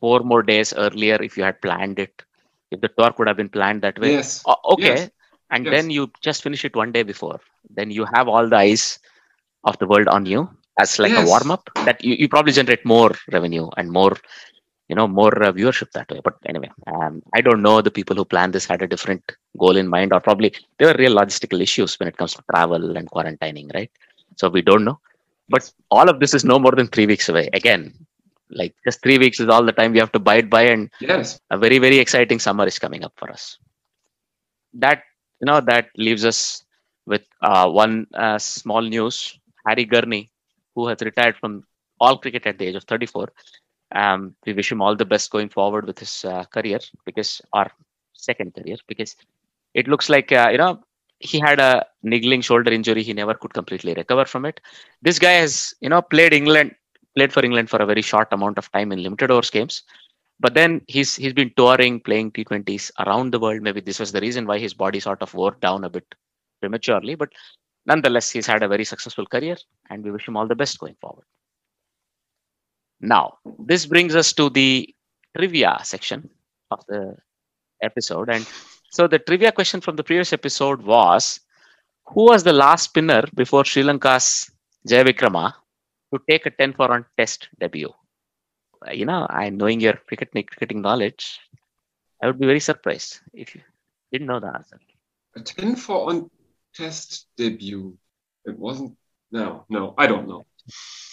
Four 0.00 0.20
more 0.20 0.44
days 0.44 0.72
earlier, 0.72 1.20
if 1.20 1.36
you 1.36 1.42
had 1.42 1.60
planned 1.60 1.98
it, 1.98 2.22
if 2.70 2.80
the 2.80 2.88
tour 2.88 3.12
could 3.12 3.26
have 3.26 3.36
been 3.36 3.48
planned 3.48 3.82
that 3.82 3.98
way. 3.98 4.12
Yes. 4.12 4.44
Okay. 4.46 4.84
Yes. 4.84 5.10
And 5.50 5.66
Yes. 5.66 5.72
then 5.74 5.90
you 5.90 6.12
just 6.22 6.42
finish 6.42 6.64
it 6.64 6.76
one 6.76 6.92
day 6.92 7.02
before. 7.02 7.40
Then 7.70 7.90
you 7.90 8.06
have 8.14 8.28
all 8.28 8.48
the 8.48 8.56
eyes 8.56 9.00
of 9.64 9.78
the 9.78 9.86
world 9.86 10.08
on 10.08 10.26
you 10.26 10.48
as 10.78 10.98
like 10.98 11.16
a 11.16 11.22
warm 11.22 11.50
up. 11.50 11.70
That 11.84 12.02
you, 12.04 12.14
you 12.18 12.28
probably 12.28 12.52
generate 12.52 12.84
more 12.84 13.12
revenue 13.32 13.68
and 13.76 13.90
more, 13.90 14.16
you 14.88 14.96
know, 14.96 15.06
more 15.06 15.32
uh, 15.42 15.52
viewership 15.52 15.90
that 15.92 16.10
way. 16.10 16.20
But 16.22 16.34
anyway, 16.46 16.70
um, 16.86 17.22
I 17.34 17.40
don't 17.40 17.62
know 17.62 17.80
the 17.80 17.90
people 17.90 18.16
who 18.16 18.24
planned 18.24 18.52
this 18.52 18.66
had 18.66 18.82
a 18.82 18.86
different 18.86 19.22
goal 19.58 19.76
in 19.76 19.88
mind, 19.88 20.12
or 20.12 20.20
probably 20.20 20.54
there 20.78 20.88
were 20.88 20.98
real 20.98 21.14
logistical 21.14 21.60
issues 21.60 21.98
when 21.98 22.08
it 22.08 22.16
comes 22.16 22.34
to 22.34 22.42
travel 22.52 22.96
and 22.96 23.10
quarantining, 23.10 23.72
right? 23.74 23.90
So 24.36 24.48
we 24.48 24.62
don't 24.62 24.84
know. 24.84 24.98
But 25.48 25.70
all 25.90 26.08
of 26.08 26.20
this 26.20 26.34
is 26.34 26.44
no 26.44 26.58
more 26.58 26.72
than 26.72 26.86
three 26.88 27.06
weeks 27.06 27.28
away. 27.28 27.48
Again, 27.52 27.94
like 28.50 28.74
just 28.84 29.02
three 29.02 29.18
weeks 29.18 29.40
is 29.40 29.48
all 29.48 29.64
the 29.64 29.72
time 29.72 29.92
we 29.92 29.98
have 29.98 30.12
to 30.12 30.18
bide 30.20 30.50
by, 30.50 30.62
and 30.62 30.90
Yes. 31.00 31.40
a 31.50 31.58
very 31.58 31.78
very 31.78 31.98
exciting 31.98 32.38
summer 32.38 32.66
is 32.66 32.78
coming 32.78 33.04
up 33.04 33.12
for 33.16 33.30
us 33.30 33.58
that 34.74 35.02
you 35.40 35.46
know 35.46 35.60
that 35.60 35.86
leaves 35.96 36.24
us 36.24 36.64
with 37.06 37.22
uh, 37.42 37.68
one 37.68 38.06
uh, 38.14 38.38
small 38.38 38.82
news 38.82 39.38
harry 39.66 39.84
gurney 39.84 40.30
who 40.74 40.86
has 40.88 41.00
retired 41.10 41.36
from 41.40 41.62
all 42.00 42.16
cricket 42.18 42.46
at 42.46 42.58
the 42.58 42.66
age 42.66 42.74
of 42.76 42.84
34 42.84 43.28
um, 43.94 44.34
we 44.46 44.52
wish 44.52 44.70
him 44.72 44.82
all 44.82 44.96
the 44.96 45.04
best 45.14 45.30
going 45.30 45.48
forward 45.48 45.86
with 45.86 45.98
his 45.98 46.24
uh, 46.24 46.44
career 46.56 46.78
because 47.04 47.40
our 47.52 47.70
second 48.12 48.54
career 48.54 48.76
because 48.88 49.16
it 49.74 49.88
looks 49.88 50.08
like 50.08 50.32
uh, 50.32 50.48
you 50.50 50.58
know 50.58 50.80
he 51.18 51.38
had 51.40 51.58
a 51.60 51.84
niggling 52.02 52.40
shoulder 52.40 52.70
injury. 52.72 53.02
He 53.02 53.12
never 53.12 53.34
could 53.34 53.52
completely 53.54 53.94
recover 53.94 54.24
from 54.24 54.44
it. 54.44 54.60
This 55.02 55.18
guy 55.18 55.32
has 55.44 55.74
you 55.80 55.88
know 55.88 56.02
played 56.02 56.32
england 56.32 56.74
played 57.16 57.32
for 57.32 57.44
england 57.44 57.70
for 57.70 57.80
a 57.82 57.86
very 57.86 58.02
short 58.02 58.28
amount 58.32 58.58
of 58.58 58.70
time 58.72 58.92
in 58.92 59.02
limited 59.02 59.30
overs 59.30 59.50
games. 59.50 59.82
But 60.40 60.54
then 60.54 60.82
he's 60.88 61.16
he's 61.16 61.32
been 61.32 61.52
touring 61.56 62.00
playing 62.00 62.32
t20s 62.32 62.90
around 63.00 63.32
the 63.32 63.38
world. 63.38 63.62
Maybe 63.62 63.80
this 63.80 64.00
was 64.00 64.12
the 64.12 64.20
reason 64.20 64.46
why 64.46 64.58
his 64.58 64.74
body 64.74 65.00
sort 65.00 65.22
of 65.22 65.34
wore 65.34 65.56
down 65.60 65.84
a 65.84 65.90
bit 65.90 66.04
prematurely. 66.60 67.14
But 67.14 67.30
nonetheless 67.86 68.30
he's 68.30 68.46
had 68.46 68.62
a 68.62 68.68
very 68.68 68.84
successful 68.84 69.26
career 69.26 69.56
and 69.90 70.04
we 70.04 70.10
wish 70.10 70.26
him 70.26 70.36
all 70.36 70.46
the 70.46 70.54
best 70.54 70.78
going 70.78 70.96
forward. 71.00 71.24
Now 73.00 73.38
this 73.58 73.86
brings 73.86 74.14
us 74.14 74.32
to 74.34 74.50
the 74.50 74.94
trivia 75.36 75.78
section 75.82 76.30
of 76.70 76.84
the 76.86 77.16
episode. 77.82 78.30
And 78.30 78.46
so 78.90 79.06
the 79.06 79.18
trivia 79.18 79.52
question 79.52 79.80
from 79.80 79.96
the 79.96 80.04
previous 80.04 80.32
episode 80.32 80.82
was 80.82 81.40
who 82.06 82.24
was 82.24 82.44
the 82.44 82.52
last 82.52 82.84
spinner 82.84 83.24
before 83.34 83.64
sri 83.64 83.82
lanka's 83.82 84.50
Jayawickrama 84.88 85.54
to 86.12 86.20
take 86.28 86.46
a 86.46 86.50
10 86.50 86.74
for 86.74 86.92
on 86.92 87.04
test 87.16 87.48
debut? 87.58 87.92
Uh, 88.86 88.92
you 88.92 89.06
know, 89.06 89.26
I 89.30 89.48
knowing 89.50 89.80
your 89.80 89.94
cricket 89.94 90.30
cricketing 90.32 90.82
knowledge, 90.82 91.40
I 92.22 92.26
would 92.26 92.38
be 92.38 92.46
very 92.46 92.60
surprised 92.60 93.20
if 93.32 93.54
you 93.54 93.62
didn't 94.12 94.26
know 94.26 94.40
the 94.40 94.48
answer. 94.54 94.78
A 95.36 95.40
10 95.40 95.76
for 95.76 96.10
on 96.10 96.30
test 96.74 97.26
debut. 97.36 97.96
It 98.44 98.58
wasn't. 98.58 98.96
No, 99.32 99.64
no, 99.68 99.94
I 99.98 100.06
don't 100.06 100.28
know. 100.28 100.44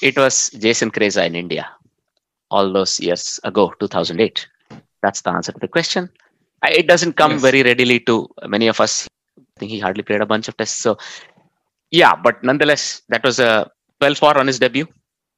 It 0.01 0.17
was 0.17 0.49
Jason 0.51 0.91
Krejza 0.91 1.25
in 1.25 1.35
India 1.35 1.69
all 2.49 2.71
those 2.71 2.99
years 2.99 3.39
ago, 3.43 3.73
2008. 3.79 4.47
That's 5.01 5.21
the 5.21 5.31
answer 5.31 5.51
to 5.51 5.59
the 5.59 5.67
question. 5.67 6.09
It 6.63 6.87
doesn't 6.87 7.13
come 7.13 7.31
Yes. 7.33 7.41
very 7.41 7.63
readily 7.63 7.99
to 8.01 8.27
many 8.47 8.67
of 8.67 8.79
us. 8.79 9.07
I 9.39 9.59
think 9.59 9.71
he 9.71 9.79
hardly 9.79 10.03
played 10.03 10.21
a 10.21 10.25
bunch 10.25 10.47
of 10.47 10.57
tests. 10.57 10.77
So, 10.79 10.97
yeah, 11.91 12.15
but 12.15 12.43
nonetheless, 12.43 13.01
that 13.09 13.23
was 13.23 13.39
a 13.39 13.69
12 13.99 14.17
4 14.17 14.37
on 14.37 14.47
his 14.47 14.59
debut, 14.59 14.87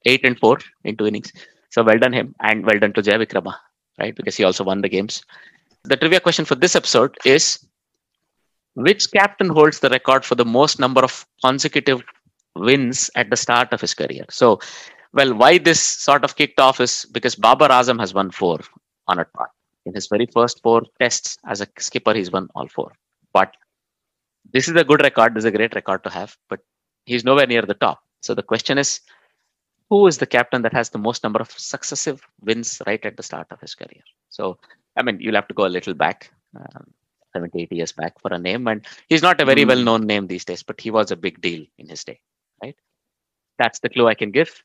8 0.06 0.26
and 0.26 0.38
4 0.40 0.58
in 0.84 0.98
two 0.98 1.08
innings. 1.08 1.32
So, 1.70 1.84
well 1.84 1.98
done 1.98 2.14
him 2.14 2.36
and 2.42 2.66
well 2.66 2.80
done 2.80 2.94
to 2.94 3.02
Jayawickrama, 3.02 3.54
right? 4.00 4.16
Because 4.16 4.36
he 4.36 4.44
also 4.44 4.64
won 4.64 4.82
the 4.82 4.90
games. 4.90 5.24
The 5.84 5.98
trivia 5.98 6.20
question 6.20 6.46
for 6.46 6.56
this 6.56 6.76
episode 6.76 7.18
is 7.26 7.66
which 8.76 9.12
captain 9.12 9.50
holds 9.50 9.80
the 9.80 9.90
record 9.90 10.26
for 10.26 10.36
the 10.36 10.46
most 10.46 10.80
number 10.80 11.02
of 11.02 11.26
consecutive 11.44 12.02
wins 12.56 13.10
at 13.16 13.30
the 13.30 13.38
start 13.38 13.72
of 13.74 13.82
his 13.82 13.94
career? 13.94 14.26
So, 14.30 14.60
well, 15.14 15.34
why 15.34 15.58
this 15.58 15.80
sort 15.80 16.24
of 16.24 16.36
kicked 16.36 16.60
off 16.60 16.80
is 16.80 17.06
because 17.12 17.36
Babar 17.36 17.70
Azam 17.70 18.00
has 18.00 18.14
won 18.14 18.32
four 18.32 18.60
on 19.08 19.20
a 19.20 19.26
trot. 19.26 19.50
In 19.86 19.94
his 19.94 20.08
very 20.08 20.28
first 20.34 20.62
four 20.64 20.82
tests 21.00 21.38
as 21.48 21.62
a 21.62 21.68
skipper, 21.78 22.14
he's 22.14 22.32
won 22.32 22.48
all 22.56 22.68
four. 22.68 22.94
But 23.34 23.54
this 24.52 24.68
is 24.68 24.76
a 24.76 24.84
good 24.84 25.02
record. 25.02 25.36
This 25.36 25.42
is 25.42 25.46
a 25.46 25.52
great 25.52 25.76
record 25.76 26.04
to 26.06 26.10
have, 26.10 26.38
but 26.50 26.60
he's 27.06 27.24
nowhere 27.24 27.48
near 27.48 27.64
the 27.64 27.74
top. 27.74 28.02
So 28.22 28.34
the 28.34 28.44
question 28.44 28.78
is, 28.78 29.02
who 29.90 30.08
is 30.08 30.18
the 30.18 30.26
captain 30.26 30.62
that 30.64 30.74
has 30.74 30.90
the 30.90 30.98
most 30.98 31.24
number 31.24 31.40
of 31.40 31.52
successive 31.52 32.26
wins 32.42 32.82
right 32.88 33.06
at 33.06 33.18
the 33.18 33.24
start 33.24 33.48
of 33.52 33.60
his 33.60 33.76
career? 33.76 34.02
So, 34.30 34.58
I 34.98 35.04
mean, 35.04 35.20
you'll 35.20 35.36
have 35.36 35.48
to 35.50 35.54
go 35.54 35.66
a 35.66 35.76
little 35.76 35.94
back, 35.94 36.32
um, 36.56 36.94
70, 37.34 37.62
80 37.64 37.76
years 37.78 37.92
back 37.92 38.20
for 38.22 38.34
a 38.34 38.40
name. 38.40 38.68
And 38.68 38.86
he's 39.10 39.24
not 39.24 39.42
a 39.42 39.46
very 39.46 39.64
Hmm. 39.64 39.70
well 39.72 39.84
known 39.84 40.08
name 40.08 40.28
these 40.28 40.46
days, 40.46 40.64
but 40.64 40.80
he 40.82 40.92
was 40.92 41.12
a 41.12 41.18
big 41.18 41.42
deal 41.42 41.66
in 41.78 41.90
his 41.90 42.04
day, 42.04 42.20
right? 42.64 42.76
That's 43.60 43.80
the 43.80 43.90
clue 43.90 44.08
I 44.08 44.16
can 44.16 44.32
give. 44.32 44.64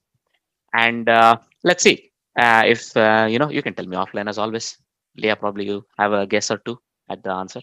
And 0.75 1.09
uh, 1.09 1.39
let's 1.65 1.83
see 1.83 2.11
uh, 2.39 2.65
if, 2.67 2.97
uh, 2.97 3.27
you 3.31 3.39
know, 3.39 3.51
you 3.51 3.63
can 3.63 3.75
tell 3.75 3.87
me 3.87 3.97
offline 3.97 4.29
as 4.29 4.39
always. 4.39 4.77
Lea, 5.17 5.35
probably 5.35 5.67
you 5.67 5.85
have 5.99 6.13
a 6.13 6.27
guess 6.27 6.51
or 6.51 6.59
two 6.59 6.79
at 7.11 7.23
the 7.23 7.33
answer. 7.33 7.61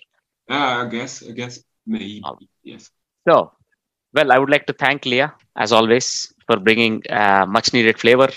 Uh, 0.50 0.86
I 0.86 0.90
guess, 0.90 1.24
I 1.28 1.32
guess 1.32 1.60
maybe. 1.86 2.22
Yes. 2.64 2.90
So, 3.28 3.52
well, 4.14 4.32
I 4.32 4.38
would 4.40 4.50
like 4.50 4.66
to 4.68 4.74
thank 4.74 5.06
Lea, 5.06 5.28
as 5.56 5.72
always, 5.72 6.34
for 6.48 6.58
bringing 6.58 7.02
uh, 7.10 7.46
much 7.48 7.74
needed 7.74 8.00
flavor, 8.00 8.30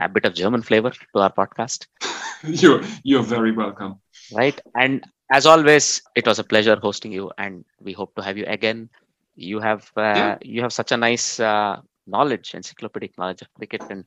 a 0.00 0.08
bit 0.08 0.24
of 0.24 0.34
German 0.34 0.62
flavor 0.62 0.90
to 0.90 1.20
our 1.20 1.32
podcast, 1.32 1.86
You're 2.44 2.82
you're 3.02 3.22
very 3.22 3.52
welcome. 3.52 4.00
right? 4.32 4.60
And 4.74 5.04
as 5.30 5.46
always, 5.46 6.02
it 6.14 6.26
was 6.26 6.38
a 6.38 6.44
pleasure 6.44 6.76
hosting 6.76 7.12
you, 7.12 7.30
and 7.38 7.64
we 7.80 7.92
hope 7.92 8.14
to 8.16 8.22
have 8.22 8.36
you 8.38 8.44
again. 8.46 8.88
You 9.36 9.60
have 9.60 9.90
uh, 9.96 10.02
Yeah. 10.14 10.38
you 10.42 10.62
have 10.62 10.72
such 10.72 10.92
a 10.92 10.96
nice 10.96 11.40
uh, 11.40 11.80
knowledge, 12.06 12.54
encyclopedic 12.54 13.16
knowledge 13.18 13.42
of 13.42 13.52
cricket, 13.54 13.84
and 13.90 14.04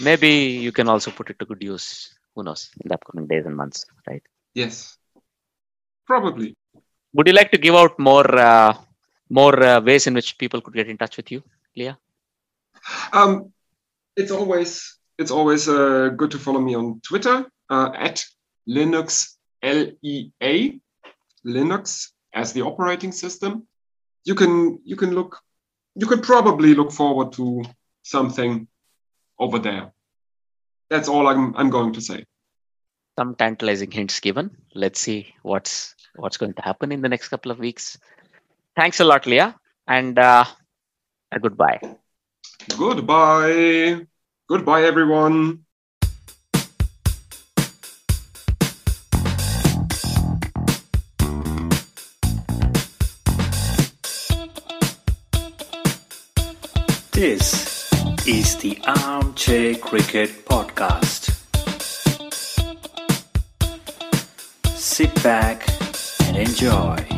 maybe 0.00 0.28
you 0.66 0.72
can 0.72 0.88
also 0.88 1.10
put 1.10 1.30
it 1.30 1.38
to 1.38 1.46
good 1.46 1.62
use 1.62 2.14
who 2.34 2.42
knows 2.42 2.70
in 2.82 2.88
the 2.88 2.94
upcoming 2.94 3.26
days 3.26 3.46
and 3.46 3.56
months, 3.56 3.84
right? 4.06 4.22
Yes, 4.54 4.98
probably. 6.06 6.54
Would 7.14 7.26
you 7.28 7.32
like 7.34 7.50
to 7.52 7.58
give 7.58 7.74
out 7.74 7.98
more 7.98 8.28
uh, 8.38 8.74
more 9.30 9.62
uh, 9.62 9.80
ways 9.80 10.06
in 10.06 10.14
which 10.14 10.38
people 10.38 10.60
could 10.60 10.74
get 10.74 10.88
in 10.88 10.96
touch 10.98 11.16
with 11.16 11.30
you, 11.32 11.42
Lea? 11.76 11.94
Um, 13.12 13.52
it's 14.16 14.30
always 14.30 14.98
it's 15.18 15.30
always 15.30 15.68
uh, 15.68 16.10
good 16.16 16.30
to 16.32 16.38
follow 16.38 16.60
me 16.60 16.74
on 16.74 17.00
Twitter 17.00 17.46
uh, 17.70 17.90
at 17.94 18.24
Linux 18.68 19.35
L 19.62 19.86
E 20.02 20.30
A 20.42 20.80
Linux 21.44 22.10
as 22.32 22.52
the 22.52 22.62
operating 22.62 23.12
system. 23.12 23.66
You 24.24 24.34
can 24.34 24.80
you 24.84 24.96
can 24.96 25.14
look 25.14 25.40
you 25.94 26.06
could 26.06 26.22
probably 26.22 26.74
look 26.74 26.92
forward 26.92 27.32
to 27.34 27.64
something 28.02 28.68
over 29.38 29.58
there. 29.58 29.92
That's 30.90 31.08
all 31.08 31.26
I'm 31.26 31.56
I'm 31.56 31.70
going 31.70 31.92
to 31.94 32.00
say. 32.00 32.24
Some 33.18 33.34
tantalizing 33.34 33.90
hints 33.90 34.20
given. 34.20 34.50
Let's 34.74 35.00
see 35.00 35.34
what's 35.42 35.94
what's 36.16 36.36
going 36.36 36.54
to 36.54 36.62
happen 36.62 36.92
in 36.92 37.00
the 37.00 37.08
next 37.08 37.28
couple 37.28 37.50
of 37.50 37.58
weeks. 37.58 37.98
Thanks 38.76 39.00
a 39.00 39.04
lot, 39.04 39.26
Lea, 39.26 39.54
and 39.86 40.18
uh, 40.18 40.44
a 41.32 41.40
goodbye. 41.40 41.80
Goodbye. 42.76 44.06
Goodbye, 44.48 44.82
everyone. 44.84 45.65
Is 58.28 58.56
the 58.56 58.76
Armchair 58.84 59.76
Cricket 59.76 60.44
Podcast. 60.46 61.30
Sit 64.74 65.22
back 65.22 65.68
and 66.22 66.36
enjoy. 66.36 67.15